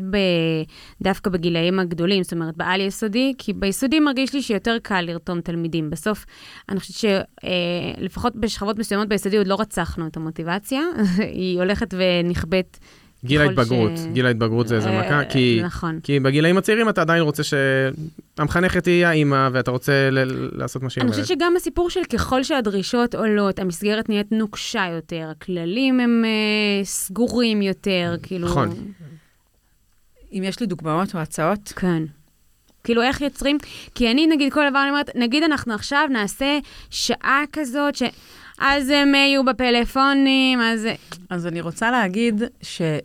דווקא 1.01 1.29
בגילאים 1.29 1.79
הגדולים, 1.79 2.23
זאת 2.23 2.33
אומרת, 2.33 2.57
בעל-יסודי, 2.57 3.33
כי 3.37 3.53
ביסודי 3.53 3.99
מרגיש 3.99 4.33
לי 4.33 4.41
שיותר 4.41 4.77
קל 4.83 5.01
לרתום 5.01 5.41
תלמידים. 5.41 5.89
בסוף, 5.89 6.25
אני 6.69 6.79
חושבת 6.79 7.15
שלפחות 7.99 8.35
בשכבות 8.35 8.79
מסוימות 8.79 9.07
ביסודי 9.07 9.37
עוד 9.37 9.47
לא 9.47 9.55
רצחנו 9.59 10.07
את 10.07 10.17
המוטיבציה, 10.17 10.81
היא 11.33 11.59
הולכת 11.59 11.93
ונכבית 11.97 12.79
גיל 13.25 13.41
ההתבגרות, 13.41 13.91
ש... 13.97 13.99
גיל 14.13 14.25
ההתבגרות 14.25 14.67
זה 14.67 14.75
איזה 14.75 14.89
אה, 14.89 15.01
מכה, 15.01 15.25
כי, 15.29 15.61
נכון. 15.63 15.99
כי 16.03 16.19
בגילאים 16.19 16.57
הצעירים 16.57 16.89
אתה 16.89 17.01
עדיין 17.01 17.21
רוצה 17.21 17.43
שהמחנכת 17.43 18.83
תהיה 18.83 19.09
האימא, 19.09 19.49
ואתה 19.53 19.71
רוצה 19.71 20.09
ל- 20.11 20.49
לעשות 20.57 20.83
מה 20.83 20.89
שהיא 20.89 21.01
אומרת. 21.01 21.15
אני 21.15 21.23
חושבת 21.23 21.37
שגם 21.37 21.53
הסיפור 21.55 21.89
של 21.89 22.03
ככל 22.03 22.43
שהדרישות 22.43 23.15
עולות, 23.15 23.59
המסגרת 23.59 24.09
נהיית 24.09 24.31
נוקשה 24.31 24.85
יותר, 24.95 25.27
הכללים 25.31 25.99
הם 25.99 26.23
uh, 26.25 26.85
סגורים 26.85 27.61
יותר, 27.61 28.15
כאילו... 28.23 28.47
נכון. 28.47 28.69
אם 30.33 30.43
יש 30.43 30.59
לי 30.59 30.65
דוגמאות 30.65 31.15
או 31.15 31.19
הצעות? 31.19 31.73
כן. 31.75 32.03
כאילו, 32.83 33.01
איך 33.01 33.21
יוצרים? 33.21 33.57
כי 33.95 34.11
אני, 34.11 34.27
נגיד, 34.27 34.53
כל 34.53 34.69
דבר, 34.69 34.81
אני 34.81 34.89
אומרת, 34.89 35.09
נגיד 35.15 35.43
אנחנו 35.43 35.73
עכשיו 35.73 36.07
נעשה 36.11 36.59
שעה 36.89 37.43
כזאת, 37.53 37.95
ש... 37.95 38.03
אז 38.59 38.89
הם 38.89 39.15
יהיו 39.15 39.45
בפלאפונים, 39.45 40.61
אז... 40.61 40.87
אז 41.29 41.47
אני 41.47 41.61
רוצה 41.61 41.91
להגיד 41.91 42.43
שאני 42.61 42.99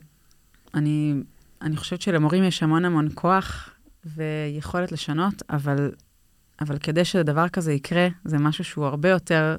אני 0.75 1.77
חושבת 1.77 2.03
שלמורים 2.03 2.45
יש 2.45 2.63
המון 2.63 2.85
המון 2.85 3.09
כוח 3.15 3.71
ויכולת 4.05 4.93
לשנות, 4.93 5.43
אבל, 5.51 5.91
אבל 6.61 6.79
כדי 6.79 7.05
שדבר 7.05 7.49
כזה 7.49 7.73
יקרה, 7.73 8.09
זה 8.25 8.39
משהו 8.39 8.65
שהוא 8.65 8.85
הרבה 8.85 9.09
יותר 9.09 9.57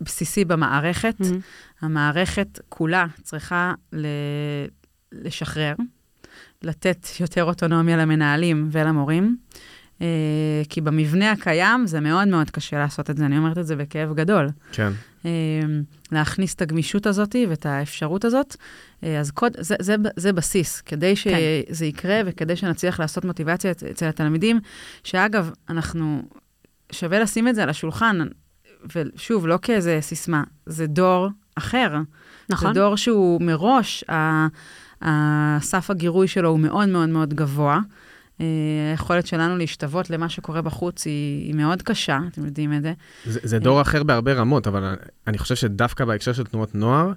בסיסי 0.00 0.44
במערכת. 0.44 1.20
Mm-hmm. 1.20 1.80
המערכת 1.80 2.60
כולה 2.68 3.06
צריכה 3.22 3.74
ל... 3.92 4.06
לשחרר, 5.12 5.74
לתת 6.62 7.06
יותר 7.20 7.44
אוטונומיה 7.44 7.96
למנהלים 7.96 8.68
ולמורים. 8.72 9.36
Uh, 10.00 10.02
כי 10.68 10.80
במבנה 10.80 11.32
הקיים 11.32 11.86
זה 11.86 12.00
מאוד 12.00 12.28
מאוד 12.28 12.50
קשה 12.50 12.78
לעשות 12.78 13.10
את 13.10 13.16
זה, 13.16 13.26
אני 13.26 13.38
אומרת 13.38 13.58
את 13.58 13.66
זה 13.66 13.76
בכאב 13.76 14.14
גדול. 14.14 14.48
כן. 14.72 14.92
Uh, 15.22 15.26
להכניס 16.12 16.54
את 16.54 16.62
הגמישות 16.62 17.06
הזאת 17.06 17.36
ואת 17.48 17.66
האפשרות 17.66 18.24
הזאת, 18.24 18.56
uh, 18.56 19.06
אז 19.20 19.30
קוד, 19.30 19.52
זה, 19.58 19.74
זה, 19.80 19.96
זה 20.16 20.32
בסיס, 20.32 20.80
כדי 20.80 21.16
כן. 21.16 21.30
שזה 21.70 21.84
כן. 21.84 21.84
יקרה 21.84 22.20
וכדי 22.26 22.56
שנצליח 22.56 23.00
לעשות 23.00 23.24
מוטיבציה 23.24 23.70
אצל 23.70 24.06
התלמידים, 24.06 24.60
שאגב, 25.04 25.50
אנחנו, 25.68 26.22
שווה 26.92 27.18
לשים 27.18 27.48
את 27.48 27.54
זה 27.54 27.62
על 27.62 27.68
השולחן, 27.68 28.18
ושוב, 28.94 29.46
לא 29.46 29.58
כאיזה 29.62 29.98
סיסמה, 30.00 30.42
זה 30.66 30.86
דור 30.86 31.28
אחר. 31.54 31.96
נכון. 32.50 32.74
זה 32.74 32.80
דור 32.80 32.96
שהוא 32.96 33.42
מראש, 33.42 34.04
הסף 35.02 35.90
הגירוי 35.90 36.28
שלו 36.28 36.48
הוא 36.48 36.60
מאוד 36.60 36.88
מאוד 36.88 37.08
מאוד 37.08 37.34
גבוה. 37.34 37.80
אה, 38.40 38.46
היכולת 38.90 39.26
שלנו 39.26 39.56
להשתוות 39.56 40.10
למה 40.10 40.28
שקורה 40.28 40.62
בחוץ 40.62 41.06
היא, 41.06 41.46
היא 41.46 41.54
מאוד 41.54 41.82
קשה, 41.82 42.18
אתם 42.32 42.44
יודעים 42.44 42.72
את 42.74 42.82
זה. 42.82 42.92
זה, 43.24 43.40
זה 43.42 43.58
דור 43.58 43.80
אחר 43.82 44.02
בהרבה 44.02 44.32
רמות, 44.32 44.66
אבל 44.66 44.96
אני 45.26 45.38
חושב 45.38 45.54
שדווקא 45.54 46.04
בהקשר 46.04 46.32
של 46.32 46.44
תנועות 46.44 46.74
נוער, 46.74 47.12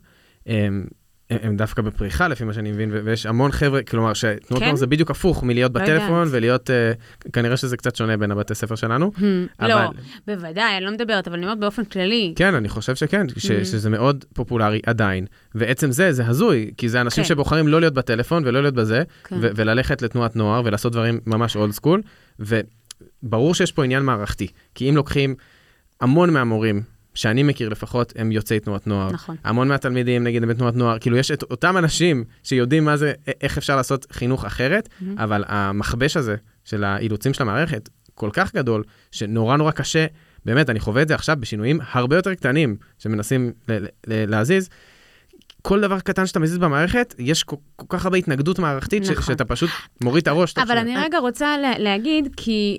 הם 1.42 1.58
דווקא 1.58 1.82
בפריחה, 1.82 2.28
לפי 2.28 2.44
מה 2.44 2.54
שאני 2.54 2.72
מבין, 2.72 2.92
ויש 3.04 3.26
המון 3.26 3.52
חבר'ה, 3.52 3.84
כלומר, 3.84 4.14
שתנועות 4.14 4.60
כן? 4.60 4.66
נוער 4.66 4.76
זה 4.76 4.88
בדיוק 4.88 5.12
הפוך 5.12 5.44
מלהיות 5.44 5.76
לא 5.76 5.82
בטלפון 5.82 6.28
ולהיות, 6.32 6.70
uh, 6.70 7.32
כנראה 7.32 7.58
שזה 7.58 7.78
קצת 7.78 7.96
שונה 7.96 8.18
בין 8.18 8.32
הבתי 8.32 8.56
ספר 8.56 8.76
שלנו. 8.76 9.12
Hmm, 9.18 9.22
אבל... 9.60 9.70
לא, 9.70 9.90
בוודאי, 10.28 10.78
אני 10.78 10.86
לא 10.86 10.92
מדברת, 10.92 11.28
אבל 11.28 11.38
אני 11.38 11.46
אומרת 11.46 11.60
באופן 11.60 11.86
כללי. 11.86 12.34
כן, 12.36 12.56
אני 12.56 12.70
חושב 12.70 12.96
שכן, 12.96 13.28
hmm. 13.30 13.40
שזה 13.40 13.90
מאוד 13.90 14.26
פופולרי 14.34 14.80
עדיין, 14.86 15.26
ועצם 15.56 15.92
זה, 15.92 16.12
זה 16.12 16.28
הזוי, 16.28 16.72
כי 16.78 16.90
זה 16.90 17.02
אנשים 17.02 17.24
כן. 17.24 17.28
שבוחרים 17.28 17.68
לא 17.68 17.80
להיות 17.80 17.94
בטלפון 17.94 18.44
ולא 18.46 18.62
להיות 18.62 18.76
בזה, 18.76 19.04
כן. 19.24 19.36
וללכת 19.40 20.02
לתנועת 20.02 20.36
נוער 20.36 20.62
ולעשות 20.66 20.92
דברים 20.92 21.20
ממש 21.26 21.56
אולד 21.56 21.72
סקול, 21.72 22.02
וברור 22.40 23.56
שיש 23.56 23.72
פה 23.72 23.84
עניין 23.84 24.04
מערכתי, 24.04 24.48
כי 24.76 24.90
אם 24.90 24.96
לוקחים 24.96 25.36
המון 26.02 26.34
מהמורים 26.34 26.93
שאני 27.14 27.44
מכיר 27.44 27.70
לפחות, 27.70 28.14
הם 28.16 28.32
יוצאי 28.32 28.60
תנועת 28.60 28.88
נוער. 28.88 29.12
נכון. 29.12 29.36
המון 29.44 29.68
מהתלמידים, 29.68 30.24
נגיד, 30.24 30.44
הם 30.44 30.50
בתנועת 30.50 30.76
נוער, 30.76 31.00
כאילו, 31.00 31.18
יש 31.18 31.32
את 31.32 31.44
אותם 31.44 31.78
אנשים 31.78 32.24
שיודעים 32.44 32.86
מה 32.86 32.98
זה, 32.98 33.14
איך 33.42 33.58
אפשר 33.58 33.76
לעשות 33.76 34.08
חינוך 34.12 34.46
אחרת, 34.46 34.88
mm-hmm. 34.88 35.24
אבל 35.24 35.44
המכבש 35.48 36.18
הזה 36.18 36.36
של 36.66 36.84
האילוצים 36.84 37.34
של 37.34 37.44
המערכת 37.44 37.90
כל 38.16 38.30
כך 38.34 38.56
גדול, 38.56 38.84
שנורא 39.12 39.58
נורא 39.58 39.72
קשה, 39.72 40.06
באמת, 40.46 40.70
אני 40.70 40.80
חווה 40.80 41.02
את 41.02 41.08
זה 41.08 41.16
עכשיו 41.16 41.38
בשינויים 41.40 41.80
הרבה 41.92 42.16
יותר 42.16 42.36
קטנים 42.36 42.76
שמנסים 43.00 43.52
ל- 43.70 43.86
ל- 44.08 44.30
להזיז. 44.30 44.70
כל 45.62 45.82
דבר 45.82 46.00
קטן 46.00 46.26
שאתה 46.26 46.40
מזיז 46.40 46.58
במערכת, 46.58 47.16
יש 47.20 47.44
כל, 47.44 47.56
כל 47.76 47.86
כך 47.90 48.06
הרבה 48.06 48.18
התנגדות 48.18 48.60
מערכתית, 48.60 49.04
נכון. 49.04 49.24
ש- 49.24 49.28
שאתה 49.28 49.46
פשוט 49.46 49.70
מוריד 50.02 50.22
את 50.22 50.28
הראש. 50.28 50.58
אבל 50.58 50.78
אני 50.78 50.98
רגע 50.98 51.18
רוצה 51.18 51.58
לה, 51.58 51.80
להגיד, 51.80 52.30
כי 52.38 52.78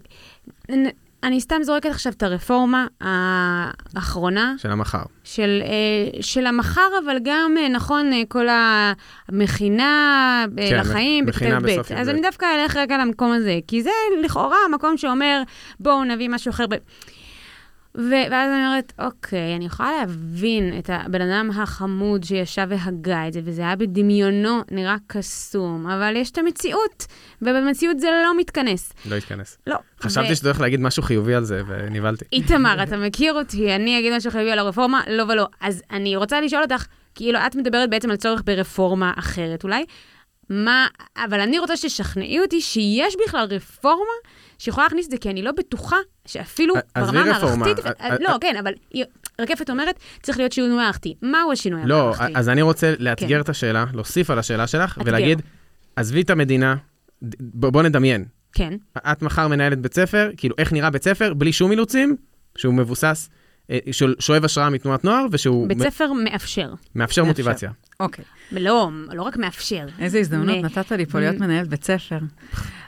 אני 1.24 1.40
סתם 1.40 1.62
זורקת 1.62 1.90
עכשיו 1.90 2.12
את 2.12 2.22
הרפורמה 2.22 2.86
האחרונה. 3.00 4.54
של 4.58 4.70
המחר. 4.70 5.02
של, 5.24 5.62
אה, 5.64 6.22
של 6.22 6.46
המחר, 6.46 6.88
אבל 7.04 7.16
גם, 7.22 7.54
אה, 7.58 7.68
נכון, 7.68 8.12
אה, 8.12 8.22
כל 8.28 8.46
המכינה 9.28 10.44
כן, 10.56 10.80
לחיים, 10.80 11.26
בכיתה 11.26 11.58
ב'. 11.60 11.68
אז 11.96 12.08
אני 12.08 12.20
דווקא 12.20 12.46
אלך 12.56 12.76
רגע 12.76 12.98
למקום 12.98 13.32
הזה, 13.32 13.58
כי 13.66 13.82
זה 13.82 13.90
לכאורה 14.22 14.56
המקום 14.68 14.96
שאומר, 14.96 15.42
בואו 15.80 16.04
נביא 16.04 16.28
משהו 16.28 16.50
אחר. 16.50 16.66
ב... 16.66 16.74
ו- 17.96 18.26
ואז 18.30 18.50
אני 18.50 18.66
אומרת, 18.66 18.92
אוקיי, 18.98 19.56
אני 19.56 19.64
יכולה 19.66 19.92
להבין 20.00 20.78
את 20.78 20.90
הבן 20.92 21.20
אדם 21.20 21.50
החמוד 21.50 22.24
שישב 22.24 22.66
והגה 22.70 23.28
את 23.28 23.32
זה, 23.32 23.40
וזה 23.44 23.62
היה 23.62 23.76
בדמיונו 23.76 24.60
נראה 24.70 24.96
קסום, 25.06 25.86
אבל 25.86 26.16
יש 26.16 26.30
את 26.30 26.38
המציאות, 26.38 27.06
ובמציאות 27.42 28.00
זה 28.00 28.06
לא 28.24 28.38
מתכנס. 28.38 28.92
לא 29.10 29.14
התכנס. 29.14 29.58
לא. 29.66 29.76
חשבתי 30.00 30.32
ו- 30.32 30.36
שאתה 30.36 30.48
הולך 30.48 30.60
להגיד 30.60 30.80
משהו 30.80 31.02
חיובי 31.02 31.34
על 31.34 31.44
זה, 31.44 31.62
ונבהלתי. 31.66 32.24
איתמר, 32.32 32.82
אתה 32.82 32.96
מכיר 32.96 33.34
אותי, 33.34 33.74
אני 33.74 33.98
אגיד 33.98 34.16
משהו 34.16 34.30
חיובי 34.30 34.50
על 34.50 34.58
הרפורמה? 34.58 35.00
לא 35.08 35.22
ולא. 35.22 35.46
אז 35.60 35.82
אני 35.90 36.16
רוצה 36.16 36.40
לשאול 36.40 36.62
אותך, 36.62 36.86
כאילו, 37.14 37.38
את 37.46 37.56
מדברת 37.56 37.90
בעצם 37.90 38.10
על 38.10 38.16
צורך 38.16 38.42
ברפורמה 38.44 39.12
אחרת 39.18 39.64
אולי, 39.64 39.84
מה, 40.50 40.86
אבל 41.16 41.40
אני 41.40 41.58
רוצה 41.58 41.76
שתשכנעי 41.76 42.40
אותי 42.40 42.60
שיש 42.60 43.16
בכלל 43.26 43.46
רפורמה 43.50 44.12
שיכולה 44.58 44.86
להכניס 44.86 45.06
את 45.06 45.10
זה, 45.10 45.16
כי 45.18 45.30
אני 45.30 45.42
לא 45.42 45.52
בטוחה 45.52 45.96
שאפילו 46.26 46.74
ברמה. 46.96 47.20
המערכתית... 47.20 47.86
א- 47.86 47.90
א- 47.98 48.16
לא, 48.20 48.36
כן, 48.40 48.56
אבל 48.60 48.72
רקפת 49.40 49.70
אומרת, 49.70 49.98
צריך 50.22 50.38
להיות 50.38 50.52
שינוי 50.52 50.76
מערכתי. 50.76 51.14
מהו 51.22 51.52
השינוי 51.52 51.80
לא, 51.84 52.00
המערכתי? 52.02 52.32
אז 52.34 52.48
אני 52.48 52.62
רוצה 52.62 52.94
לאתגר 52.98 53.36
כן. 53.36 53.40
את 53.40 53.48
השאלה, 53.48 53.84
להוסיף 53.94 54.30
על 54.30 54.38
השאלה 54.38 54.66
שלך. 54.66 54.98
ולהגיד, 55.04 55.42
עזבי 55.96 56.22
את 56.22 56.30
המדינה, 56.30 56.76
בוא 57.40 57.82
נדמיין. 57.82 58.24
כן, 58.52 58.74
את 58.98 59.22
מחר 59.22 59.48
מנהלת 59.48 59.78
בית 59.78 59.94
ספר, 59.94 60.30
כאילו, 60.36 60.54
איך 60.58 60.72
נראה 60.72 60.90
בית 60.90 61.04
ספר, 61.04 61.34
בלי 61.34 61.52
שום 61.52 61.70
אילוצים, 61.70 62.16
שהוא 62.56 62.74
מבוסס, 62.74 63.28
אה, 63.70 63.78
שואב 64.18 64.44
השראה 64.44 64.70
מתנועת 64.70 65.04
נוער, 65.04 65.26
ושהוא 65.30 65.68
בית 65.68 65.82
ספר 65.82 66.12
מאפשר. 66.12 66.74
מאפשר. 66.94 67.24
מוטיבציה. 67.24 67.70
אוקיי. 68.00 68.24
לא, 68.52 68.90
לא 69.12 69.22
רק 69.22 69.36
מאפשר. 69.36 69.86
איזה 69.98 70.18
הזדמנות 70.18 70.56
נתת 70.64 70.92
לי 70.92 71.06
פה 71.06 71.20
להיות 71.20 71.36
מנהלת 71.36 71.68
בית 71.68 71.84
ספר. 71.84 72.18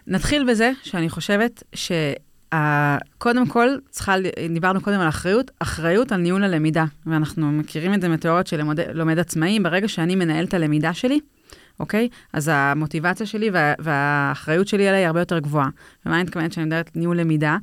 נתחיל 0.06 0.50
בזה 0.50 0.72
שאני 0.82 1.08
חושבת 1.08 1.62
שקודם 1.74 3.46
כל, 3.48 3.68
צריכה, 3.90 4.14
דיברנו 4.54 4.80
קודם 4.80 5.00
על 5.00 5.08
אחריות, 5.08 5.50
אחריות 5.58 6.12
על 6.12 6.20
ניהול 6.20 6.44
הלמידה. 6.44 6.84
ואנחנו 7.06 7.52
מכירים 7.52 7.94
את 7.94 8.00
זה 8.00 8.08
מתיאוריות 8.08 8.46
של 8.46 8.56
לומד, 8.56 8.80
לומד 8.80 9.18
עצמאי, 9.18 9.60
ברגע 9.60 9.88
שאני 9.88 10.14
מנהל 10.14 10.44
את 10.44 10.54
הלמידה 10.54 10.94
שלי, 10.94 11.20
אוקיי? 11.80 12.08
אז 12.32 12.50
המוטיבציה 12.52 13.26
שלי 13.26 13.50
וה, 13.50 13.74
והאחריות 13.78 14.68
שלי 14.68 14.88
עליה 14.88 14.98
היא 14.98 15.06
הרבה 15.06 15.20
יותר 15.20 15.38
גבוהה. 15.38 15.68
ומה 16.06 16.14
אני 16.14 16.22
מתכוונת 16.22 16.52
שאני 16.52 16.66
מדברת 16.66 16.96
ניהול 16.96 17.20
למידה? 17.20 17.56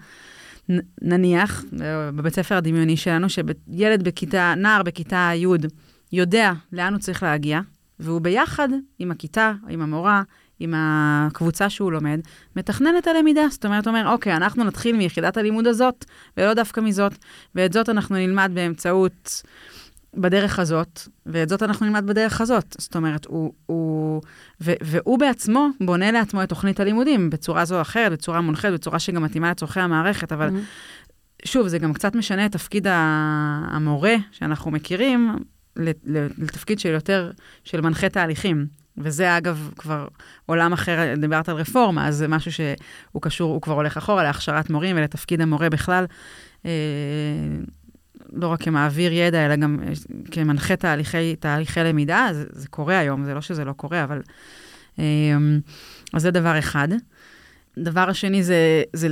נניח, 1.01 1.63
אה, 1.81 2.11
בבית 2.11 2.35
ספר 2.35 2.55
הדמיוני 2.55 2.97
שלנו, 2.97 3.27
שילד 3.29 4.03
בכיתה, 4.03 4.53
נער 4.57 4.83
בכיתה 4.83 5.31
י' 5.35 5.45
יודע 6.11 6.53
לאן 6.73 6.93
הוא 6.93 6.99
צריך 6.99 7.23
להגיע, 7.23 7.59
והוא 7.99 8.21
ביחד 8.21 8.69
עם 8.99 9.11
הכיתה, 9.11 9.53
עם 9.69 9.81
המורה, 9.81 10.23
עם 10.59 10.73
הקבוצה 10.77 11.69
שהוא 11.69 11.91
לומד, 11.91 12.19
מתכנן 12.55 12.97
את 12.97 13.07
הלמידה. 13.07 13.41
זאת 13.51 13.65
אומרת, 13.65 13.87
אומר, 13.87 14.07
אוקיי, 14.07 14.35
אנחנו 14.35 14.63
נתחיל 14.63 14.95
מיחידת 14.95 15.37
הלימוד 15.37 15.67
הזאת, 15.67 16.05
ולא 16.37 16.53
דווקא 16.53 16.81
מזאת, 16.81 17.13
ואת 17.55 17.73
זאת 17.73 17.89
אנחנו 17.89 18.15
נלמד 18.15 18.51
באמצעות, 18.53 19.43
בדרך 20.15 20.59
הזאת, 20.59 21.01
ואת 21.25 21.49
זאת 21.49 21.63
אנחנו 21.63 21.85
נלמד 21.85 22.07
בדרך 22.07 22.41
הזאת. 22.41 22.75
זאת 22.79 22.95
אומרת, 22.95 23.25
הוא, 23.25 23.53
הוא 23.65 24.21
ו, 24.61 24.71
והוא 24.83 25.19
בעצמו 25.19 25.67
בונה 25.81 26.11
לעצמו 26.11 26.43
את 26.43 26.49
תוכנית 26.49 26.79
הלימודים 26.79 27.29
בצורה 27.29 27.65
זו 27.65 27.75
או 27.75 27.81
אחרת, 27.81 28.11
בצורה 28.11 28.41
מונחית, 28.41 28.73
בצורה 28.73 28.99
שגם 28.99 29.23
מתאימה 29.23 29.51
לצורכי 29.51 29.79
המערכת, 29.79 30.31
אבל 30.31 30.49
Mm-hmm. 30.49 31.45
שוב, 31.45 31.67
זה 31.67 31.77
גם 31.77 31.93
קצת 31.93 32.15
משנה 32.15 32.45
את 32.45 32.51
תפקיד 32.51 32.87
המורה 32.89 34.15
שאנחנו 34.31 34.71
מכירים, 34.71 35.35
לתפקיד 36.37 36.79
של 36.79 36.89
יותר, 36.89 37.31
של 37.63 37.81
מנחה 37.81 38.09
תהליכים. 38.09 38.67
וזה 38.97 39.37
אגב 39.37 39.71
כבר 39.77 40.07
עולם 40.45 40.73
אחר, 40.73 41.13
דיברת 41.17 41.49
על 41.49 41.55
רפורמה, 41.55 42.07
אז 42.07 42.15
זה 42.15 42.27
משהו 42.27 42.51
שהוא 42.51 43.21
קשור, 43.21 43.53
הוא 43.53 43.61
כבר 43.61 43.73
הולך 43.73 43.97
אחורה 43.97 44.23
להכשרת 44.23 44.69
מורים 44.69 44.95
ולתפקיד 44.95 45.41
המורה 45.41 45.69
בכלל, 45.69 46.05
אה, 46.65 46.71
לא 48.33 48.47
רק 48.47 48.63
כמעביר 48.63 49.13
ידע, 49.13 49.45
אלא 49.45 49.55
גם 49.55 49.79
אה, 49.87 49.93
כמנחה 50.31 50.75
תהליכי, 50.75 51.35
תהליכי 51.35 51.79
למידה, 51.79 52.29
זה, 52.31 52.45
זה 52.49 52.67
קורה 52.67 52.99
היום, 52.99 53.25
זה 53.25 53.33
לא 53.33 53.41
שזה 53.41 53.65
לא 53.65 53.73
קורה, 53.73 54.03
אבל... 54.03 54.21
אה, 54.99 55.03
אז 56.13 56.21
זה 56.21 56.31
דבר 56.31 56.59
אחד. 56.59 56.87
דבר 57.77 58.09
השני 58.09 58.43
זה, 58.43 58.83
זה 58.93 59.07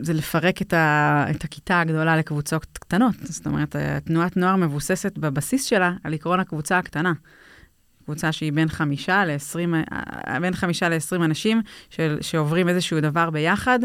זה 0.00 0.12
לפרק 0.12 0.62
את, 0.62 0.72
ה, 0.72 1.26
את 1.30 1.44
הכיתה 1.44 1.80
הגדולה 1.80 2.16
לקבוצות 2.16 2.66
קטנות. 2.72 3.14
זאת 3.22 3.46
אומרת, 3.46 3.76
תנועת 4.04 4.36
נוער 4.36 4.56
מבוססת 4.56 5.18
בבסיס 5.18 5.64
שלה 5.64 5.92
על 6.04 6.14
עקרון 6.14 6.40
הקבוצה 6.40 6.78
הקטנה. 6.78 7.12
קבוצה 8.04 8.32
שהיא 8.32 8.52
בין 8.52 8.68
חמישה 8.68 9.24
לעשרים, 9.24 9.74
אה, 9.74 10.40
בין 10.40 10.54
חמישה 10.54 10.88
לעשרים 10.88 11.22
אנשים 11.22 11.62
של, 11.90 12.18
שעוברים 12.20 12.68
איזשהו 12.68 13.00
דבר 13.00 13.30
ביחד, 13.30 13.78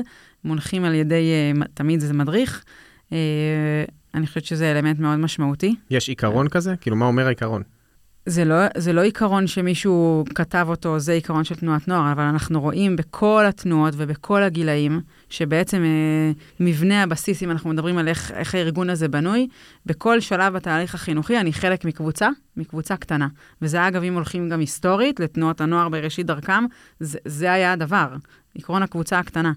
מונחים 0.44 0.86
על 0.86 0.94
ידי, 0.94 1.30
אה, 1.32 1.66
תמיד 1.74 2.00
זה 2.00 2.14
מדריך. 2.14 2.64
אה, 3.12 3.18
אני 4.14 4.28
חושבת 4.28 4.46
שזה 4.46 4.72
אלמנט 4.72 5.00
מאוד 5.00 5.20
משמעותי. 5.20 5.76
יש 5.90 6.10
עיקרון 6.10 6.48
כזה? 6.48 6.76
כאילו, 6.82 6.96
מה 6.96 7.06
אומר 7.06 7.26
העיקרון? 7.26 7.64
זה 8.30 8.46
לא, 8.46 8.56
זה 8.78 8.94
לא 8.94 9.02
עיקרון 9.02 9.48
שמישהו 9.48 10.24
כתב 10.36 10.66
אותו, 10.70 11.00
זה 11.00 11.12
עיקרון 11.12 11.44
של 11.44 11.56
תנועת 11.56 11.88
נוער, 11.88 12.12
אבל 12.12 12.24
אנחנו 12.24 12.62
רואים 12.62 12.96
בכל 12.96 13.46
התנועות 13.48 13.94
ובכל 13.98 14.44
הגילאים, 14.44 15.02
שבעצם 15.30 15.84
אה, 15.84 16.32
מבנה 16.60 17.04
הבסיס, 17.04 17.44
אם 17.44 17.52
אנחנו 17.52 17.70
מדברים 17.70 17.98
על 17.98 18.08
איך, 18.08 18.32
איך 18.32 18.56
הארגון 18.56 18.90
הזה 18.90 19.08
בנוי, 19.08 19.48
בכל 19.86 20.20
שלב 20.20 20.54
בתהליך 20.54 20.96
החינוכי 20.96 21.40
אני 21.40 21.54
חלק 21.54 21.86
מקבוצה, 21.86 22.30
מקבוצה 22.58 22.98
קטנה. 22.98 23.28
וזה 23.62 23.88
אגב, 23.88 24.04
אם 24.04 24.14
הולכים 24.14 24.50
גם 24.50 24.60
היסטורית 24.60 25.20
לתנועות 25.20 25.62
הנוער 25.62 25.90
בראשית 25.90 26.26
דרכם, 26.26 26.64
זה, 27.00 27.20
זה 27.26 27.52
היה 27.52 27.74
הדבר, 27.74 28.08
עקרון 28.56 28.84
הקבוצה 28.84 29.20
הקטנה. 29.20 29.52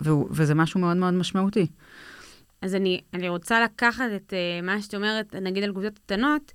והוא, 0.00 0.28
וזה 0.30 0.54
משהו 0.54 0.80
מאוד 0.80 0.96
מאוד 0.96 1.14
משמעותי. 1.14 1.66
אז 2.62 2.74
אני, 2.74 3.00
אני 3.14 3.28
רוצה 3.28 3.60
לקחת 3.60 4.04
את 4.16 4.32
uh, 4.32 4.66
מה 4.66 4.82
שאת 4.82 4.94
אומרת, 4.94 5.34
נגיד 5.34 5.64
על 5.64 5.70
קבוצות 5.70 5.98
קטנות, 5.98 6.52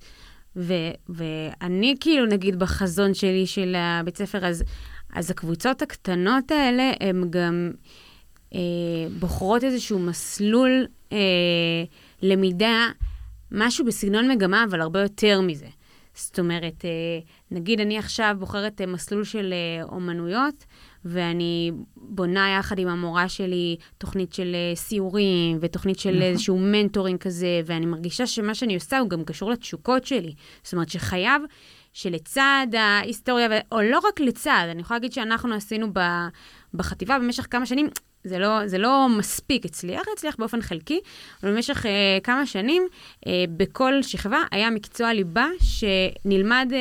ו, 0.56 0.74
ואני 1.08 1.94
כאילו, 2.00 2.26
נגיד, 2.26 2.58
בחזון 2.58 3.14
שלי 3.14 3.46
של 3.46 3.74
הבית 3.76 4.16
ספר, 4.16 4.46
אז, 4.46 4.64
אז 5.12 5.30
הקבוצות 5.30 5.82
הקטנות 5.82 6.50
האלה, 6.50 6.92
הן 7.00 7.30
גם 7.30 7.70
אה, 8.54 8.60
בוחרות 9.18 9.64
איזשהו 9.64 9.98
מסלול 9.98 10.86
אה, 11.12 11.18
למידה, 12.22 12.86
משהו 13.50 13.84
בסגנון 13.84 14.30
מגמה, 14.30 14.64
אבל 14.64 14.80
הרבה 14.80 15.00
יותר 15.02 15.40
מזה. 15.40 15.66
זאת 16.14 16.38
אומרת, 16.38 16.84
אה, 16.84 16.90
נגיד 17.50 17.80
אני 17.80 17.98
עכשיו 17.98 18.36
בוחרת 18.38 18.80
אה, 18.80 18.86
מסלול 18.86 19.24
של 19.24 19.52
אה, 19.52 19.84
אומנויות, 19.84 20.64
ואני 21.04 21.72
בונה 21.96 22.56
יחד 22.58 22.78
עם 22.78 22.88
המורה 22.88 23.28
שלי 23.28 23.76
תוכנית 23.98 24.32
של 24.32 24.54
אה, 24.54 24.76
סיורים, 24.76 25.58
ותוכנית 25.60 25.98
של 25.98 26.10
נכון. 26.10 26.22
איזשהו 26.22 26.58
מנטורינג 26.58 27.18
כזה, 27.18 27.60
ואני 27.66 27.86
מרגישה 27.86 28.26
שמה 28.26 28.54
שאני 28.54 28.74
עושה 28.74 28.98
הוא 28.98 29.08
גם 29.08 29.24
קשור 29.24 29.50
לתשוקות 29.50 30.04
שלי. 30.04 30.34
זאת 30.62 30.72
אומרת 30.72 30.88
שחייב 30.88 31.42
שלצד 31.92 32.66
ההיסטוריה, 32.78 33.48
או 33.72 33.82
לא 33.82 33.98
רק 33.98 34.20
לצד, 34.20 34.66
אני 34.70 34.80
יכולה 34.80 34.98
להגיד 34.98 35.12
שאנחנו 35.12 35.54
עשינו 35.54 35.86
ב, 35.92 36.00
בחטיבה 36.74 37.18
במשך 37.18 37.46
כמה 37.50 37.66
שנים, 37.66 37.88
זה 38.24 38.38
לא, 38.38 38.66
זה 38.66 38.78
לא 38.78 39.08
מספיק 39.18 39.64
הצליח, 39.64 40.02
הצליח 40.12 40.36
באופן 40.38 40.62
חלקי, 40.62 41.00
אבל 41.42 41.52
במשך 41.54 41.86
אה, 41.86 42.18
כמה 42.22 42.46
שנים, 42.46 42.86
אה, 43.26 43.44
בכל 43.56 44.02
שכבה 44.02 44.42
היה 44.50 44.70
מקצוע 44.70 45.12
ליבה 45.12 45.46
שנלמד 45.62 46.68
אה, 46.72 46.78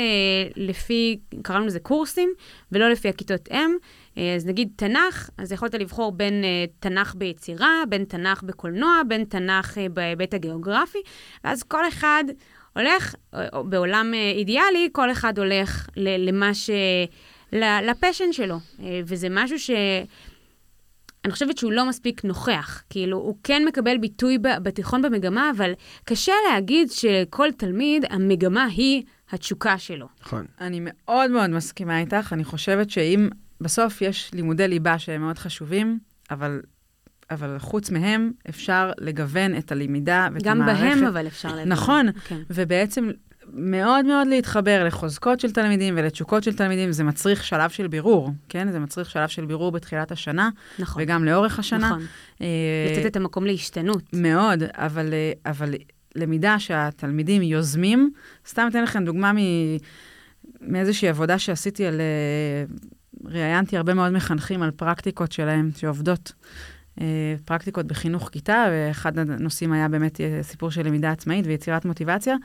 לפי, 0.55 1.19
קראנו 1.41 1.65
לזה 1.65 1.79
קורסים, 1.79 2.29
ולא 2.71 2.89
לפי 2.89 3.10
הכיתות 3.10 3.49
אם. 3.51 3.71
אה, 4.17 4.36
אז 4.36 4.45
נגיד 4.45 4.69
תנ"ך, 4.76 5.30
אז 5.38 5.52
יכולת 5.52 5.74
לבחור 5.74 6.12
בין 6.12 6.43
אה, 6.43 6.65
תנ"ך 6.80 7.15
ביצירה, 7.15 7.84
בין 7.89 8.04
תנ"ך 8.06 8.43
בקולנוע, 8.43 9.02
בין 9.08 9.24
תנ"ך 9.24 9.78
אה, 9.78 9.89
בהיבט 9.89 10.34
הגיאוגרפי, 10.34 11.00
ואז 11.43 11.63
כל 11.63 11.88
אחד 11.88 12.24
הולך, 12.76 13.15
בעולם 13.65 14.13
אידיאלי, 14.13 14.89
כל 14.91 15.12
אחד 15.12 15.39
הולך 15.39 15.88
ל, 15.97 16.30
למה 16.30 16.54
ש... 16.54 16.69
ל- 17.54 17.89
לפשן 17.89 18.32
שלו, 18.32 18.58
וזה 19.06 19.28
משהו 19.30 19.60
ש... 19.60 19.71
אני 21.26 21.34
חושבת 21.34 21.58
שהוא 21.58 21.71
לא 21.71 21.86
מספיק 21.89 22.24
נוכח. 22.24 22.84
כאילו, 22.89 23.17
הוא 23.17 23.36
כן 23.43 23.65
מקבל 23.67 23.97
ביטוי 23.97 24.38
ב- 24.38 24.58
בתיכון 24.63 25.02
במגמה, 25.02 25.52
אבל 25.58 25.71
קשה 26.06 26.34
להגיד 26.50 26.91
שכל 26.91 27.52
תלמיד, 27.58 28.06
המגמה 28.10 28.63
היא 28.63 29.04
התשוקה 29.32 29.78
שלו. 29.78 30.08
נכון. 30.21 30.45
אני 30.62 30.80
מאוד 30.84 31.32
מאוד 31.32 31.50
מסכימה 31.50 32.00
איתך. 32.00 32.34
אני 32.34 32.43
חושבת 32.43 32.89
שאם 32.89 33.30
בסוף 33.62 34.01
יש 34.01 34.32
לימודי 34.34 34.68
ליבה 34.68 34.99
שהם 34.99 35.22
מאוד 35.22 35.39
חשובים, 35.39 35.99
אבל, 36.32 36.62
אבל 37.32 37.59
חוץ 37.59 37.89
מהם 37.89 38.32
אפשר 38.49 38.91
לגוון 38.97 39.57
את 39.57 39.72
הלמידה 39.72 40.28
ואת 40.34 40.43
גם 40.43 40.62
המערכת. 40.62 40.82
בהם 40.82 41.05
אבל 41.05 41.28
אפשר 41.28 41.49
להבין. 41.49 41.72
נכון. 41.72 42.07
כן. 42.28 42.41
ובעצם 42.49 43.09
מאוד 43.53 44.05
מאוד 44.05 44.28
להתחבר 44.28 44.84
לחוזקות 44.84 45.39
של 45.39 45.51
תלמידים 45.51 45.93
ולתשוקות 45.97 46.43
של 46.43 46.55
תלמידים, 46.55 46.91
זה 46.91 47.03
מצריך 47.03 47.43
שלב 47.43 47.70
של 47.70 47.88
בירור, 47.88 48.32
כן? 48.49 48.72
זה 48.72 48.80
מצריך 48.80 49.09
שלב 49.09 49.30
של 49.30 49.45
בירור 49.45 49.72
בתחילת 49.72 50.12
השנה, 50.12 50.49
נכון. 50.80 51.03
וגם 51.03 51.24
לאורך 51.24 51.59
השנה. 51.59 51.89
נכון. 51.89 52.05
אה, 52.41 52.47
לתת 52.91 53.05
את 53.05 53.16
המקום 53.16 53.45
להשתנות. 53.45 54.03
מאוד, 54.14 54.64
אבל, 54.74 55.14
אה, 55.14 55.51
אבל 55.51 55.74
למידה 56.16 56.59
שהתלמידים 56.59 57.41
יוזמים, 57.41 58.12
סתם 58.47 58.68
אתן 58.70 58.84
לכם 58.84 59.05
דוגמה 59.05 59.34
מ, 59.34 59.38
מאיזושהי 60.62 61.09
עבודה 61.09 61.39
שעשיתי 61.39 61.86
על... 61.86 62.01
ראיינתי 63.26 63.78
הרבה 63.78 63.93
מאוד 63.93 64.11
מחנכים 64.11 64.61
על 64.61 64.72
פרקטיקות 64.72 65.32
שלהם 65.32 65.69
שעובדות. 65.78 66.34
אה, 67.01 67.36
פרקטיקות 67.45 67.86
בחינוך 67.86 68.30
כיתה, 68.30 68.67
ואחד 68.72 69.19
הנושאים 69.19 69.74
היה 69.74 69.88
באמת 69.88 70.22
אה, 70.22 70.39
סיפור 70.41 70.72
של 70.72 70.88
למידה 70.88 71.11
עצמאית 71.11 71.47
ויצירת 71.47 71.86
מוטיבציה. 71.86 72.36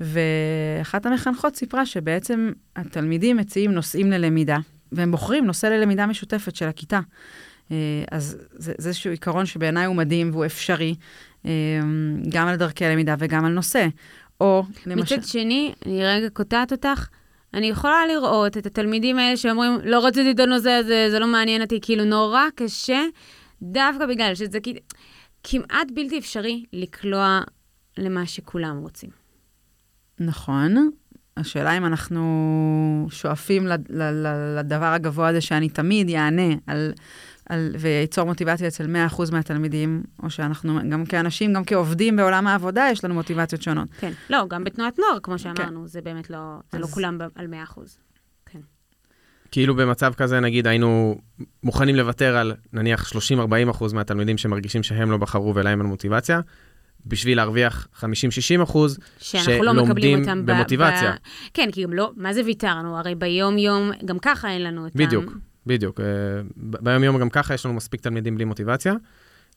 ואחת 0.00 1.06
המחנכות 1.06 1.56
סיפרה 1.56 1.86
שבעצם 1.86 2.52
התלמידים 2.76 3.36
מציעים 3.36 3.72
נושאים 3.72 4.10
ללמידה, 4.10 4.58
והם 4.92 5.10
בוחרים 5.10 5.46
נושא 5.46 5.66
ללמידה 5.66 6.06
משותפת 6.06 6.56
של 6.56 6.68
הכיתה. 6.68 7.00
אה, 7.70 7.76
אז 8.10 8.36
זה, 8.52 8.72
זה 8.78 8.88
איזשהו 8.88 9.10
עיקרון 9.10 9.46
שבעיניי 9.46 9.84
הוא 9.84 9.96
מדהים 9.96 10.30
והוא 10.32 10.46
אפשרי, 10.46 10.94
גם 12.28 12.48
על 12.48 12.56
דרכי 12.56 12.86
הלמידה 12.86 13.14
וגם 13.18 13.44
על 13.44 13.52
נושא. 13.52 13.86
או 14.40 14.64
למשל... 14.86 15.16
מצד 15.16 15.26
שני, 15.26 15.72
אני 15.86 16.04
רגע 16.04 16.28
קוטעת 16.30 16.72
אותך, 16.72 17.08
אני 17.54 17.66
יכולה 17.66 18.06
לראות 18.06 18.56
את 18.56 18.66
התלמידים 18.66 19.18
האלה 19.18 19.36
שאומרים, 19.36 19.78
לא 19.84 20.06
רציתי 20.06 20.30
את 20.30 20.40
הנושא 20.40 20.70
הזה, 20.70 21.08
זה 21.10 21.18
לא 21.18 21.26
מעניין 21.26 21.62
אותי, 21.62 21.78
כאילו 21.82 22.04
נורא 22.04 22.42
קשה, 22.54 23.02
דווקא 23.62 24.06
בגלל 24.06 24.34
שזה 24.34 24.58
כמעט 25.44 25.90
בלתי 25.94 26.18
אפשרי 26.18 26.64
לקלוע 26.72 27.40
למה 27.98 28.26
שכולם 28.26 28.78
רוצים. 28.78 29.10
נכון. 30.20 30.90
השאלה 31.36 31.76
אם 31.76 31.86
אנחנו 31.86 33.06
שואפים 33.10 33.66
לדבר 34.56 34.84
הגבוה 34.86 35.28
הזה 35.28 35.40
שאני 35.40 35.68
תמיד 35.68 36.08
יענה 36.08 36.54
על, 36.66 36.92
על, 37.52 37.74
וייצור 37.78 38.24
מוטיבציה 38.24 38.68
אצל 38.68 38.86
100% 39.10 39.32
מהתלמידים, 39.32 40.02
או 40.22 40.30
שאנחנו 40.30 40.78
גם 40.88 41.06
כאנשים, 41.06 41.52
גם 41.52 41.64
כעובדים 41.64 42.16
בעולם 42.16 42.46
העבודה, 42.46 42.88
יש 42.92 43.04
לנו 43.04 43.14
מוטיבציות 43.14 43.62
שונות. 43.62 43.88
כן, 44.00 44.12
לא, 44.30 44.46
גם 44.48 44.64
בתנועת 44.64 44.98
נוער, 44.98 45.18
כמו 45.22 45.38
שאמרנו, 45.38 45.80
כן. 45.80 45.86
זה 45.86 46.00
באמת 46.00 46.30
לא, 46.30 46.38
זה 46.72 46.78
לא 46.78 46.84
אז... 46.84 46.90
לא 46.90 46.94
כולם 46.94 47.18
על 47.34 47.46
100%. 47.46 47.80
כן. 48.46 48.58
כאילו 49.50 49.76
במצב 49.76 50.12
כזה, 50.14 50.40
נגיד, 50.40 50.66
היינו 50.66 51.18
מוכנים 51.62 51.96
לוותר 51.96 52.36
על 52.36 52.54
נניח 52.72 53.12
30-40% 53.12 53.94
מהתלמידים 53.94 54.38
שמרגישים 54.38 54.82
שהם 54.82 55.10
לא 55.10 55.16
בחרו 55.16 55.54
ולהם 55.54 55.80
אין 55.80 55.88
מוטיבציה, 55.88 56.40
בשביל 57.06 57.36
להרוויח 57.36 57.88
50-60 58.00 58.04
אחוז, 58.62 58.98
שלומדים 59.18 60.22
לא 60.26 60.34
במוטיבציה. 60.44 61.12
ב... 61.12 61.16
כן, 61.54 61.68
כי 61.72 61.82
גם 61.82 61.92
לא, 61.92 62.10
מה 62.16 62.32
זה 62.32 62.44
ויתרנו? 62.44 62.98
הרי 62.98 63.14
ביום-יום, 63.14 63.90
גם 64.04 64.18
ככה 64.18 64.50
אין 64.50 64.62
לנו 64.62 64.84
אותם. 64.84 64.98
בדיוק, 64.98 65.32
בדיוק. 65.66 66.00
אה, 66.00 66.06
ביום-יום 66.56 67.18
גם 67.18 67.30
ככה 67.30 67.54
יש 67.54 67.66
לנו 67.66 67.74
מספיק 67.74 68.00
תלמידים 68.00 68.34
בלי 68.34 68.44
מוטיבציה, 68.44 68.94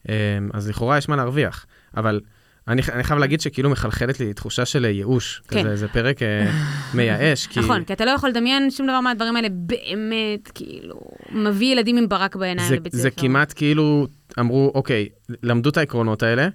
אה, 0.09 0.37
אז 0.53 0.69
לכאורה 0.69 0.97
יש 0.97 1.09
מה 1.09 1.15
להרוויח. 1.15 1.65
אבל 1.97 2.21
אני, 2.67 2.81
אני 2.93 3.03
חייב 3.03 3.19
להגיד 3.19 3.41
שכאילו 3.41 3.69
מחלחלת 3.69 4.19
לי 4.19 4.33
תחושה 4.33 4.65
של 4.65 4.85
ייאוש. 4.85 5.41
כן. 5.47 5.59
כזה, 5.59 5.75
זה 5.75 5.87
פרק 5.87 6.21
אה, 6.21 6.51
מייאש. 6.93 7.47
כי... 7.47 7.59
נכון, 7.59 7.83
כי 7.83 7.93
אתה 7.93 8.05
לא 8.05 8.11
יכול 8.11 8.29
לדמיין 8.29 8.71
שום 8.71 8.87
דבר 8.87 8.99
מהדברים 8.99 9.35
האלה 9.35 9.47
באמת, 9.51 10.51
כאילו, 10.55 11.01
מביא 11.31 11.71
ילדים 11.71 11.97
עם 11.97 12.09
ברק 12.09 12.35
בעיניים 12.35 12.73
לבית 12.73 12.93
ספר. 12.93 13.01
זה 13.01 13.11
כמעט 13.11 13.53
כאילו 13.55 14.07
אמרו, 14.39 14.71
אוקיי, 14.75 15.09
למדו 15.43 15.69
את 15.69 15.77
העקרונות 15.77 16.23
האלה, 16.23 16.47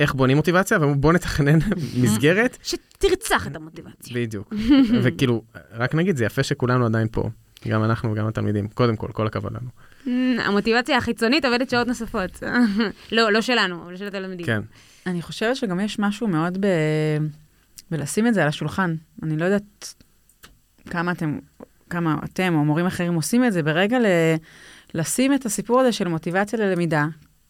איך 0.00 0.14
בונים 0.14 0.36
מוטיבציה, 0.36 0.78
ובואו 0.78 1.12
נתכנן 1.12 1.58
מסגרת. 2.02 2.58
שתרצח 2.62 3.46
את 3.46 3.56
המוטיבציה. 3.56 4.14
בדיוק. 4.14 4.54
וכאילו, 5.02 5.42
רק 5.72 5.94
נגיד, 5.94 6.16
זה 6.16 6.24
יפה 6.24 6.42
שכולנו 6.42 6.86
עדיין 6.86 7.08
פה. 7.12 7.30
גם 7.68 7.84
אנחנו 7.84 8.12
וגם 8.12 8.26
התלמידים. 8.26 8.68
קודם 8.68 8.96
כל, 8.96 9.08
כל 9.12 9.26
הכבוד 9.26 9.52
לנו. 9.52 9.68
המוטיבציה 10.40 10.96
החיצונית 10.96 11.44
עובדת 11.44 11.70
שעות 11.70 11.86
נוספות. 11.86 12.42
לא, 13.12 13.32
לא 13.32 13.40
שלנו, 13.40 13.82
אבל 13.82 13.96
של 13.96 14.06
התלמידים. 14.06 14.46
כן. 14.46 14.60
אני 15.06 15.22
חושבת 15.22 15.56
שגם 15.56 15.80
יש 15.80 15.98
משהו 15.98 16.28
מאוד 16.28 16.58
ב... 16.60 16.66
בלשים 17.90 18.26
את 18.26 18.34
זה 18.34 18.42
על 18.42 18.48
השולחן. 18.48 18.94
אני 19.22 19.36
לא 19.36 19.44
יודעת 19.44 19.94
כמה 20.90 21.12
אתם, 21.12 21.38
כמה 21.90 22.16
אתם 22.24 22.54
או 22.54 22.64
מורים 22.64 22.86
אחרים 22.86 23.14
עושים 23.14 23.44
את 23.44 23.52
זה, 23.52 23.62
ברגע 23.62 23.98
ל... 23.98 24.06
לשים 24.94 25.34
את 25.34 25.46
הסיפור 25.46 25.80
הזה 25.80 25.92
של 25.92 26.08
מוטיבציה 26.08 26.58
ללמידה, 26.58 27.06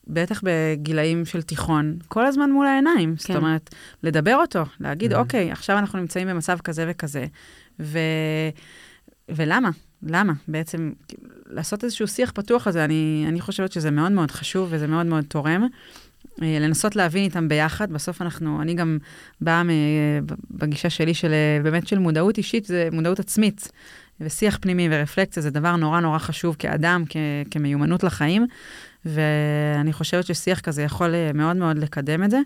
בטח 0.06 0.40
בגילאים 0.44 1.24
של 1.24 1.42
תיכון, 1.42 1.98
כל 2.08 2.26
הזמן 2.26 2.50
מול 2.50 2.66
העיניים. 2.66 3.16
כן. 3.16 3.32
זאת 3.32 3.42
אומרת, 3.42 3.74
לדבר 4.02 4.36
אותו, 4.36 4.62
להגיד, 4.80 5.12
mm-hmm. 5.12 5.18
אוקיי, 5.18 5.52
עכשיו 5.52 5.78
אנחנו 5.78 5.98
נמצאים 5.98 6.28
במצב 6.28 6.58
כזה 6.58 6.84
וכזה, 6.88 7.26
ו... 7.80 7.98
ולמה? 9.28 9.70
למה? 10.02 10.32
בעצם 10.48 10.92
לעשות 11.46 11.84
איזשהו 11.84 12.08
שיח 12.08 12.30
פתוח 12.34 12.66
הזה, 12.66 12.84
אני, 12.84 13.24
אני 13.28 13.40
חושבת 13.40 13.72
שזה 13.72 13.90
מאוד 13.90 14.12
מאוד 14.12 14.30
חשוב 14.30 14.68
וזה 14.70 14.86
מאוד 14.86 15.06
מאוד 15.06 15.24
תורם. 15.24 15.66
אה, 16.42 16.58
לנסות 16.60 16.96
להבין 16.96 17.24
איתם 17.24 17.48
ביחד, 17.48 17.92
בסוף 17.92 18.22
אנחנו, 18.22 18.62
אני 18.62 18.74
גם 18.74 18.98
באה 19.40 19.62
בגישה 20.50 20.90
שלי 20.90 21.14
של 21.14 21.32
באמת 21.62 21.86
של 21.86 21.98
מודעות 21.98 22.38
אישית, 22.38 22.64
זה 22.64 22.88
מודעות 22.92 23.20
עצמית. 23.20 23.68
ושיח 24.20 24.58
פנימי 24.60 24.88
ורפלקציה 24.90 25.42
זה 25.42 25.50
דבר 25.50 25.76
נורא 25.76 26.00
נורא 26.00 26.18
חשוב 26.18 26.56
כאדם, 26.58 27.04
כ, 27.08 27.16
כמיומנות 27.50 28.04
לחיים. 28.04 28.46
ואני 29.04 29.92
חושבת 29.92 30.26
ששיח 30.26 30.60
כזה 30.60 30.82
יכול 30.82 31.14
אה, 31.14 31.30
מאוד 31.34 31.56
מאוד 31.56 31.78
לקדם 31.78 32.24
את 32.24 32.30
זה. 32.30 32.40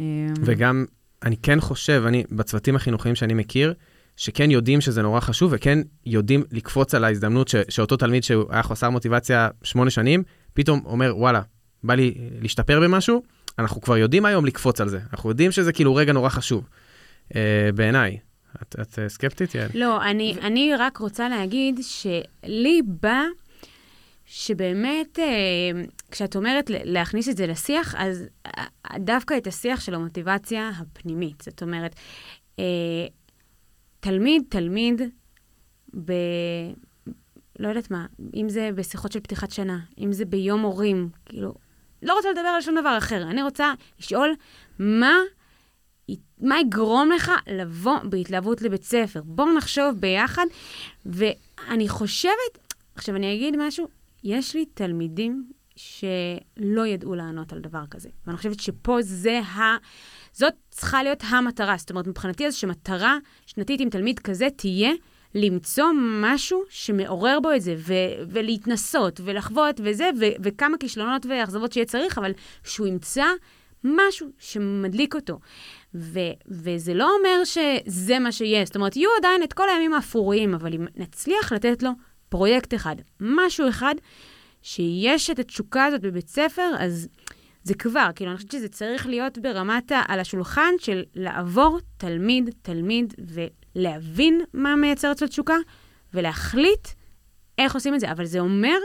אה, 0.00 0.04
וגם, 0.40 0.84
אני 1.22 1.36
כן 1.36 1.60
חושב, 1.60 2.02
אני, 2.06 2.24
בצוותים 2.32 2.76
החינוכיים 2.76 3.14
שאני 3.14 3.34
מכיר, 3.34 3.74
שכן 4.20 4.50
יודעים 4.50 4.80
שזה 4.80 5.02
נורא 5.02 5.20
חשוב, 5.20 5.52
וכן 5.54 5.78
יודעים 6.06 6.44
לקפוץ 6.52 6.94
על 6.94 7.04
ההזדמנות 7.04 7.48
ש, 7.48 7.54
שאותו 7.68 7.96
תלמיד 7.96 8.24
שהיה 8.24 8.62
חוסר 8.62 8.90
מוטיבציה 8.90 9.48
שמונה 9.62 9.90
שנים, 9.90 10.22
פתאום 10.54 10.82
אומר, 10.84 11.12
וואלה, 11.16 11.42
בא 11.84 11.94
לי 11.94 12.14
להשתפר 12.42 12.80
במשהו, 12.80 13.22
אנחנו 13.58 13.80
כבר 13.80 13.96
יודעים 13.96 14.24
היום 14.24 14.46
לקפוץ 14.46 14.80
על 14.80 14.88
זה. 14.88 15.00
אנחנו 15.12 15.28
יודעים 15.28 15.52
שזה 15.52 15.72
כאילו 15.72 15.94
רגע 15.94 16.12
נורא 16.12 16.28
חשוב, 16.28 16.68
אה, 17.36 17.70
בעיניי. 17.74 18.18
את, 18.62 18.76
את 18.80 18.98
סקפטית, 19.08 19.54
יעל? 19.54 19.68
לא, 19.74 20.04
אני, 20.04 20.34
ו... 20.36 20.46
אני 20.46 20.72
רק 20.78 20.96
רוצה 20.96 21.28
להגיד 21.28 21.80
שלי 21.82 22.80
בא 22.84 23.22
שבאמת, 24.24 25.18
אה, 25.18 25.82
כשאת 26.10 26.36
אומרת 26.36 26.70
להכניס 26.70 27.28
את 27.28 27.36
זה 27.36 27.46
לשיח, 27.46 27.94
אז 27.98 28.24
דווקא 28.98 29.36
את 29.36 29.46
השיח 29.46 29.80
של 29.80 29.94
המוטיבציה 29.94 30.70
הפנימית. 30.78 31.42
זאת 31.46 31.62
אומרת, 31.62 31.94
תלמיד, 34.00 34.42
תלמיד, 34.48 35.02
ב... 36.04 36.12
לא 37.58 37.68
יודעת 37.68 37.90
מה, 37.90 38.06
אם 38.34 38.48
זה 38.48 38.70
בשיחות 38.74 39.12
של 39.12 39.20
פתיחת 39.20 39.50
שנה, 39.50 39.78
אם 39.98 40.12
זה 40.12 40.24
ביום 40.24 40.60
הורים, 40.60 41.08
כאילו, 41.26 41.54
לא 42.02 42.14
רוצה 42.14 42.30
לדבר 42.30 42.48
על 42.48 42.60
שום 42.60 42.74
דבר 42.80 42.98
אחר. 42.98 43.22
אני 43.22 43.42
רוצה 43.42 43.72
לשאול 43.98 44.34
מה, 44.78 45.12
מה 46.38 46.60
יגרום 46.60 47.10
לך 47.10 47.32
לבוא 47.46 47.98
בהתלהבות 47.98 48.62
לבית 48.62 48.82
ספר. 48.82 49.22
בואו 49.24 49.52
נחשוב 49.56 49.96
ביחד, 50.00 50.46
ואני 51.06 51.88
חושבת, 51.88 52.74
עכשיו 52.94 53.16
אני 53.16 53.34
אגיד 53.34 53.54
משהו, 53.58 53.88
יש 54.24 54.54
לי 54.54 54.64
תלמידים 54.64 55.50
שלא 55.76 56.86
ידעו 56.86 57.14
לענות 57.14 57.52
על 57.52 57.60
דבר 57.60 57.86
כזה. 57.90 58.08
ואני 58.26 58.36
חושבת 58.36 58.60
שפה 58.60 59.02
זה 59.02 59.40
ה... 59.40 59.76
זאת 60.32 60.54
צריכה 60.70 61.02
להיות 61.02 61.22
המטרה. 61.28 61.76
זאת 61.78 61.90
אומרת, 61.90 62.06
מבחינתי 62.06 62.46
אז 62.46 62.54
שמטרה 62.54 63.16
שנתית 63.46 63.80
עם 63.80 63.90
תלמיד 63.90 64.18
כזה 64.18 64.48
תהיה 64.56 64.90
למצוא 65.34 65.86
משהו 66.22 66.62
שמעורר 66.70 67.40
בו 67.40 67.52
את 67.52 67.62
זה, 67.62 67.74
ו- 67.78 67.94
ולהתנסות, 68.28 69.20
ולחוות, 69.24 69.80
וזה, 69.84 70.10
ו- 70.20 70.42
וכמה 70.42 70.78
כישלונות 70.78 71.26
ואכזבות 71.26 71.72
שיהיה 71.72 71.86
צריך, 71.86 72.18
אבל 72.18 72.32
שהוא 72.64 72.86
ימצא 72.86 73.24
משהו 73.84 74.28
שמדליק 74.38 75.14
אותו. 75.14 75.38
ו- 75.94 76.34
וזה 76.48 76.94
לא 76.94 77.10
אומר 77.18 77.44
שזה 77.44 78.18
מה 78.18 78.32
שיהיה. 78.32 78.64
זאת 78.64 78.76
אומרת, 78.76 78.96
יהיו 78.96 79.10
עדיין 79.18 79.42
את 79.42 79.52
כל 79.52 79.68
הימים 79.68 79.94
האפוריים, 79.94 80.54
אבל 80.54 80.74
אם 80.74 80.86
נצליח 80.96 81.52
לתת 81.52 81.82
לו 81.82 81.90
פרויקט 82.28 82.74
אחד, 82.74 82.96
משהו 83.20 83.68
אחד, 83.68 83.94
שיש 84.62 85.30
את 85.30 85.38
התשוקה 85.38 85.84
הזאת 85.84 86.00
בבית 86.00 86.28
ספר, 86.28 86.70
אז 86.78 87.08
זה 87.62 87.74
כבר, 87.74 88.10
כאילו, 88.14 88.30
אני 88.30 88.36
חושבת 88.36 88.50
שזה 88.50 88.68
צריך 88.68 89.06
להיות 89.06 89.38
ברמת 89.38 89.92
ה... 89.92 90.02
על 90.08 90.20
השולחן 90.20 90.70
של 90.78 91.02
לעבור 91.14 91.78
תלמיד-תלמיד 91.96 93.14
ולהבין 93.74 94.40
מה 94.54 94.76
מייצר 94.76 95.12
אצלו 95.12 95.28
תשוקה, 95.28 95.56
ולהחליט 96.14 96.88
איך 97.58 97.74
עושים 97.74 97.94
את 97.94 98.00
זה. 98.00 98.10
אבל 98.12 98.24
זה 98.24 98.40
אומר 98.40 98.78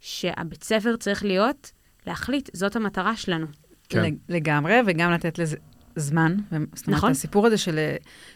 שהבית 0.00 0.64
ספר 0.64 0.96
צריך 0.96 1.24
להיות, 1.24 1.72
להחליט, 2.06 2.50
זאת 2.52 2.76
המטרה 2.76 3.16
שלנו. 3.16 3.46
כן. 3.88 4.14
לגמרי, 4.28 4.74
וגם 4.86 5.12
לתת 5.12 5.38
לזה 5.38 5.56
זמן. 5.96 6.36
זאת 6.74 6.86
אומרת, 6.86 6.98
נכון. 6.98 7.10
הסיפור 7.10 7.46
הזה 7.46 7.58
של, 7.58 7.78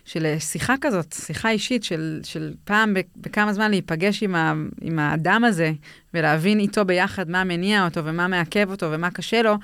של 0.05 0.35
שיחה 0.39 0.75
כזאת, 0.81 1.13
שיחה 1.13 1.51
אישית 1.51 1.85
של, 1.85 2.21
של 2.25 2.55
פעם 2.65 2.95
בכמה 3.17 3.53
זמן 3.53 3.71
להיפגש 3.71 4.23
עם, 4.23 4.35
ה, 4.35 4.53
עם 4.81 4.99
האדם 4.99 5.45
הזה 5.45 5.73
ולהבין 6.15 6.59
איתו 6.59 6.85
ביחד 6.85 7.31
מה 7.31 7.45
מניע 7.45 7.85
אותו 7.85 8.05
ומה 8.05 8.29
מעכב 8.29 8.71
אותו 8.71 8.87
ומה 8.93 9.11
קשה 9.11 9.43
לו, 9.43 9.55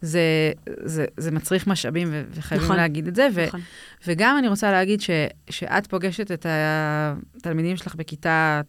זה, 0.00 0.52
זה, 0.84 1.04
זה 1.16 1.30
מצריך 1.30 1.66
משאבים 1.66 2.08
וחייבים 2.30 2.64
נכון. 2.64 2.76
להגיד 2.76 3.08
את 3.08 3.14
זה. 3.14 3.28
ו, 3.34 3.46
נכון. 3.46 3.60
וגם 4.06 4.38
אני 4.38 4.48
רוצה 4.48 4.70
להגיד 4.72 5.00
ש, 5.00 5.10
שאת 5.50 5.86
פוגשת 5.86 6.32
את 6.32 6.46
התלמידים 6.48 7.76
שלך 7.76 7.94
בכיתה... 7.94 8.60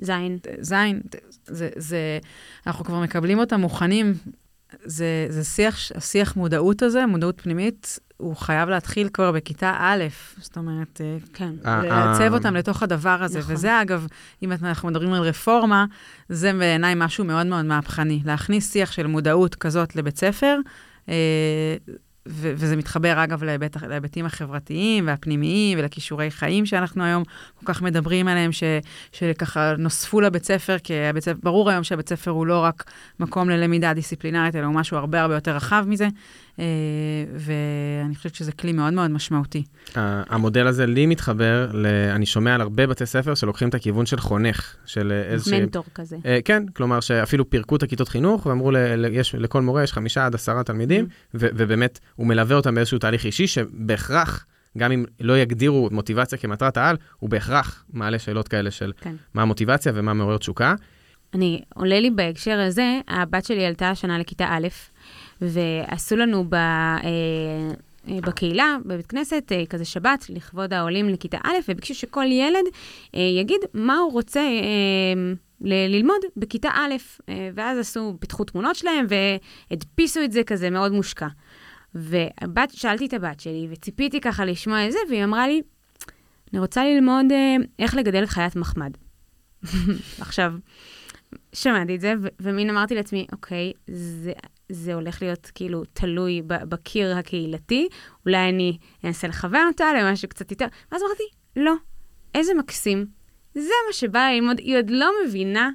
זין. 0.00 0.38
זין, 0.60 1.00
זה, 1.46 1.68
זה, 1.76 2.18
אנחנו 2.66 2.84
כבר 2.84 3.00
מקבלים 3.00 3.38
אותם 3.38 3.60
מוכנים 3.60 4.14
זה, 4.84 5.26
זה 5.28 5.44
שיח, 5.44 5.78
השיח 5.94 6.36
מודעות 6.36 6.82
הזה, 6.82 7.06
מודעות 7.06 7.40
פנימית, 7.40 7.98
הוא 8.16 8.36
חייב 8.36 8.68
להתחיל 8.68 9.08
כבר 9.12 9.32
בכיתה 9.32 9.76
א', 9.78 10.04
זאת 10.40 10.56
אומרת, 10.56 11.00
אה, 11.00 11.16
כן. 11.32 11.54
אה, 11.66 11.82
לעצב 11.82 12.20
אה, 12.20 12.28
אותם 12.28 12.54
לתוך 12.54 12.82
הדבר 12.82 13.22
הזה. 13.22 13.38
נכון. 13.38 13.54
וזה, 13.54 13.82
אגב, 13.82 14.06
אם 14.42 14.52
אנחנו 14.52 14.88
מדברים 14.88 15.12
על 15.12 15.22
רפורמה, 15.22 15.84
זה 16.28 16.52
בעיניי 16.52 16.94
משהו 16.96 17.24
מאוד 17.24 17.46
מאוד 17.46 17.64
מהפכני. 17.64 18.22
להכניס 18.24 18.72
שיח 18.72 18.92
של 18.92 19.06
מודעות 19.06 19.54
כזאת 19.54 19.96
לבית 19.96 20.18
ספר, 20.18 20.58
אה, 21.08 21.14
וזה 22.26 22.76
מתחבר, 22.76 23.24
אגב, 23.24 23.44
להיבט, 23.44 23.82
להיבטים 23.82 24.26
החברתיים 24.26 25.06
והפנימיים 25.06 25.78
ולכישורי 25.78 26.30
חיים 26.30 26.66
שאנחנו 26.66 27.04
היום 27.04 27.22
כל 27.54 27.66
כך 27.66 27.82
מדברים 27.82 28.28
עליהם, 28.28 28.52
ש- 28.52 28.62
שככה 29.12 29.74
נוספו 29.78 30.20
לבית 30.20 30.44
ספר, 30.44 30.78
כי 30.78 30.94
הבית 30.94 31.24
ספר, 31.24 31.38
ברור 31.42 31.70
היום 31.70 31.84
שהבית 31.84 32.08
ספר 32.08 32.30
הוא 32.30 32.46
לא 32.46 32.58
רק 32.58 32.90
מקום 33.20 33.50
ללמידה 33.50 33.94
דיסציפלינרית, 33.94 34.56
אלא 34.56 34.66
הוא 34.66 34.74
משהו 34.74 34.96
הרבה 34.96 35.20
הרבה 35.20 35.34
יותר 35.34 35.56
רחב 35.56 35.84
מזה, 35.88 36.08
ואני 37.36 38.14
חושבת 38.14 38.34
שזה 38.34 38.52
כלי 38.52 38.72
מאוד 38.72 38.92
מאוד 38.92 39.10
משמעותי. 39.10 39.64
המודל 39.94 40.66
הזה 40.66 40.86
לי 40.86 41.06
מתחבר, 41.06 41.70
ל... 41.72 41.86
אני 41.86 42.26
שומע 42.26 42.54
על 42.54 42.60
הרבה 42.60 42.86
בתי 42.86 43.06
ספר 43.06 43.34
שלוקחים 43.34 43.68
את 43.68 43.74
הכיוון 43.74 44.06
של 44.06 44.20
חונך, 44.20 44.76
של 44.86 45.12
אה, 45.12 45.32
איזושהי... 45.32 45.60
מנטור 45.60 45.84
כזה. 45.94 46.16
אה, 46.26 46.38
כן, 46.44 46.66
כלומר 46.74 47.00
שאפילו 47.00 47.50
פירקו 47.50 47.76
את 47.76 47.82
הכיתות 47.82 48.08
חינוך 48.08 48.46
ואמרו 48.46 48.70
ל, 48.70 48.76
ל, 48.76 49.06
יש, 49.12 49.34
לכל 49.34 49.62
מורה 49.62 49.82
יש 49.82 49.92
חמישה 49.92 50.26
עד 50.26 50.34
עשרה 50.34 50.62
תלמידים, 50.62 51.06
ו, 51.34 51.46
ובאמת 51.54 51.98
הוא 52.16 52.26
מלווה 52.26 52.56
אותם 52.56 52.74
באיזשהו 52.74 52.98
תהליך 52.98 53.24
אישי 53.24 53.46
שבהכרח, 53.46 54.46
גם 54.78 54.92
אם 54.92 55.04
לא 55.20 55.38
יגדירו 55.38 55.88
מוטיבציה 55.92 56.38
כמטרת 56.38 56.76
העל, 56.76 56.96
הוא 57.18 57.30
בהכרח 57.30 57.84
מעלה 57.92 58.18
שאלות 58.18 58.48
כאלה 58.48 58.70
של 58.70 58.92
כן. 59.00 59.14
מה 59.34 59.42
המוטיבציה 59.42 59.92
ומה 59.94 60.14
מעורר 60.14 60.38
תשוקה. 60.38 60.74
אני, 61.34 61.62
עולה 61.74 62.00
לי 62.00 62.10
בהקשר 62.10 62.60
הזה, 62.60 63.00
הבת 63.08 63.44
שלי 63.44 63.66
עלתה 63.66 63.90
השנה 63.90 64.18
לכיתה 64.18 64.46
א', 64.50 64.68
ועשו 65.40 66.16
לנו 66.16 66.44
ב, 66.48 66.54
אה, 66.54 67.00
אה, 68.08 68.18
בקהילה, 68.20 68.76
בבית 68.84 69.06
כנסת, 69.06 69.52
אה, 69.52 69.66
כזה 69.66 69.84
שבת, 69.84 70.26
לכבוד 70.28 70.72
העולים 70.72 71.08
לכיתה 71.08 71.38
א', 71.44 71.56
וביקשו 71.68 71.94
שכל 71.94 72.24
ילד 72.24 72.64
יגיד 73.14 73.60
מה 73.74 73.96
הוא 73.96 74.12
רוצה 74.12 74.42
ללמוד 75.60 76.20
בכיתה 76.36 76.68
א', 76.74 76.94
ואז 77.54 77.78
עשו, 77.78 78.16
פיתחו 78.20 78.44
תמונות 78.44 78.76
שלהם 78.76 79.06
והדפיסו 79.08 80.24
את 80.24 80.32
זה 80.32 80.44
כזה 80.44 80.70
מאוד 80.70 80.92
מושקע. 80.92 81.28
והבת, 81.94 82.70
שאלתי 82.70 83.06
את 83.06 83.12
הבת 83.12 83.40
שלי, 83.40 83.68
וציפיתי 83.70 84.20
ככה 84.20 84.44
לשמוע 84.44 84.86
את 84.86 84.92
זה, 84.92 84.98
והיא 85.08 85.24
אמרה 85.24 85.46
לי, 85.46 85.62
אני 86.52 86.60
רוצה 86.60 86.84
ללמוד 86.84 87.26
איך 87.78 87.94
לגדל 87.94 88.26
חיית 88.26 88.56
מחמד. 88.56 88.90
עכשיו, 90.20 90.52
שמעתי 91.52 91.94
את 91.94 92.00
זה, 92.00 92.14
ומין 92.40 92.70
אמרתי 92.70 92.94
לעצמי, 92.94 93.26
אוקיי, 93.32 93.72
זה, 93.86 94.32
זה 94.68 94.94
הולך 94.94 95.22
להיות 95.22 95.50
כאילו 95.54 95.84
תלוי 95.92 96.42
בקיר 96.46 97.16
הקהילתי, 97.16 97.88
אולי 98.26 98.48
אני 98.48 98.78
אנסה 99.04 99.28
לכוון 99.28 99.66
אותה 99.66 99.84
למשהו 99.98 100.28
קצת 100.28 100.50
יותר. 100.50 100.66
ואז 100.92 101.02
אמרתי, 101.02 101.22
לא, 101.56 101.74
איזה 102.34 102.54
מקסים. 102.54 103.06
זה 103.54 103.72
מה 103.86 103.92
שבא 103.92 104.28
ללמוד, 104.34 104.58
היא 104.58 104.76
עוד 104.76 104.90
לא 104.90 105.10
מבינה 105.26 105.70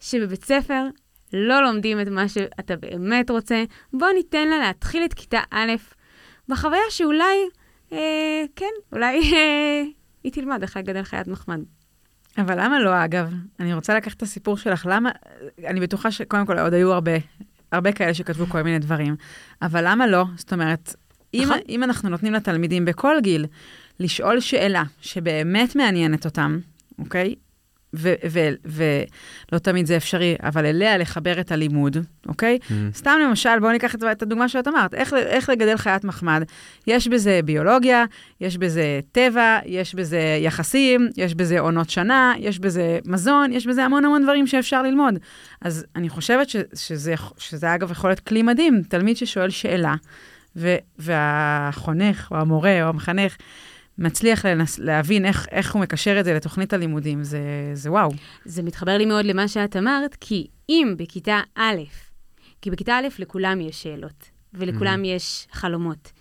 שבבית 0.00 0.44
ספר 0.44 0.84
לא 1.32 1.62
לומדים 1.62 2.00
את 2.00 2.08
מה 2.08 2.28
שאתה 2.28 2.76
באמת 2.76 3.30
רוצה. 3.30 3.64
בוא 3.92 4.08
ניתן 4.14 4.48
לה 4.48 4.58
להתחיל 4.58 5.04
את 5.04 5.14
כיתה 5.14 5.40
א' 5.50 5.72
בחוויה 6.48 6.90
שאולי, 6.90 7.36
אה, 7.92 8.44
כן, 8.56 8.72
אולי 8.92 9.34
אה, 9.34 9.82
היא 10.24 10.32
תלמד 10.32 10.62
איך 10.62 10.76
לגדל 10.76 11.02
חיית 11.02 11.26
מחמד. 11.26 11.60
אבל 12.38 12.64
למה 12.64 12.80
לא, 12.80 13.04
אגב? 13.04 13.34
אני 13.60 13.74
רוצה 13.74 13.94
לקחת 13.96 14.16
את 14.16 14.22
הסיפור 14.22 14.56
שלך. 14.56 14.86
למה, 14.90 15.10
אני 15.66 15.80
בטוחה 15.80 16.10
שקודם 16.10 16.46
כל 16.46 16.58
עוד 16.58 16.74
היו 16.74 16.92
הרבה, 16.92 17.12
הרבה 17.72 17.92
כאלה 17.92 18.14
שכתבו 18.14 18.46
כל 18.46 18.62
מיני 18.62 18.78
דברים, 18.78 19.16
אבל 19.62 19.80
למה 19.88 20.06
לא? 20.06 20.24
זאת 20.36 20.52
אומרת, 20.52 20.94
אם, 21.34 21.42
נכון. 21.44 21.58
אם 21.68 21.84
אנחנו 21.84 22.08
נותנים 22.08 22.32
לתלמידים 22.32 22.84
בכל 22.84 23.16
גיל 23.22 23.46
לשאול 24.00 24.40
שאלה 24.40 24.82
שבאמת 25.00 25.76
מעניינת 25.76 26.24
אותם, 26.24 26.58
אוקיי? 26.98 27.34
ולא 27.94 29.58
תמיד 29.62 29.86
זה 29.86 29.96
אפשרי, 29.96 30.36
אבל 30.42 30.66
אליה 30.66 30.98
לחבר 30.98 31.40
את 31.40 31.52
הלימוד, 31.52 31.96
אוקיי? 32.28 32.58
Mm. 32.62 32.72
סתם 32.94 33.18
למשל, 33.24 33.58
בואו 33.60 33.72
ניקח 33.72 33.94
את, 33.94 34.04
את 34.12 34.22
הדוגמה 34.22 34.48
שאת 34.48 34.68
אמרת, 34.68 34.94
איך, 34.94 35.14
איך 35.14 35.50
לגדל 35.50 35.76
חיית 35.76 36.04
מחמד. 36.04 36.42
יש 36.86 37.08
בזה 37.08 37.40
ביולוגיה, 37.44 38.04
יש 38.40 38.56
בזה 38.56 39.00
טבע, 39.12 39.58
יש 39.66 39.94
בזה 39.94 40.38
יחסים, 40.40 41.08
יש 41.16 41.34
בזה 41.34 41.60
עונות 41.60 41.90
שנה, 41.90 42.34
יש 42.38 42.58
בזה 42.58 42.98
מזון, 43.04 43.52
יש 43.52 43.66
בזה 43.66 43.84
המון 43.84 44.04
המון 44.04 44.22
דברים 44.22 44.46
שאפשר 44.46 44.82
ללמוד. 44.82 45.14
אז 45.62 45.86
אני 45.96 46.08
חושבת 46.08 46.48
ש, 46.48 46.56
שזה, 46.74 47.14
שזה 47.38 47.74
אגב 47.74 47.90
יכול 47.90 48.10
להיות 48.10 48.20
כלי 48.20 48.42
מדהים, 48.42 48.82
תלמיד 48.88 49.16
ששואל 49.16 49.50
שאלה, 49.50 49.94
ו, 50.56 50.76
והחונך, 50.98 52.28
או 52.30 52.36
המורה, 52.36 52.82
או 52.82 52.88
המחנך, 52.88 53.36
מצליח 53.98 54.46
לנס, 54.46 54.78
להבין 54.78 55.24
איך, 55.24 55.46
איך 55.50 55.74
הוא 55.74 55.82
מקשר 55.82 56.20
את 56.20 56.24
זה 56.24 56.34
לתוכנית 56.34 56.72
הלימודים, 56.72 57.24
זה, 57.24 57.40
זה 57.74 57.90
וואו. 57.90 58.10
זה 58.44 58.62
מתחבר 58.62 58.98
לי 58.98 59.06
מאוד 59.06 59.24
למה 59.24 59.48
שאת 59.48 59.76
אמרת, 59.76 60.16
כי 60.20 60.46
אם 60.68 60.94
בכיתה 60.98 61.40
א', 61.54 61.82
כי 62.62 62.70
בכיתה 62.70 62.98
א' 62.98 63.06
לכולם 63.18 63.60
יש 63.60 63.82
שאלות, 63.82 64.30
ולכולם 64.54 65.02
mm-hmm. 65.02 65.06
יש 65.06 65.46
חלומות. 65.52 66.12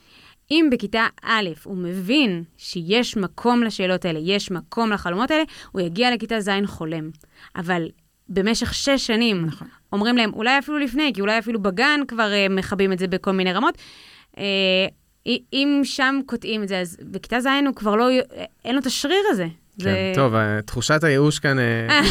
אם 0.51 0.69
בכיתה 0.71 1.07
א' 1.23 1.49
הוא 1.63 1.77
מבין 1.77 2.43
שיש 2.57 3.17
מקום 3.17 3.63
לשאלות 3.63 4.05
האלה, 4.05 4.19
יש 4.23 4.51
מקום 4.51 4.91
לחלומות 4.91 5.31
האלה, 5.31 5.43
הוא 5.71 5.81
יגיע 5.81 6.11
לכיתה 6.11 6.41
ז' 6.41 6.49
חולם. 6.65 7.09
אבל 7.55 7.87
במשך 8.29 8.73
שש 8.73 9.07
שנים 9.07 9.45
נכון. 9.45 9.67
אומרים 9.93 10.17
להם, 10.17 10.33
אולי 10.33 10.59
אפילו 10.59 10.77
לפני, 10.77 11.11
כי 11.15 11.21
אולי 11.21 11.39
אפילו 11.39 11.61
בגן 11.61 11.99
כבר 12.07 12.31
uh, 12.31 12.51
מכבים 12.51 12.93
את 12.93 12.99
זה 12.99 13.07
בכל 13.07 13.31
מיני 13.31 13.53
רמות. 13.53 13.77
Uh, 14.35 14.37
אם 15.53 15.81
שם 15.83 16.19
קוטעים 16.25 16.63
את 16.63 16.67
זה, 16.67 16.79
אז 16.79 16.97
בכיתה 17.01 17.41
ז' 17.41 17.47
הוא 17.67 17.75
כבר 17.75 17.95
לא, 17.95 18.09
אין 18.65 18.75
לו 18.75 18.81
את 18.81 18.85
השריר 18.85 19.23
הזה. 19.29 19.47
כן, 19.79 19.83
זה... 19.83 20.11
טוב, 20.15 20.35
אה, 20.35 20.61
תחושת 20.61 21.03
הייאוש 21.03 21.39
כאן 21.39 21.57
אה, 21.59 22.01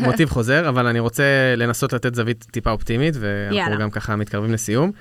מוטיב 0.06 0.28
חוזר, 0.28 0.68
אבל 0.68 0.86
אני 0.86 1.00
רוצה 1.00 1.54
לנסות 1.56 1.92
לתת 1.92 2.14
זווית 2.14 2.46
טיפה 2.50 2.70
אופטימית, 2.70 3.14
ואנחנו 3.20 3.56
יאללה. 3.56 3.76
גם 3.76 3.90
ככה 3.90 4.16
מתקרבים 4.16 4.52
לסיום. 4.52 4.92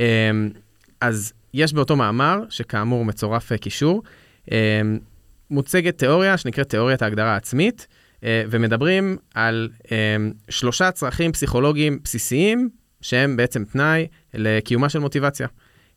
אה, 0.00 0.30
אז 1.00 1.32
יש 1.54 1.72
באותו 1.72 1.96
מאמר, 1.96 2.40
שכאמור 2.50 3.04
מצורף 3.04 3.52
אה, 3.52 3.58
קישור, 3.58 4.02
אה, 4.52 4.80
מוצגת 5.50 5.98
תיאוריה 5.98 6.36
שנקראת 6.36 6.68
תיאוריית 6.68 7.02
ההגדרה 7.02 7.32
העצמית, 7.32 7.86
ומדברים 8.22 9.16
על 9.34 9.68
אה, 9.92 9.96
שלושה 10.48 10.90
צרכים 10.90 11.32
פסיכולוגיים 11.32 11.98
בסיסיים, 12.04 12.68
שהם 13.00 13.36
בעצם 13.36 13.64
תנאי 13.64 14.06
לקיומה 14.34 14.88
של 14.88 14.98
מוטיבציה, 14.98 15.48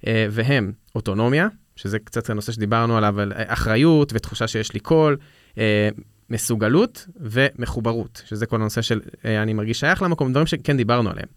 והם 0.07 0.71
אוטונומיה, 0.95 1.47
שזה 1.75 1.99
קצת 1.99 2.29
הנושא 2.29 2.51
שדיברנו 2.51 2.97
עליו, 2.97 3.19
על 3.19 3.33
אה, 3.33 3.53
אחריות 3.53 4.11
ותחושה 4.15 4.47
שיש 4.47 4.73
לי 4.73 4.79
קול, 4.79 5.17
אה, 5.57 5.89
מסוגלות 6.29 7.07
ומחוברות, 7.15 8.23
שזה 8.25 8.45
כל 8.45 8.55
הנושא 8.55 8.81
של 8.81 9.01
אה, 9.25 9.43
אני 9.43 9.53
מרגיש 9.53 9.79
שייך 9.79 10.01
למקום, 10.01 10.31
דברים 10.31 10.47
שכן 10.47 10.77
דיברנו 10.77 11.09
עליהם. 11.09 11.27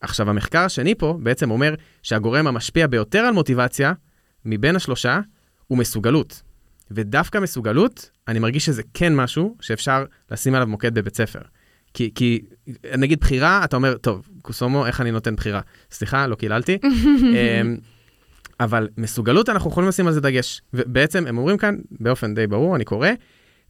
עכשיו, 0.00 0.30
המחקר 0.30 0.58
השני 0.58 0.94
פה 0.94 1.18
בעצם 1.22 1.50
אומר 1.50 1.74
שהגורם 2.02 2.46
המשפיע 2.46 2.86
ביותר 2.86 3.18
על 3.18 3.34
מוטיבציה, 3.34 3.92
מבין 4.44 4.76
השלושה, 4.76 5.20
הוא 5.66 5.78
מסוגלות. 5.78 6.42
ודווקא 6.90 7.38
מסוגלות, 7.38 8.10
אני 8.28 8.38
מרגיש 8.38 8.66
שזה 8.66 8.82
כן 8.94 9.16
משהו 9.16 9.56
שאפשר 9.60 10.04
לשים 10.30 10.54
עליו 10.54 10.66
מוקד 10.66 10.94
בבית 10.94 11.16
ספר. 11.16 11.40
כי, 11.94 12.10
כי 12.14 12.40
נגיד 12.98 13.20
בחירה, 13.20 13.64
אתה 13.64 13.76
אומר, 13.76 13.96
טוב, 13.96 14.28
קוסומו, 14.42 14.86
איך 14.86 15.00
אני 15.00 15.10
נותן 15.10 15.36
בחירה? 15.36 15.60
סליחה, 15.90 16.26
לא 16.26 16.34
קיללתי. 16.34 16.78
אמ, 16.84 17.76
אבל 18.60 18.88
מסוגלות, 18.96 19.48
אנחנו 19.48 19.70
יכולים 19.70 19.88
לשים 19.88 20.06
על 20.06 20.12
זה 20.12 20.20
דגש. 20.20 20.62
ובעצם 20.74 21.26
הם 21.26 21.38
אומרים 21.38 21.56
כאן, 21.58 21.76
באופן 21.90 22.34
די 22.34 22.46
ברור, 22.46 22.76
אני 22.76 22.84
קורא, 22.84 23.08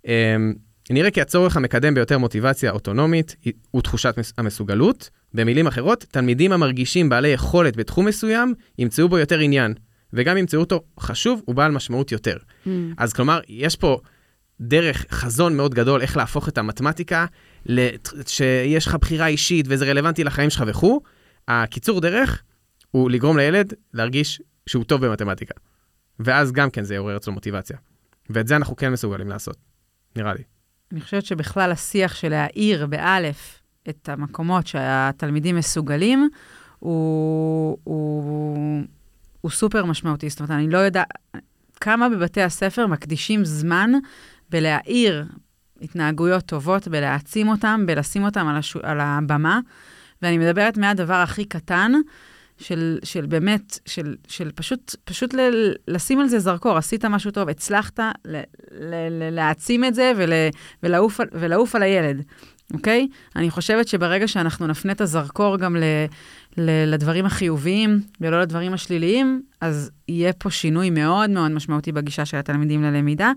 אמ, 0.06 0.54
נראה 0.90 1.10
כי 1.10 1.20
הצורך 1.20 1.56
המקדם 1.56 1.94
ביותר 1.94 2.18
מוטיבציה 2.18 2.70
אוטונומית 2.70 3.36
הוא 3.70 3.82
תחושת 3.82 4.14
מס- 4.18 4.32
המסוגלות. 4.38 5.10
במילים 5.34 5.66
אחרות, 5.66 6.06
תלמידים 6.10 6.52
המרגישים 6.52 7.08
בעלי 7.08 7.28
יכולת 7.28 7.76
בתחום 7.76 8.06
מסוים, 8.06 8.54
ימצאו 8.78 9.08
בו 9.08 9.18
יותר 9.18 9.38
עניין, 9.38 9.74
וגם 10.12 10.36
ימצאו 10.36 10.60
אותו 10.60 10.80
חשוב 11.00 11.42
ובעל 11.48 11.72
משמעות 11.72 12.12
יותר. 12.12 12.36
Mm. 12.36 12.68
אז 12.98 13.12
כלומר, 13.12 13.40
יש 13.48 13.76
פה 13.76 13.98
דרך, 14.60 15.06
חזון 15.10 15.56
מאוד 15.56 15.74
גדול, 15.74 16.00
איך 16.00 16.16
להפוך 16.16 16.48
את 16.48 16.58
המתמטיקה, 16.58 17.26
שיש 18.26 18.86
לך 18.86 18.94
בחירה 18.94 19.26
אישית 19.26 19.66
וזה 19.68 19.90
רלוונטי 19.90 20.24
לחיים 20.24 20.50
שלך 20.50 20.64
וכו'. 20.66 21.00
הקיצור 21.48 22.00
דרך 22.00 22.42
הוא 22.90 23.10
לגרום 23.10 23.36
לילד 23.36 23.74
להרגיש 23.94 24.42
שהוא 24.66 24.84
טוב 24.84 25.06
במתמטיקה. 25.06 25.54
ואז 26.20 26.52
גם 26.52 26.70
כן 26.70 26.84
זה 26.84 26.94
יעורר 26.94 27.16
אצלו 27.16 27.32
מוטיבציה. 27.32 27.76
ואת 28.30 28.46
זה 28.46 28.56
אנחנו 28.56 28.76
כן 28.76 28.92
מסוגלים 28.92 29.28
לעשות, 29.28 29.56
נראה 30.16 30.34
לי. 30.34 30.42
אני 30.92 31.00
חושבת 31.00 31.24
שבכלל 31.24 31.72
השיח 31.72 32.14
של 32.14 32.28
להאיר 32.28 32.86
באלף 32.86 33.62
את 33.88 34.08
המקומות 34.08 34.66
שהתלמידים 34.66 35.56
מסוגלים, 35.56 36.28
הוא, 36.78 37.78
הוא, 37.84 38.82
הוא 39.40 39.50
סופר 39.50 39.84
משמעותי. 39.84 40.30
זאת 40.30 40.40
אומרת, 40.40 40.50
אני 40.50 40.70
לא 40.70 40.78
יודעת 40.78 41.08
כמה 41.80 42.08
בבתי 42.08 42.42
הספר 42.42 42.86
מקדישים 42.86 43.44
זמן 43.44 43.90
בלהאיר 44.50 45.24
התנהגויות 45.82 46.44
טובות, 46.44 46.88
בלהעצים 46.88 47.48
אותם, 47.48 47.84
בלשים 47.86 48.24
אותם 48.24 48.48
על, 48.48 48.56
הש... 48.56 48.76
על 48.76 49.00
הבמה. 49.00 49.60
ואני 50.22 50.38
מדברת 50.38 50.78
מהדבר 50.78 51.14
הכי 51.14 51.44
קטן, 51.44 51.92
של, 52.60 52.98
של 53.04 53.26
באמת, 53.26 53.78
של, 53.86 54.16
של 54.28 54.50
פשוט, 54.54 54.96
פשוט 55.04 55.34
ל, 55.34 55.40
לשים 55.88 56.20
על 56.20 56.28
זה 56.28 56.38
זרקור. 56.38 56.76
עשית 56.76 57.04
משהו 57.04 57.30
טוב, 57.30 57.48
הצלחת 57.48 58.00
ל, 58.00 58.36
ל, 58.70 58.94
ל, 59.10 59.30
להעצים 59.30 59.84
את 59.84 59.94
זה 59.94 60.12
ול, 60.16 60.32
ולעוף, 60.82 61.20
ולעוף 61.32 61.74
על 61.74 61.82
הילד, 61.82 62.22
אוקיי? 62.74 63.08
אני 63.36 63.50
חושבת 63.50 63.88
שברגע 63.88 64.28
שאנחנו 64.28 64.66
נפנה 64.66 64.92
את 64.92 65.00
הזרקור 65.00 65.58
גם 65.58 65.76
ל, 65.76 65.82
ל, 66.56 66.92
לדברים 66.92 67.26
החיוביים 67.26 68.00
ולא 68.20 68.40
לדברים 68.40 68.72
השליליים, 68.72 69.42
אז 69.60 69.90
יהיה 70.08 70.32
פה 70.32 70.50
שינוי 70.50 70.90
מאוד 70.90 71.30
מאוד 71.30 71.50
משמעותי 71.50 71.92
בגישה 71.92 72.24
של 72.24 72.36
התלמידים 72.36 72.82
ללמידה. 72.82 73.32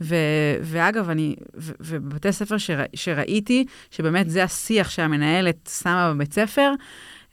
ו, 0.00 0.14
ואגב, 0.62 1.10
אני, 1.10 1.36
ו, 1.56 1.72
ובבתי 1.80 2.32
ספר 2.32 2.58
שרא, 2.58 2.84
שראיתי, 2.94 3.64
שבאמת 3.90 4.30
זה 4.30 4.44
השיח 4.44 4.90
שהמנהלת 4.90 5.70
שמה 5.82 6.14
בבית 6.14 6.32
ספר, 6.32 6.72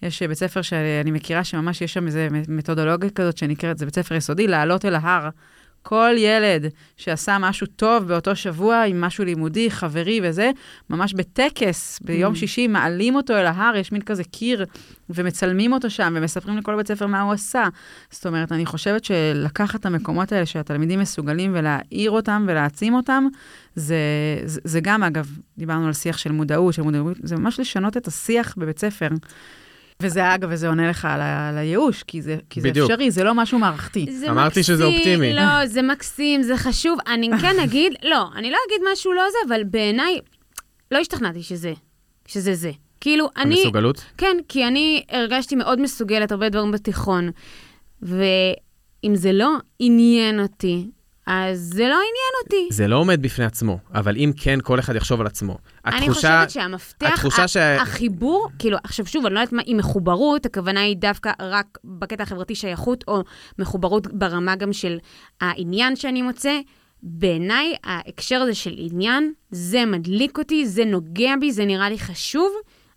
יש 0.02 0.24
בית 0.24 0.38
ספר 0.38 0.62
שאני 0.62 1.12
מכירה 1.12 1.44
שממש 1.44 1.82
יש 1.82 1.94
שם 1.94 2.08
איזה 2.08 2.28
מתודולוגיה 2.48 3.10
כזאת 3.10 3.38
שנקראת, 3.38 3.78
זה 3.78 3.86
בית 3.86 3.96
ספר 3.96 4.16
יסודי, 4.16 4.48
לעלות 4.48 4.86
אל 4.86 4.96
ההר. 4.96 5.30
כל 5.88 6.12
ילד 6.18 6.66
שעשה 6.98 7.38
משהו 7.40 7.68
טוב 7.68 8.08
באותו 8.08 8.36
שבוע 8.36 8.84
עם 8.84 9.02
משהו 9.02 9.26
לימודי, 9.26 9.72
חברי 9.72 10.20
וזה, 10.24 10.52
ממש 10.90 11.14
בטקס, 11.14 12.00
ביום 12.04 12.34
mm. 12.34 12.38
שישי, 12.38 12.68
מעלים 12.68 13.16
אותו 13.16 13.34
אל 13.34 13.46
ההר, 13.46 13.76
יש 13.76 13.92
מין 13.92 14.02
כזה 14.02 14.24
קיר, 14.24 14.66
ומצלמים 15.10 15.74
אותו 15.74 15.90
שם, 15.90 16.14
ומספרים 16.18 16.58
לכל 16.58 16.76
בית 16.76 16.88
ספר 16.88 17.08
מה 17.08 17.22
הוא 17.22 17.34
עשה. 17.34 17.68
זאת 18.12 18.26
אומרת, 18.26 18.52
אני 18.52 18.66
חושבת 18.66 19.06
שלקחת 19.06 19.80
את 19.80 19.86
המקומות 19.86 20.32
האלה 20.32 20.46
שהתלמידים 20.46 21.00
מסוגלים 21.00 21.52
ולהעיר 21.56 22.12
אותם 22.12 22.46
ולהעצים 22.48 22.94
אותם, 22.94 23.28
זה, 23.76 23.98
זה, 24.46 24.62
זה 24.64 24.80
גם, 24.80 25.04
אגב, 25.04 25.30
דיברנו 25.58 25.88
על 25.88 25.94
שיח 25.94 26.18
של 26.18 26.32
מודעות, 26.32 26.74
של 26.74 26.82
מודעות, 26.82 27.18
זה 27.24 27.36
ממש 27.36 27.60
לשנות 27.60 27.98
את 27.98 28.08
השיח 28.08 28.56
בבית 28.58 28.80
ספר. 28.80 29.10
וזה, 30.02 30.36
אגב, 30.36 30.50
וזה 30.52 30.68
עונה 30.68 30.90
לך 30.90 31.06
על, 31.06 31.22
על 31.22 31.58
הייאוש, 31.58 32.04
כי 32.04 32.22
זה, 32.22 32.38
כי 32.50 32.62
זה 32.62 32.70
אפשרי, 32.70 33.12
זה 33.12 33.24
לא 33.24 33.34
משהו 33.34 33.60
מערכתי. 33.60 34.06
זה 34.12 34.32
אמרתי 34.32 34.60
מקסים, 34.60 34.64
שזה 34.64 34.86
אופטימי. 34.86 35.34
לא, 35.34 35.66
זה 35.66 35.82
מקסים, 35.82 36.44
זה 36.44 36.58
חשוב. 36.58 37.00
אני 37.08 37.30
כן 37.42 37.60
אגיד, 37.64 37.94
לא, 38.12 38.28
אני 38.36 38.52
לא 38.52 38.58
אגיד 38.68 38.82
משהו 38.92 39.14
לא 39.14 39.24
זה, 39.32 39.38
אבל 39.48 39.64
בעיניי, 39.64 40.20
לא 40.92 40.98
השתכנעתי 40.98 41.44
שזה, 41.44 41.74
שזה 42.28 42.54
זה. 42.54 42.72
כאילו, 43.02 43.30
אני... 43.38 43.56
המסוגלות? 43.56 44.06
כן, 44.18 44.38
כי 44.48 44.68
אני 44.68 45.04
הרגשתי 45.10 45.56
מאוד 45.56 45.82
מסוגלת 45.82 46.32
הרבה 46.32 46.50
דברים 46.50 46.72
בתיכון, 46.72 47.30
ואם 48.02 49.16
זה 49.16 49.32
לא 49.32 49.52
עניין 49.80 50.40
אותי, 50.40 50.88
אז 51.28 51.60
זה 51.74 51.84
לא 51.84 51.96
עניין 51.96 52.34
אותי. 52.44 52.68
זה 52.72 52.88
לא 52.88 52.96
עומד 52.96 53.22
בפני 53.22 53.46
עצמו, 53.46 53.80
אבל 53.94 54.18
אם 54.18 54.32
כן, 54.38 54.60
כל 54.64 54.80
אחד 54.80 54.96
יחשוב 54.96 55.22
על 55.22 55.28
עצמו. 55.28 55.58
התחושה, 55.86 56.06
אני 56.06 56.14
חושבת 56.14 56.50
שהמפתח, 56.50 57.10
התחושה 57.14 57.48
ש... 57.48 57.58
החיבור, 57.58 58.50
כאילו, 58.60 58.78
עכשיו 58.84 59.06
שוב, 59.06 59.26
אני 59.26 59.36
לא 59.36 59.40
יודעת 59.40 59.54
מה, 59.54 59.62
אם 59.68 59.76
מחוברות, 59.78 60.46
הכוונה 60.46 60.82
היא 60.82 60.98
דווקא 60.98 61.32
רק 61.40 61.78
בקטע 61.84 62.24
החברתי 62.24 62.56
שייכות, 62.56 63.04
או 63.08 63.24
מחוברות 63.60 64.08
ברמה 64.14 64.56
גם 64.56 64.74
של 64.74 64.98
העניין 65.42 65.96
שאני 65.96 66.22
מוצא. 66.22 66.60
בעיניי, 67.04 67.76
ההקשר 67.84 68.42
הזה 68.42 68.56
של 68.56 68.74
עניין, 68.78 69.34
זה 69.52 69.86
מדליק 69.86 70.38
אותי, 70.38 70.66
זה 70.66 70.86
נוגע 70.86 71.34
בי, 71.40 71.52
זה 71.52 71.66
נראה 71.66 71.90
לי 71.90 72.00
חשוב. 72.00 72.52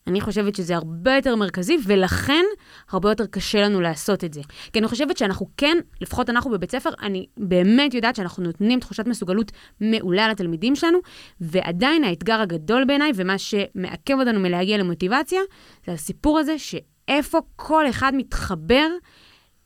אני 0.09 0.21
חושבת 0.21 0.55
שזה 0.55 0.77
הרבה 0.77 1.17
יותר 1.17 1.37
מרכזי, 1.37 1.77
ולכן 1.85 2.45
הרבה 2.91 3.09
יותר 3.11 3.27
קשה 3.27 3.63
לנו 3.63 3.81
לעשות 3.81 4.25
את 4.25 4.35
זה. 4.35 4.41
כי 4.73 4.79
אני 4.79 4.89
חושבת 4.89 5.17
שאנחנו 5.17 5.47
כן, 5.57 5.79
לפחות 6.01 6.31
אנחנו 6.31 6.51
בבית 6.51 6.71
ספר, 6.71 6.91
אני 7.03 7.27
באמת 7.37 7.95
יודעת 7.95 8.17
שאנחנו 8.17 8.43
נותנים 8.43 8.81
תחושת 8.81 9.07
מסוגלות 9.07 9.53
מעולה 9.81 10.29
לתלמידים 10.29 10.77
שלנו, 10.77 10.99
ועדיין 11.41 12.05
האתגר 12.05 12.41
הגדול 12.41 12.85
בעיניי, 12.85 13.13
ומה 13.15 13.39
שמעכב 13.39 14.15
אותנו 14.19 14.41
מלהגיע 14.41 14.79
למוטיבציה, 14.79 15.41
זה 15.87 15.93
הסיפור 15.93 16.39
הזה 16.39 16.59
שאיפה 16.59 17.39
כל 17.57 17.91
אחד 17.91 18.13
מתחבר 18.17 18.89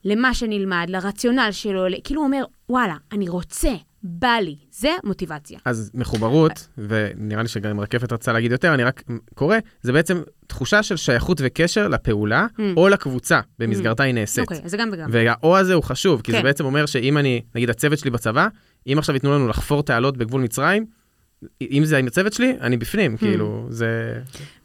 למה 0.05 0.35
שנלמד, 0.35 0.87
לרציונל 0.89 1.49
שלו, 1.51 1.85
כאילו 2.05 2.21
הוא 2.21 2.27
אומר, 2.27 2.45
וואלה, 2.69 2.97
אני 3.13 3.29
רוצה, 3.29 3.73
בא 4.05 4.37
לי. 4.43 4.57
זה 4.73 4.91
מוטיבציה. 5.05 5.59
אז 5.65 5.91
מחוברות, 5.95 6.69
ונראה 6.79 7.43
לי 7.43 7.49
שגם 7.49 7.81
רקפת 7.81 8.13
רצה 8.13 8.33
להגיד 8.33 8.53
יותר, 8.53 8.75
אני 8.75 8.85
רק 8.85 9.03
קורא, 9.35 9.57
זה 9.83 9.93
בעצם 9.93 10.23
תחושה 10.47 10.83
של 10.83 10.97
שייכות 10.97 11.41
וקשר 11.45 11.89
לפעולה, 11.89 12.47
mm. 12.57 12.63
או 12.77 12.89
לקבוצה 12.89 13.41
במסגרתה 13.59 14.03
mm. 14.03 14.07
היא 14.07 14.15
נעשית. 14.15 14.43
אוקיי, 14.43 14.59
okay, 14.59 14.69
זה 14.69 14.77
גם 14.77 14.89
וגם. 14.93 15.09
והאו 15.13 15.57
הזה 15.57 15.75
הוא 15.75 15.83
חשוב, 15.83 16.21
כי 16.21 16.33
כן. 16.33 16.39
זה 16.39 16.43
בעצם 16.43 16.65
אומר 16.65 16.87
שאם 16.87 17.19
אני, 17.19 17.43
נגיד 17.55 17.71
הצוות 17.71 17.99
שלי 17.99 18.11
בצבא, 18.11 18.49
אם 18.87 18.99
עכשיו 18.99 19.15
ייתנו 19.15 19.33
לנו 19.33 19.49
לחפור 19.49 19.83
תעלות 19.83 20.17
בגבול 20.17 20.43
מצרים, 20.43 20.87
אם 21.61 21.85
זה 21.85 21.99
עם 21.99 22.07
הצוות 22.07 22.33
שלי, 22.33 22.57
אני 22.61 22.77
בפנים, 22.77 23.15
mm. 23.15 23.19
כאילו, 23.19 23.67
זה... 23.71 24.21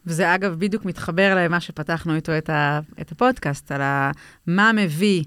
וזה 0.06 0.34
אגב 0.34 0.54
בדיוק 0.58 0.84
מתחבר 0.84 1.34
למה 1.36 1.60
שפתחנו 1.60 2.14
איתו 2.14 2.38
את, 2.38 2.50
ה, 2.50 2.80
את 3.00 3.12
הפודקאסט, 3.12 3.72
על 3.72 3.80
ה, 3.82 4.10
מה 4.46 4.70
מביא 4.74 5.24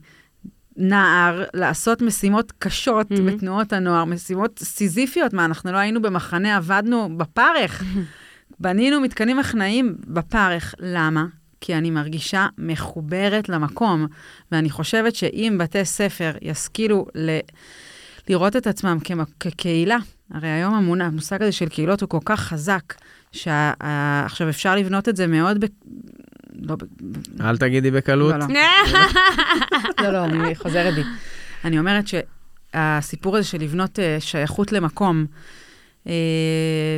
נער 0.78 1.44
לעשות 1.54 2.02
משימות 2.02 2.54
קשות 2.60 3.12
mm-hmm. 3.12 3.22
בתנועות 3.22 3.74
הנוער, 3.74 4.06
משימות 4.06 4.60
סיזיפיות, 4.60 5.34
מה, 5.34 5.46
אנחנו 5.46 5.72
לא 5.72 5.78
היינו 5.78 6.02
במחנה, 6.02 6.58
עבדנו 6.58 7.18
בפרך, 7.18 7.84
בנינו 8.60 9.02
מתקנים 9.02 9.40
הכנעים 9.40 9.96
בפרך. 10.08 10.76
למה? 10.80 11.26
כי 11.62 11.76
אני 11.76 11.92
מרגישה 11.92 12.48
מחוברת 12.58 13.50
למקום, 13.50 14.08
ואני 14.52 14.70
חושבת 14.70 15.16
שאם 15.16 15.56
בתי 15.60 15.86
ספר 15.86 16.32
ישכילו 16.42 17.06
ל... 17.16 17.40
לראות 18.30 18.56
את 18.56 18.68
עצמם 18.68 18.98
כמ... 19.04 19.24
כקהילה, 19.40 19.98
הרי 20.32 20.50
היום 20.50 20.74
המונה, 20.74 21.06
המושג 21.06 21.42
הזה 21.42 21.52
של 21.52 21.70
קהילות 21.70 22.02
הוא 22.02 22.10
כל 22.10 22.20
כך 22.26 22.40
חזק, 22.40 22.94
שעכשיו 23.32 24.50
אפשר 24.50 24.76
לבנות 24.76 25.10
את 25.10 25.16
זה 25.16 25.28
מאוד 25.28 25.66
ב... 25.66 25.68
לא... 26.62 26.76
אל 27.42 27.58
תגידי 27.58 27.92
בקלות. 27.92 28.34
לא, 28.34 28.40
לא. 28.40 28.48
לא, 30.04 30.14
לא, 30.14 30.26
אני 30.26 30.56
חוזרת 30.56 30.94
בי. 30.94 31.04
אני 31.66 31.80
אומרת 31.80 32.06
שהסיפור 32.08 33.38
הזה 33.38 33.48
של 33.48 33.58
לבנות 33.62 34.00
uh, 34.00 34.02
שייכות 34.20 34.72
למקום, 34.72 35.26
uh, 36.06 36.10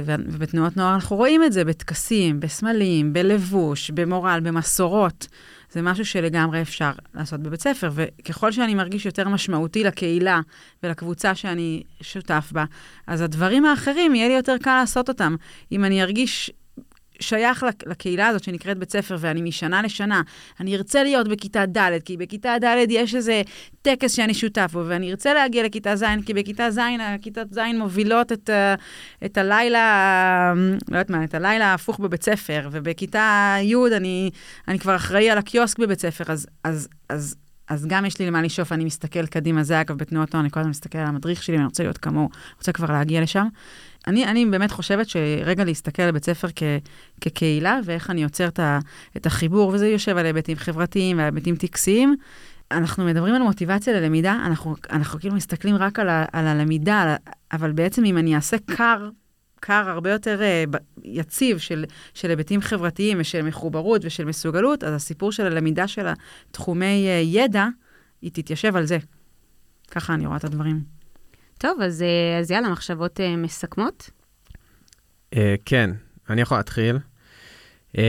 ובתנועות 0.05 0.77
נוער 0.77 0.95
אנחנו 0.95 1.15
רואים 1.15 1.43
את 1.43 1.53
זה 1.53 1.65
בטקסים, 1.65 2.39
בסמלים, 2.39 3.13
בלבוש, 3.13 3.91
במורל, 3.91 4.39
במסורות. 4.43 5.27
זה 5.73 5.81
משהו 5.81 6.05
שלגמרי 6.05 6.61
אפשר 6.61 6.91
לעשות 7.13 7.39
בבית 7.39 7.61
ספר, 7.61 7.89
וככל 7.93 8.51
שאני 8.51 8.75
מרגיש 8.75 9.05
יותר 9.05 9.29
משמעותי 9.29 9.83
לקהילה 9.83 10.41
ולקבוצה 10.83 11.35
שאני 11.35 11.83
שותף 12.01 12.49
בה, 12.51 12.65
אז 13.07 13.21
הדברים 13.21 13.65
האחרים, 13.65 14.15
יהיה 14.15 14.27
לי 14.27 14.33
יותר 14.33 14.55
קל 14.61 14.75
לעשות 14.79 15.09
אותם. 15.09 15.35
אם 15.71 15.85
אני 15.85 16.03
ארגיש 16.03 16.51
שייך 17.19 17.65
לקהילה 17.85 18.27
הזאת 18.27 18.43
שנקראת 18.43 18.77
בית 18.77 18.91
ספר, 18.91 19.17
ואני 19.19 19.41
משנה 19.41 19.81
לשנה, 19.81 20.21
אני 20.59 20.75
ארצה 20.75 21.03
להיות 21.03 21.27
בכיתה 21.27 21.65
ד', 21.65 21.99
כי 22.05 22.17
בכיתה 22.17 22.55
ד' 22.61 22.85
יש 22.89 23.15
איזה 23.15 23.41
טקס 23.81 24.11
שאני 24.11 24.33
שותף 24.33 24.69
בו, 24.73 24.83
ואני 24.87 25.11
ארצה 25.11 25.33
להגיע 25.33 25.63
לכיתה 25.63 25.95
ז', 25.95 26.03
כי 26.25 26.33
בכיתה 26.33 26.71
ז', 26.71 26.79
הכיתות 26.99 27.53
ז' 27.53 27.59
מובילות 27.77 28.31
את, 28.31 28.49
את 29.25 29.37
הלילה, 29.37 30.53
לא 30.89 30.97
יודעת 30.97 31.09
מה, 31.09 31.23
את 31.23 31.33
הלילה 31.33 31.65
ההפוך 31.65 31.99
בבית 31.99 32.23
ספר, 32.23 32.69
ובכיתה 32.71 33.55
י' 33.61 33.75
אני, 33.97 34.29
אני 34.67 34.79
כבר 34.79 34.95
אחראי 34.95 35.29
על 35.29 35.37
הקיוסק 35.37 35.79
בבית 35.79 35.99
ספר, 35.99 36.23
אז, 36.27 36.47
אז, 36.63 36.87
אז, 37.09 37.35
אז 37.67 37.85
גם 37.85 38.05
יש 38.05 38.19
לי 38.19 38.27
למה 38.27 38.41
לשאוף, 38.41 38.71
אני 38.71 38.85
מסתכל 38.85 39.25
קדימה, 39.25 39.63
זה 39.63 39.81
אגב 39.81 39.97
בתנועות 39.97 40.33
נוער, 40.33 40.43
אני 40.43 40.51
כל 40.51 40.59
הזמן 40.59 40.69
מסתכל 40.69 40.97
על 40.97 41.07
המדריך 41.07 41.43
שלי, 41.43 41.55
ואני 41.55 41.65
רוצה 41.65 41.83
להיות 41.83 41.97
כמוהו, 41.97 42.29
רוצה 42.57 42.71
כבר 42.71 42.91
להגיע 42.91 43.21
לשם. 43.21 43.47
אני, 44.07 44.25
אני 44.25 44.45
באמת 44.45 44.71
חושבת 44.71 45.09
שרגע 45.09 45.63
להסתכל 45.63 46.01
על 46.01 46.11
בית 46.11 46.25
ספר 46.25 46.47
כ, 46.55 46.63
כקהילה, 47.21 47.79
ואיך 47.85 48.09
אני 48.09 48.23
יוצר 48.23 48.47
את, 48.47 48.59
ה, 48.59 48.79
את 49.17 49.25
החיבור, 49.25 49.71
וזה 49.73 49.87
יושב 49.87 50.17
על 50.17 50.25
היבטים 50.25 50.57
חברתיים 50.57 51.17
ועל 51.17 51.25
היבטים 51.25 51.55
טקסיים. 51.55 52.15
אנחנו 52.71 53.05
מדברים 53.05 53.35
על 53.35 53.41
מוטיבציה 53.41 53.93
ללמידה, 53.93 54.39
אנחנו, 54.45 54.75
אנחנו 54.89 55.19
כאילו 55.19 55.35
מסתכלים 55.35 55.75
רק 55.75 55.99
על, 55.99 56.09
ה, 56.09 56.25
על 56.31 56.47
הלמידה, 56.47 57.01
על, 57.01 57.15
אבל 57.51 57.71
בעצם 57.71 58.05
אם 58.05 58.17
אני 58.17 58.35
אעשה 58.35 58.57
קר, 58.65 59.09
קר 59.59 59.89
הרבה 59.89 60.11
יותר 60.11 60.39
uh, 60.73 60.77
יציב 61.03 61.57
של, 61.57 61.85
של 62.13 62.29
היבטים 62.29 62.61
חברתיים 62.61 63.17
ושל 63.19 63.41
מחוברות 63.41 64.01
ושל 64.05 64.25
מסוגלות, 64.25 64.83
אז 64.83 64.93
הסיפור 64.93 65.31
של 65.31 65.45
הלמידה 65.45 65.87
של 65.87 66.07
התחומי 66.49 67.07
uh, 67.07 67.25
ידע, 67.25 67.67
היא 68.21 68.31
תתיישב 68.33 68.75
על 68.75 68.85
זה. 68.85 68.97
ככה 69.91 70.13
אני 70.13 70.25
רואה 70.25 70.37
את 70.37 70.43
הדברים. 70.43 71.02
טוב, 71.57 71.81
אז, 71.81 72.01
אה, 72.01 72.39
אז 72.39 72.51
יאללה, 72.51 72.69
מחשבות 72.69 73.19
uh, 73.19 73.23
מסכמות? 73.37 74.09
Uh, 75.35 75.37
כן, 75.65 75.89
אני 76.29 76.41
יכול 76.41 76.57
להתחיל. 76.57 76.99
Uh, 77.95 77.99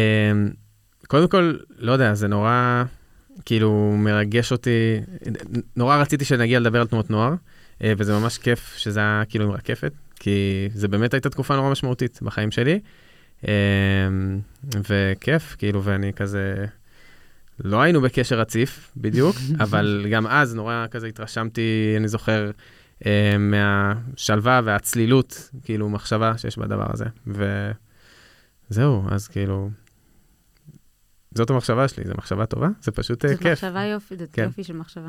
קודם 1.07 1.29
כל, 1.29 1.57
לא 1.79 1.93
יודע, 1.93 2.15
זה 2.15 2.29
נורא, 2.29 2.85
כאילו, 3.45 3.95
מרגש 3.99 4.53
אותי. 4.53 5.01
נורא 5.77 5.97
רציתי 5.97 6.25
שנגיע 6.25 6.61
לדבר 6.61 6.81
על 6.81 6.87
תנועות 6.87 7.11
נוער, 7.11 7.33
uh, 7.33 7.85
וזה 7.97 8.19
ממש 8.19 8.39
כיף 8.39 8.75
שזה 8.77 9.01
היה 9.01 9.23
כאילו 9.29 9.45
עם 9.45 9.51
רקפת, 9.51 9.93
כי 10.21 10.69
זה 10.75 10.89
באמת 10.89 11.15
הייתה 11.15 11.31
תקופה 11.31 11.57
נורא 11.57 11.71
משמעותית 11.71 12.19
בחיים 12.23 12.51
שלי. 12.51 12.81
Uh, 13.43 13.47
וכיף, 14.89 15.57
כאילו, 15.59 15.85
ואני 15.85 16.13
כזה... 16.13 16.67
לא 17.65 17.83
היינו 17.83 18.01
בקשר 18.01 18.39
רציף 18.39 18.91
בדיוק, 18.97 19.37
אבל 19.65 20.07
גם 20.11 20.27
אז 20.27 20.55
נורא 20.55 20.87
כזה 20.91 21.07
התרשמתי, 21.07 21.95
אני 21.97 22.09
זוכר, 22.09 22.47
אה, 22.47 22.51
מהשלווה 23.39 24.61
והצלילות, 24.65 25.51
כאילו, 25.65 25.89
מחשבה 25.89 26.39
שיש 26.39 26.59
בדבר 26.59 26.87
הזה. 26.93 27.05
וזהו, 28.71 29.03
אז 29.11 29.29
כאילו, 29.29 29.71
זאת 31.35 31.51
המחשבה 31.51 31.89
שלי, 31.89 32.05
זו 32.07 32.15
מחשבה 32.19 32.47
טובה, 32.47 32.69
זה 32.81 32.93
פשוט 32.93 33.25
אה, 33.25 33.31
זאת 33.31 33.39
כיף. 33.41 33.53
מחשבה 33.65 33.85
יופי, 33.85 34.17
זאת 34.17 34.29
כן. 34.33 34.43
יופי 34.45 34.65
של 34.65 34.77
מחשבה. 34.77 35.09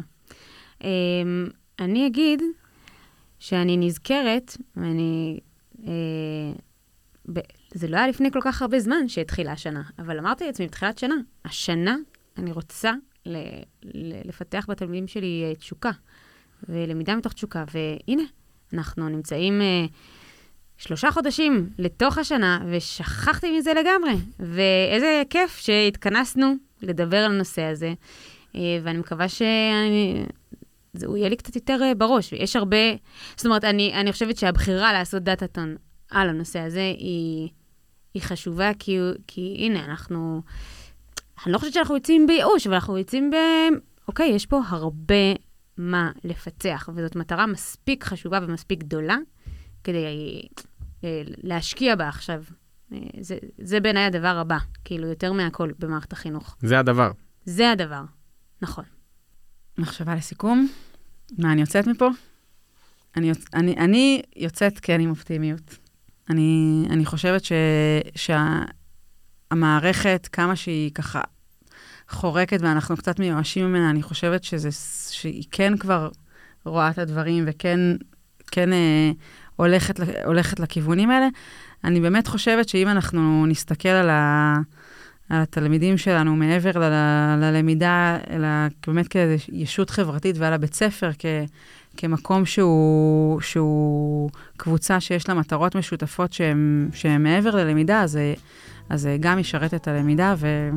אמ, 0.83 0.87
אני 1.79 2.07
אגיד 2.07 2.41
שאני 3.39 3.77
נזכרת, 3.77 4.57
ואני... 4.77 5.39
אה, 5.87 5.91
ב- 7.33 7.39
זה 7.73 7.87
לא 7.87 7.97
היה 7.97 8.07
לפני 8.07 8.31
כל 8.31 8.39
כך 8.43 8.61
הרבה 8.61 8.79
זמן 8.79 9.07
שהתחילה 9.07 9.51
השנה, 9.51 9.81
אבל 9.99 10.19
אמרתי 10.19 10.45
לעצמי 10.45 10.67
בתחילת 10.67 10.97
שנה, 10.97 11.15
השנה 11.45 11.95
אני 12.37 12.51
רוצה 12.51 12.91
ל- 13.25 13.37
ל- 13.83 14.27
לפתח 14.27 14.65
בתלמידים 14.69 15.07
שלי 15.07 15.43
אה, 15.49 15.55
תשוקה, 15.55 15.91
ולמידה 16.69 17.15
מתוך 17.15 17.33
תשוקה, 17.33 17.63
והנה, 17.73 18.23
אנחנו 18.73 19.09
נמצאים 19.09 19.61
אה, 19.61 19.85
שלושה 20.77 21.11
חודשים 21.11 21.69
לתוך 21.77 22.17
השנה, 22.17 22.59
ושכחתי 22.71 23.57
מזה 23.57 23.73
לגמרי. 23.73 24.13
ואיזה 24.39 25.23
כיף 25.29 25.57
שהתכנסנו 25.57 26.53
לדבר 26.81 27.17
על 27.17 27.31
הנושא 27.31 27.61
הזה, 27.61 27.93
אה, 28.55 28.79
ואני 28.83 28.97
מקווה 28.97 29.29
שאני... 29.29 30.25
זה, 30.93 31.07
יהיה 31.15 31.29
לי 31.29 31.35
קצת 31.35 31.55
יותר 31.55 31.79
אה, 31.83 31.95
בראש. 31.95 32.33
יש 32.33 32.55
הרבה... 32.55 32.77
זאת 33.35 33.45
אומרת, 33.45 33.63
אני, 33.63 33.93
אני 33.93 34.11
חושבת 34.11 34.37
שהבחירה 34.37 34.93
לעשות 34.93 35.23
דאטאטון 35.23 35.75
על 36.11 36.29
הנושא 36.29 36.59
הזה 36.59 36.93
היא, 36.97 37.49
היא 38.13 38.21
חשובה, 38.21 38.71
כי, 38.79 38.97
כי 39.27 39.55
הנה, 39.59 39.85
אנחנו... 39.85 40.41
אני 41.45 41.53
לא 41.53 41.57
חושבת 41.57 41.73
שאנחנו 41.73 41.95
יוצאים 41.95 42.27
בייאוש, 42.27 42.67
אבל 42.67 42.75
אנחנו 42.75 42.97
יוצאים 42.97 43.31
ב... 43.31 43.35
אוקיי, 44.07 44.29
יש 44.29 44.45
פה 44.45 44.61
הרבה 44.67 45.33
מה 45.77 46.11
לפצח, 46.23 46.89
וזאת 46.95 47.15
מטרה 47.15 47.45
מספיק 47.45 48.03
חשובה 48.03 48.39
ומספיק 48.41 48.79
גדולה 48.79 49.17
כדי 49.83 50.05
אה, 51.03 51.21
להשקיע 51.25 51.95
בה 51.95 52.07
עכשיו. 52.07 52.43
אה, 52.93 52.97
זה, 53.21 53.37
זה 53.57 53.79
בעיניי 53.79 54.03
הדבר 54.03 54.37
הבא, 54.37 54.57
כאילו, 54.85 55.07
יותר 55.07 55.33
מהכל 55.33 55.71
במערכת 55.79 56.13
החינוך. 56.13 56.55
זה 56.59 56.79
הדבר. 56.79 57.11
זה 57.45 57.71
הדבר, 57.71 58.03
נכון. 58.61 58.83
מחשבה 59.77 60.15
לסיכום, 60.15 60.67
מה 61.37 61.51
אני 61.51 61.61
יוצאת 61.61 61.87
מפה? 61.87 62.09
אני, 63.17 63.29
יוצ... 63.29 63.45
אני, 63.53 63.75
אני 63.77 64.21
יוצאת 64.35 64.79
כן 64.79 64.99
עם 64.99 65.09
אופטימיות. 65.09 65.77
אני, 66.29 66.83
אני 66.89 67.05
חושבת 67.05 67.45
ש, 67.45 67.51
שהמערכת, 69.51 70.29
כמה 70.31 70.55
שהיא 70.55 70.91
ככה 70.91 71.21
חורקת 72.09 72.57
ואנחנו 72.61 72.97
קצת 72.97 73.19
מיואשים 73.19 73.65
ממנה, 73.65 73.89
אני 73.89 74.03
חושבת 74.03 74.43
שזה, 74.43 74.69
שהיא 75.11 75.43
כן 75.51 75.77
כבר 75.77 76.09
רואה 76.65 76.89
את 76.89 76.97
הדברים 76.97 77.43
וכן 77.47 77.79
כן, 78.51 78.73
אה, 78.73 79.11
הולכת, 79.55 79.99
הולכת 80.25 80.59
לכיוונים 80.59 81.11
האלה. 81.11 81.27
אני 81.83 81.99
באמת 81.99 82.27
חושבת 82.27 82.69
שאם 82.69 82.87
אנחנו 82.87 83.45
נסתכל 83.45 83.89
על, 83.89 84.09
ה, 84.09 84.55
על 85.29 85.41
התלמידים 85.41 85.97
שלנו 85.97 86.35
מעבר 86.35 86.71
ל, 86.79 86.83
ללמידה, 87.41 88.17
אלא 88.29 88.47
באמת 88.87 89.07
כישות 89.07 89.89
חברתית 89.89 90.35
ועל 90.37 90.53
הבית 90.53 90.73
ספר 90.73 91.11
כ, 91.19 91.25
כמקום 91.97 92.45
שהוא, 92.45 93.41
שהוא 93.41 94.29
קבוצה 94.57 94.99
שיש 94.99 95.29
לה 95.29 95.35
מטרות 95.35 95.75
משותפות 95.75 96.33
שהן 96.93 97.23
מעבר 97.23 97.55
ללמידה, 97.55 98.01
אז 98.01 98.19
זה 98.95 99.17
גם 99.19 99.39
ישרת 99.39 99.73
את 99.73 99.87
הלמידה 99.87 100.35
ו, 100.37 100.69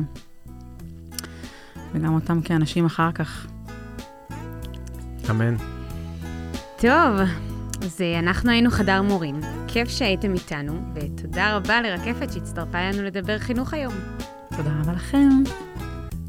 וגם 1.93 2.13
אותם 2.15 2.41
כאנשים 2.41 2.85
אחר 2.85 3.11
כך. 3.11 3.47
אמן. 5.29 5.55
טוב, 6.77 7.19
אז 7.81 8.01
אנחנו 8.19 8.51
היינו 8.51 8.71
חדר 8.71 9.01
מורים. 9.01 9.39
כיף 9.67 9.89
שהייתם 9.89 10.33
איתנו, 10.33 10.81
ותודה 10.95 11.55
רבה 11.55 11.81
לרקפת 11.81 12.33
שהצטרפה 12.33 12.77
אלינו 12.77 13.03
לדבר 13.03 13.39
חינוך 13.39 13.73
היום. 13.73 13.93
תודה 14.57 14.71
רבה 14.81 14.93
לכם. 14.93 15.29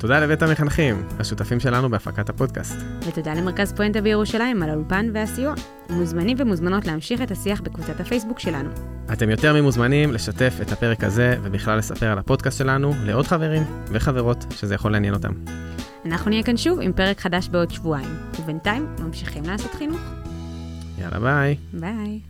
תודה 0.00 0.20
לבית 0.20 0.42
המחנכים, 0.42 1.02
השותפים 1.18 1.60
שלנו 1.60 1.90
בהפקת 1.90 2.28
הפודקאסט. 2.28 2.76
ותודה 3.08 3.34
למרכז 3.34 3.72
פואנטה 3.72 4.00
בירושלים 4.00 4.62
על 4.62 4.70
האולפן 4.70 5.10
והסיוע. 5.14 5.54
מוזמנים 5.90 6.36
ומוזמנות 6.40 6.86
להמשיך 6.86 7.22
את 7.22 7.30
השיח 7.30 7.60
בקבוצת 7.60 8.00
הפייסבוק 8.00 8.38
שלנו. 8.38 8.70
אתם 9.12 9.30
יותר 9.30 9.54
ממוזמנים 9.54 10.12
לשתף 10.12 10.54
את 10.62 10.72
הפרק 10.72 11.04
הזה 11.04 11.36
ובכלל 11.42 11.78
לספר 11.78 12.06
על 12.06 12.18
הפודקאסט 12.18 12.58
שלנו 12.58 12.92
לעוד 13.04 13.26
חברים 13.26 13.62
וחברות 13.86 14.44
שזה 14.50 14.74
יכול 14.74 14.92
לעניין 14.92 15.14
אותם. 15.14 15.32
אנחנו 16.04 16.30
נהיה 16.30 16.42
כאן 16.42 16.56
שוב 16.56 16.80
עם 16.80 16.92
פרק 16.92 17.20
חדש 17.20 17.48
בעוד 17.48 17.70
שבועיים, 17.70 18.10
ובינתיים 18.40 18.86
ממשיכים 18.98 19.44
לעשות 19.44 19.74
חינוך. 19.74 20.00
יאללה 20.98 21.20
ביי. 21.20 21.56
ביי. 21.72 22.29